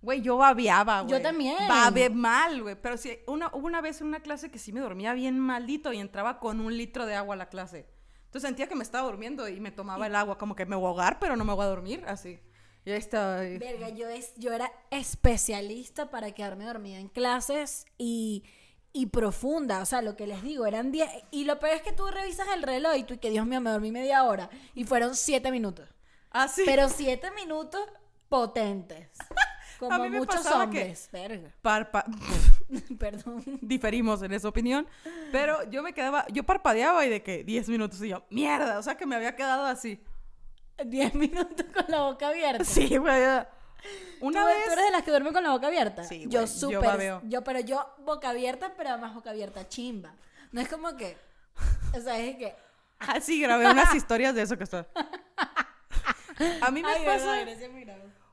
Güey, 0.00 0.20
yo 0.20 0.36
babeaba, 0.36 1.00
güey. 1.00 1.12
Yo 1.12 1.22
también. 1.22 1.56
Babe 1.66 2.10
mal, 2.10 2.62
güey. 2.62 2.76
Pero 2.80 2.96
sí, 2.96 3.18
una, 3.26 3.48
hubo 3.52 3.66
una 3.66 3.80
vez 3.80 4.00
en 4.00 4.06
una 4.08 4.20
clase 4.20 4.50
que 4.50 4.58
sí 4.58 4.72
me 4.72 4.80
dormía 4.80 5.12
bien 5.12 5.38
maldito 5.38 5.92
y 5.92 5.98
entraba 5.98 6.38
con 6.38 6.60
un 6.60 6.76
litro 6.76 7.04
de 7.06 7.14
agua 7.14 7.34
a 7.34 7.38
la 7.38 7.48
clase. 7.48 7.86
Entonces 8.26 8.46
sentía 8.46 8.68
que 8.68 8.74
me 8.74 8.84
estaba 8.84 9.06
durmiendo 9.06 9.48
y 9.48 9.58
me 9.58 9.70
tomaba 9.70 10.06
el 10.06 10.14
agua, 10.14 10.36
como 10.36 10.54
que 10.54 10.66
me 10.66 10.76
voy 10.76 10.84
a 10.84 10.88
ahogar, 10.88 11.18
pero 11.18 11.34
no 11.34 11.44
me 11.44 11.54
voy 11.54 11.64
a 11.64 11.68
dormir, 11.68 12.04
así. 12.06 12.38
Y 12.84 12.90
ahí 12.90 12.98
estaba. 12.98 13.40
ahí. 13.40 13.58
Verga, 13.58 13.88
yo, 13.88 14.08
es, 14.08 14.34
yo 14.36 14.52
era 14.52 14.70
especialista 14.90 16.10
para 16.10 16.30
quedarme 16.32 16.64
dormida 16.64 16.98
en 16.98 17.08
clases 17.08 17.86
y, 17.96 18.44
y 18.98 19.06
profunda. 19.06 19.80
O 19.80 19.86
sea, 19.86 20.02
lo 20.02 20.16
que 20.16 20.26
les 20.26 20.42
digo, 20.42 20.66
eran 20.66 20.90
10. 20.92 21.08
Y 21.30 21.44
lo 21.44 21.58
peor 21.58 21.74
es 21.76 21.82
que 21.82 21.92
tú 21.92 22.06
revisas 22.08 22.48
el 22.54 22.62
reloj 22.62 22.96
y 22.96 23.04
tú, 23.04 23.14
y 23.14 23.18
que 23.18 23.30
Dios 23.30 23.46
mío, 23.46 23.60
me 23.60 23.70
dormí 23.70 23.92
media 23.92 24.24
hora. 24.24 24.50
Y 24.74 24.84
fueron 24.84 25.14
7 25.14 25.50
minutos. 25.52 25.88
Ah, 26.30 26.48
sí. 26.48 26.62
Pero 26.66 26.88
7 26.88 27.30
minutos 27.32 27.80
potentes. 28.28 29.08
Como 29.78 29.92
A 29.94 29.98
mí 30.00 30.10
me 30.10 30.18
muchos 30.18 30.34
pasaba 30.36 30.68
que- 30.68 30.78
hombres. 30.80 31.08
Verga. 31.12 31.50
Parpa- 31.62 32.04
Perdón. 32.98 33.44
diferimos 33.62 34.20
en 34.22 34.32
esa 34.32 34.48
opinión. 34.48 34.88
Pero 35.30 35.62
yo 35.70 35.82
me 35.84 35.92
quedaba, 35.92 36.26
yo 36.32 36.42
parpadeaba 36.44 37.06
y 37.06 37.10
de 37.10 37.22
que 37.22 37.44
10 37.44 37.68
minutos 37.68 38.02
y 38.02 38.08
yo, 38.08 38.24
mierda, 38.30 38.78
o 38.78 38.82
sea 38.82 38.96
que 38.96 39.06
me 39.06 39.14
había 39.14 39.36
quedado 39.36 39.64
así. 39.66 40.02
10 40.84 41.14
minutos 41.14 41.64
con 41.72 41.84
la 41.88 42.02
boca 42.02 42.28
abierta. 42.28 42.64
Sí, 42.64 42.96
güey. 42.96 43.20
ya. 43.20 43.48
Una 44.20 44.40
¿Tú, 44.40 44.46
vez. 44.46 44.64
tú 44.66 44.72
eres 44.72 44.84
de 44.86 44.90
las 44.90 45.02
que 45.02 45.10
duerme 45.10 45.32
con 45.32 45.42
la 45.42 45.50
boca 45.50 45.68
abierta? 45.68 46.04
Sí, 46.04 46.24
yo 46.28 46.40
yo 46.40 46.46
súper. 46.46 46.80
babeo. 46.80 47.20
Yo, 47.24 47.44
pero 47.44 47.60
yo 47.60 47.94
boca 47.98 48.30
abierta, 48.30 48.72
pero 48.76 48.90
además 48.90 49.14
boca 49.14 49.30
abierta 49.30 49.68
chimba. 49.68 50.14
No 50.52 50.60
es 50.60 50.68
como 50.68 50.96
que. 50.96 51.16
O 51.96 52.00
sea, 52.00 52.18
es 52.18 52.36
que. 52.36 52.54
Ah, 53.00 53.20
sí, 53.20 53.40
grabé 53.40 53.70
unas 53.70 53.94
historias 53.94 54.34
de 54.34 54.42
eso 54.42 54.56
que 54.58 54.64
está. 54.64 54.86
A 56.60 56.70
mí 56.70 56.82
me 56.82 56.88
Ay, 56.88 57.04
pasa. 57.04 57.32
verdad, 57.32 57.40
gracias. 57.46 57.70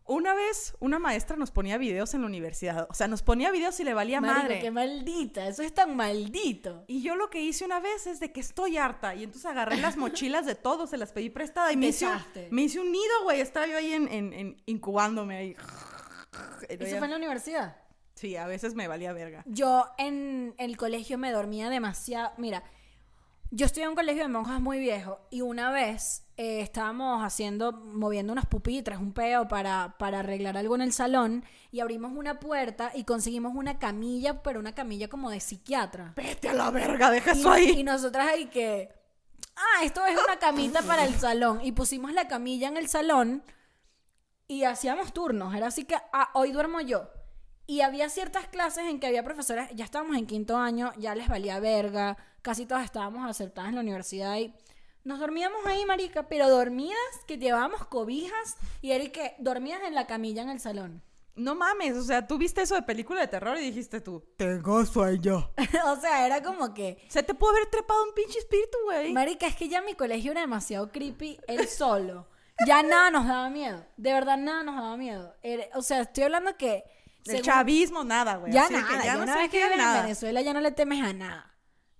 Una 0.08 0.36
vez 0.36 0.76
una 0.80 1.00
maestra 1.00 1.36
nos 1.36 1.50
ponía 1.50 1.80
videos 1.80 2.14
en 2.14 2.22
la 2.22 2.28
universidad. 2.28 2.88
O 2.92 2.94
sea, 2.94 3.08
nos 3.08 3.24
ponía 3.24 3.50
videos 3.52 3.80
y 3.80 3.84
le 3.84 3.94
valía 3.96 4.22
Marico, 4.22 4.40
madre. 4.44 4.60
qué 4.62 4.70
maldita. 4.70 5.48
Eso 5.48 5.64
es 5.64 5.74
tan 5.74 5.96
maldito. 5.96 6.84
Y 6.88 7.02
yo 7.02 7.16
lo 7.16 7.32
que 7.32 7.42
hice 7.42 7.66
una 7.66 7.80
vez 7.80 8.06
es 8.06 8.20
de 8.20 8.32
que 8.32 8.40
estoy 8.40 8.78
harta. 8.78 9.16
Y 9.16 9.24
entonces 9.24 9.50
agarré 9.50 9.78
las 9.78 9.98
mochilas 9.98 10.46
de 10.46 10.54
todos, 10.54 10.92
se 10.92 10.98
las 10.98 11.12
pedí 11.12 11.30
prestada 11.32 11.72
y 11.72 11.78
me 11.78 11.88
hice, 11.88 12.06
un, 12.06 12.14
me 12.52 12.62
hice 12.64 12.80
un 12.80 12.92
nido, 12.92 13.24
güey. 13.24 13.42
Estaba 13.42 13.66
yo 13.66 13.78
ahí 13.78 13.94
en, 13.94 14.08
en- 14.10 14.34
en- 14.34 14.62
incubándome 14.68 15.38
ahí. 15.38 15.56
¿Eso 16.70 16.98
fue 16.98 17.06
en 17.06 17.12
la 17.12 17.18
universidad? 17.18 17.78
Sí, 18.14 18.36
a 18.38 18.46
veces 18.48 18.76
me 18.76 18.88
valía 18.88 19.12
verga. 19.12 19.44
Yo 19.46 19.88
en 19.98 20.54
el 20.58 20.78
colegio 20.78 21.18
me 21.18 21.32
dormía 21.32 21.70
demasiado. 21.70 22.32
Mira, 22.38 22.64
yo 23.52 23.66
estoy 23.66 23.84
en 23.84 23.90
un 23.90 23.96
colegio 23.96 24.24
de 24.24 24.30
monjas 24.30 24.60
muy 24.60 24.80
viejo 24.80 25.20
y 25.30 25.42
una 25.42 25.72
vez 25.72 26.26
eh, 26.38 26.62
estábamos 26.62 27.24
haciendo, 27.24 27.72
moviendo 27.72 28.34
unas 28.34 28.46
pupitres, 28.46 28.98
un 29.00 29.14
peo 29.14 29.48
para, 29.48 29.96
para 29.98 30.20
arreglar 30.20 30.58
algo 30.58 30.76
en 30.76 30.82
el 30.82 30.92
salón 30.92 31.46
y 31.72 31.80
abrimos 31.80 32.12
una 32.14 32.40
puerta 32.40 32.92
y 32.94 33.04
conseguimos 33.04 33.54
una 33.56 33.80
camilla, 33.80 34.44
pero 34.44 34.60
una 34.60 34.76
camilla 34.76 35.08
como 35.08 35.30
de 35.30 35.40
psiquiatra. 35.40 36.14
Vete 36.16 36.50
a 36.50 36.54
la 36.54 36.72
verga, 36.72 37.12
deja 37.12 37.34
Y, 37.34 37.40
eso 37.40 37.52
ahí. 37.52 37.70
y 37.78 37.84
nosotras 37.84 38.28
ahí 38.28 38.48
que, 38.48 38.90
ah, 39.56 39.84
esto 39.84 40.06
es 40.06 40.18
una 40.22 40.38
camita 40.38 40.82
para 40.82 41.06
el 41.06 41.14
salón. 41.16 41.62
Y 41.64 41.72
pusimos 41.72 42.12
la 42.14 42.28
camilla 42.28 42.68
en 42.68 42.78
el 42.78 42.90
salón 42.90 43.44
y 44.48 44.64
hacíamos 44.64 45.14
turnos. 45.14 45.56
Era 45.56 45.68
así 45.68 45.86
que, 45.86 45.96
ah, 46.12 46.30
hoy 46.34 46.52
duermo 46.52 46.82
yo. 46.82 47.10
Y 47.68 47.82
había 47.82 48.10
ciertas 48.10 48.48
clases 48.48 48.86
en 48.86 49.00
que 49.00 49.08
había 49.08 49.24
profesoras, 49.24 49.70
ya 49.74 49.86
estábamos 49.86 50.18
en 50.18 50.28
quinto 50.28 50.58
año, 50.58 50.94
ya 50.98 51.16
les 51.16 51.28
valía 51.28 51.60
verga, 51.60 52.18
casi 52.42 52.66
todas 52.66 52.86
estábamos 52.86 53.28
aceptadas 53.28 53.70
en 53.70 53.76
la 53.76 53.82
universidad 53.82 54.38
y 54.38 54.54
nos 55.04 55.20
dormíamos 55.20 55.66
ahí, 55.66 55.86
marica, 55.86 56.28
pero 56.28 56.50
dormidas, 56.50 56.98
que 57.28 57.38
llevábamos 57.38 57.86
cobijas 57.88 58.58
y 58.82 58.92
era 58.92 59.06
que 59.12 59.36
dormidas 59.40 59.82
en 59.84 59.96
la 59.96 60.08
camilla 60.08 60.44
en 60.44 60.50
el 60.50 60.60
salón. 60.60 61.02
No 61.36 61.54
mames, 61.54 61.98
o 61.98 62.04
sea, 62.04 62.26
tú 62.26 62.38
viste 62.38 62.62
eso 62.62 62.76
de 62.76 62.82
película 62.84 63.20
de 63.20 63.28
terror 63.28 63.58
y 63.58 63.62
dijiste 63.66 64.00
tú, 64.00 64.24
tengo 64.38 64.86
sueño. 64.86 65.52
o 65.88 65.96
sea, 65.98 66.26
era 66.26 66.42
como 66.42 66.74
que, 66.74 67.04
Se 67.10 67.24
te 67.24 67.34
puede 67.34 67.58
haber 67.58 67.70
trepado 67.70 68.04
un 68.04 68.14
pinche 68.14 68.40
espíritu, 68.40 68.78
güey. 68.86 69.12
Marica, 69.12 69.48
es 69.48 69.56
que 69.56 69.68
ya 69.68 69.82
mi 69.82 69.96
colegio 69.96 70.32
era 70.32 70.42
demasiado 70.42 70.92
creepy 70.92 71.40
él 71.48 71.68
solo. 71.68 72.28
Ya 72.66 72.84
nada 72.84 73.12
nos 73.12 73.28
daba 73.28 73.50
miedo. 73.50 73.86
De 73.98 74.14
verdad, 74.14 74.38
nada 74.38 74.64
nos 74.64 74.76
daba 74.76 74.96
miedo. 74.96 75.36
Era- 75.44 75.68
o 75.76 75.82
sea, 75.82 76.02
estoy 76.02 76.24
hablando 76.24 76.56
que. 76.56 76.86
El 77.26 77.32
según- 77.32 77.42
chavismo, 77.44 78.04
nada, 78.04 78.36
güey. 78.38 78.52
Ya 78.54 78.66
Así 78.66 78.74
que 78.76 78.82
nada. 78.82 79.04
Ya, 79.04 79.16
no 79.18 79.26
que 79.26 79.50
queda 79.50 79.66
vives 79.68 79.72
en 79.72 79.78
nada. 79.86 80.02
Venezuela 80.04 80.42
ya 80.42 80.54
no 80.54 80.62
le 80.62 80.72
temes 80.72 81.04
a 81.04 81.14
nada. 81.14 81.52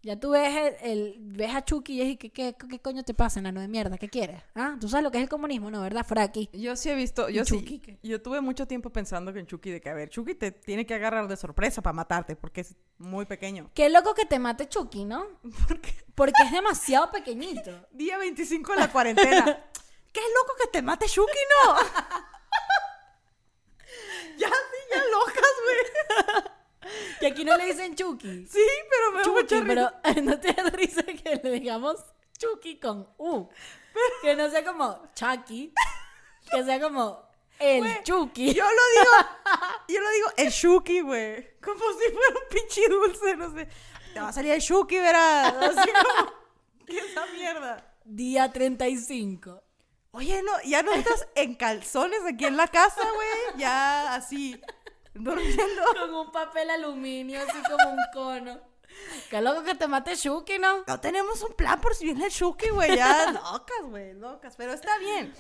Ya 0.04 0.20
tú 0.20 0.30
ves, 0.30 0.56
el, 0.84 0.92
el- 0.92 1.16
ves 1.20 1.56
a 1.56 1.66
Chucky 1.66 1.94
y 1.94 2.02
es 2.12 2.18
¿qué, 2.20 2.32
qué, 2.32 2.56
qué 2.70 2.80
coño 2.80 3.02
te 3.02 3.16
pasa, 3.16 3.40
enano 3.40 3.60
de 3.60 3.68
mierda? 3.68 3.98
¿Qué 3.98 4.08
quieres? 4.08 4.40
¿Ah? 4.54 4.78
¿Tú 4.80 4.88
sabes 4.88 5.04
lo 5.04 5.10
que 5.10 5.18
es 5.18 5.24
el 5.24 5.30
comunismo? 5.30 5.72
No, 5.72 5.82
¿verdad? 5.82 6.06
Fraki. 6.06 6.48
Yo 6.54 6.76
sí 6.76 6.92
he 6.92 6.96
visto, 6.96 7.28
yo 7.30 7.42
¿Y 7.42 7.46
sí, 7.48 7.80
qué? 7.80 7.98
yo 8.04 8.22
tuve 8.22 8.40
mucho 8.40 8.68
tiempo 8.68 8.92
pensando 8.92 9.34
que 9.34 9.40
en 9.40 9.48
Chucky 9.48 9.72
de 9.72 9.82
que, 9.82 9.90
a 9.90 9.96
ver, 9.96 10.10
Chucky 10.12 10.36
te 10.36 10.52
tiene 10.52 10.86
que 10.86 10.94
agarrar 10.94 11.28
de 11.28 11.36
sorpresa 11.36 11.82
para 11.82 11.94
matarte 11.94 12.36
porque 12.36 12.62
es 12.62 12.76
muy 13.00 13.26
pequeño. 13.26 13.72
Qué 13.74 13.90
loco 13.90 14.14
que 14.14 14.26
te 14.28 14.38
mate 14.38 14.70
Chucky, 14.70 15.06
¿no? 15.06 15.26
Porque 15.68 15.92
Porque 16.14 16.44
es 16.44 16.52
demasiado 16.52 17.10
pequeñito. 17.10 17.72
día 17.92 18.20
25 18.20 18.74
de 18.74 18.80
la 18.80 18.92
cuarentena. 18.92 19.46
Qué 20.14 20.22
loco 20.22 20.54
que 20.62 20.68
te 20.68 20.84
mate 20.84 21.08
Chucky, 21.08 21.40
¿no? 21.66 21.76
ya, 24.38 24.48
ya 24.96 25.04
locas, 25.12 25.54
güey. 25.64 26.44
Que 27.20 27.28
aquí 27.28 27.44
no 27.44 27.58
le 27.58 27.66
dicen 27.66 27.96
Chucky. 27.96 28.46
Sí, 28.48 28.64
pero 28.90 29.12
me 29.12 29.24
da 29.24 29.30
mucha 29.30 29.60
risa. 29.60 30.02
pero 30.04 30.22
no 30.24 30.40
te 30.40 30.54
da 30.54 30.70
risa 30.70 31.04
que 31.04 31.42
le 31.44 31.52
digamos 31.52 31.98
Chucky 32.38 32.80
con 32.80 33.10
U. 33.18 33.50
Que 34.22 34.36
no 34.36 34.50
sea 34.50 34.64
como 34.64 35.02
Chucky, 35.16 35.74
que 36.52 36.64
sea 36.64 36.80
como 36.80 37.28
el 37.60 37.80
Güey, 37.80 38.04
Chucky. 38.04 38.54
Yo 38.54 38.64
lo 38.64 38.70
digo, 38.70 39.30
yo 39.88 40.02
lo 40.02 40.10
digo 40.10 40.28
el 40.38 40.52
Chucky, 40.52 41.02
güey. 41.02 41.60
Como 41.62 41.80
si 41.94 42.12
fuera 42.12 42.30
un 42.30 42.50
pinche 42.50 42.88
dulce, 42.90 43.36
no 43.38 43.54
sé. 43.54 43.68
Te 44.14 44.20
va 44.20 44.30
a 44.30 44.34
salir 44.34 44.52
el 44.52 44.62
Chucky, 44.62 44.98
verás. 44.98 45.54
Así 45.54 45.90
como, 45.92 46.34
¿qué 46.86 46.98
es 47.00 47.06
esa 47.06 47.26
mierda? 47.28 47.94
Día 48.04 48.52
35. 48.52 49.64
Oye, 50.12 50.42
no, 50.44 50.52
ya 50.64 50.82
no 50.84 50.94
estás 50.94 51.28
en 51.36 51.56
calzones 51.56 52.22
aquí 52.26 52.46
en 52.46 52.58
la 52.58 52.68
casa, 52.68 53.02
güey. 53.02 53.60
Ya 53.60 54.16
así, 54.16 54.62
durmiendo. 55.20 55.82
Con 56.00 56.14
un 56.14 56.32
papel 56.32 56.70
aluminio, 56.70 57.40
así 57.42 57.58
como 57.64 57.92
un 57.92 58.00
cono. 58.14 58.60
Qué 59.30 59.42
loco 59.42 59.64
que 59.64 59.76
te 59.76 59.88
mate 59.88 60.16
Chucky, 60.16 60.60
¿no? 60.60 60.84
No 60.88 61.00
tenemos 61.00 61.42
un 61.42 61.54
plan 61.54 61.82
por 61.82 61.96
si 61.96 62.06
viene 62.06 62.26
el 62.26 62.32
Chucky, 62.32 62.70
güey. 62.70 62.96
Ya 62.96 63.32
locas, 63.52 63.90
güey, 63.90 64.14
locas. 64.14 64.56
Pero 64.56 64.74
está 64.74 64.98
bien. 65.00 65.34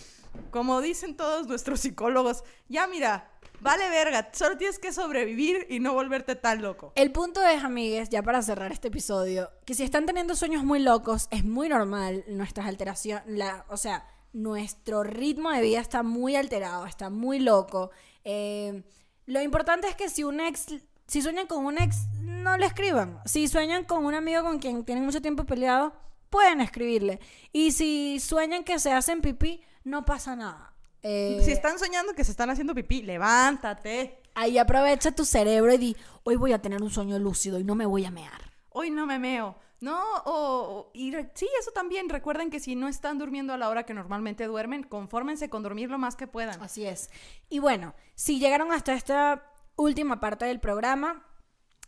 Como 0.51 0.81
dicen 0.81 1.15
todos 1.15 1.47
nuestros 1.47 1.79
psicólogos, 1.79 2.43
ya 2.67 2.87
mira, 2.87 3.31
vale 3.61 3.89
verga. 3.89 4.29
Solo 4.33 4.57
tienes 4.57 4.79
que 4.79 4.91
sobrevivir 4.91 5.67
y 5.69 5.79
no 5.79 5.93
volverte 5.93 6.35
tan 6.35 6.61
loco. 6.61 6.91
El 6.95 7.11
punto 7.11 7.41
es, 7.45 7.63
amigues, 7.63 8.09
ya 8.09 8.21
para 8.21 8.41
cerrar 8.41 8.73
este 8.73 8.89
episodio, 8.89 9.49
que 9.65 9.73
si 9.73 9.83
están 9.83 10.05
teniendo 10.05 10.35
sueños 10.35 10.63
muy 10.63 10.79
locos, 10.79 11.27
es 11.31 11.45
muy 11.45 11.69
normal 11.69 12.25
nuestras 12.27 12.67
alteraciones, 12.67 13.23
la, 13.27 13.65
o 13.69 13.77
sea, 13.77 14.05
nuestro 14.33 15.03
ritmo 15.03 15.51
de 15.51 15.61
vida 15.61 15.79
está 15.79 16.03
muy 16.03 16.35
alterado, 16.35 16.85
está 16.85 17.09
muy 17.09 17.39
loco. 17.39 17.91
Eh, 18.25 18.83
lo 19.25 19.41
importante 19.41 19.87
es 19.87 19.95
que 19.95 20.09
si 20.09 20.23
un 20.23 20.39
ex, 20.39 20.67
si 21.07 21.21
sueñan 21.21 21.47
con 21.47 21.65
un 21.65 21.77
ex, 21.77 21.97
no 22.21 22.57
le 22.57 22.65
escriban. 22.65 23.19
Si 23.25 23.47
sueñan 23.47 23.83
con 23.83 24.05
un 24.05 24.13
amigo 24.13 24.43
con 24.43 24.59
quien 24.59 24.83
tienen 24.85 25.05
mucho 25.05 25.21
tiempo 25.21 25.45
peleado, 25.45 25.93
pueden 26.29 26.61
escribirle. 26.61 27.19
Y 27.51 27.71
si 27.71 28.19
sueñan 28.19 28.63
que 28.63 28.79
se 28.79 28.91
hacen 28.91 29.21
pipí, 29.21 29.61
no 29.83 30.05
pasa 30.05 30.35
nada. 30.35 30.73
Eh, 31.01 31.41
Si 31.43 31.51
están 31.51 31.77
soñando 31.79 32.13
que 32.13 32.23
se 32.23 32.31
están 32.31 32.49
haciendo 32.49 32.73
pipí, 32.73 33.01
levántate. 33.03 34.19
Ahí 34.33 34.57
aprovecha 34.57 35.11
tu 35.11 35.23
cerebro 35.23 35.73
y 35.73 35.77
di, 35.77 35.97
hoy 36.23 36.35
voy 36.35 36.51
a 36.53 36.61
tener 36.61 36.81
un 36.81 36.89
sueño 36.89 37.17
lúcido 37.19 37.59
y 37.59 37.63
no 37.63 37.75
me 37.75 37.85
voy 37.85 38.05
a 38.05 38.11
mear. 38.11 38.51
Hoy 38.69 38.89
no 38.89 39.05
me 39.05 39.17
meo. 39.19 39.55
No, 39.81 40.01
o, 40.25 40.91
y 40.93 41.11
sí, 41.33 41.47
eso 41.59 41.71
también. 41.71 42.09
Recuerden 42.09 42.49
que 42.49 42.59
si 42.59 42.75
no 42.75 42.87
están 42.87 43.17
durmiendo 43.17 43.53
a 43.53 43.57
la 43.57 43.69
hora 43.69 43.83
que 43.83 43.93
normalmente 43.93 44.45
duermen, 44.47 44.83
confórmense 44.83 45.49
con 45.49 45.63
dormir 45.63 45.89
lo 45.89 45.97
más 45.97 46.15
que 46.15 46.27
puedan. 46.27 46.61
Así 46.61 46.85
es. 46.85 47.09
Y 47.49 47.59
bueno, 47.59 47.93
si 48.15 48.39
llegaron 48.39 48.71
hasta 48.71 48.93
esta 48.93 49.51
última 49.75 50.19
parte 50.19 50.45
del 50.45 50.59
programa, 50.59 51.25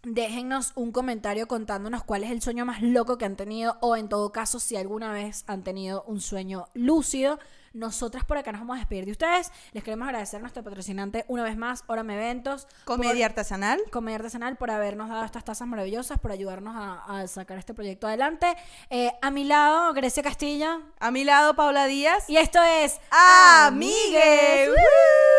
déjennos 0.04 0.74
un 0.76 0.92
comentario 0.92 1.48
contándonos 1.48 2.04
cuál 2.04 2.24
es 2.24 2.32
el 2.32 2.42
sueño 2.42 2.66
más 2.66 2.82
loco 2.82 3.18
que 3.18 3.26
han 3.26 3.36
tenido 3.36 3.78
o 3.82 3.96
en 3.96 4.10
todo 4.10 4.32
caso 4.32 4.60
si 4.60 4.76
alguna 4.76 5.12
vez 5.12 5.44
han 5.48 5.64
tenido 5.64 6.04
un 6.04 6.22
sueño 6.22 6.68
lúcido. 6.74 7.40
Nosotras 7.78 8.26
por 8.26 8.38
acá 8.38 8.52
nos 8.52 8.62
vamos 8.62 8.78
a 8.78 8.80
despedir 8.80 9.06
de 9.06 9.12
ustedes. 9.12 9.52
Les 9.72 9.84
queremos 9.84 10.08
agradecer 10.08 10.38
a 10.38 10.42
nuestro 10.42 10.64
patrocinante 10.64 11.26
una 11.28 11.44
vez 11.44 11.58
más, 11.58 11.84
Orame 11.86 12.16
Eventos. 12.16 12.68
Comedia 12.86 13.28
artesanal. 13.28 13.80
Comedia 13.92 14.18
Artesanal 14.18 14.58
por 14.58 14.72
habernos 14.72 15.10
dado 15.10 15.24
estas 15.24 15.44
tazas 15.44 15.68
maravillosas, 15.68 16.20
por 16.20 16.32
ayudarnos 16.32 16.76
a, 16.76 17.22
a 17.22 17.28
sacar 17.28 17.60
este 17.60 17.76
proyecto 17.76 18.08
adelante. 18.08 18.56
Eh, 18.90 19.12
a 19.22 19.30
mi 19.30 19.44
lado, 19.44 19.94
Grecia 19.94 20.24
Castilla. 20.24 20.80
A 21.00 21.12
mi 21.12 21.24
lado, 21.24 21.56
Paula 21.56 21.86
Díaz. 21.86 22.28
Y 22.30 22.38
esto 22.38 22.60
es 22.64 23.00
¡Amigues! 23.12 24.70
¡Woo! 24.70 25.38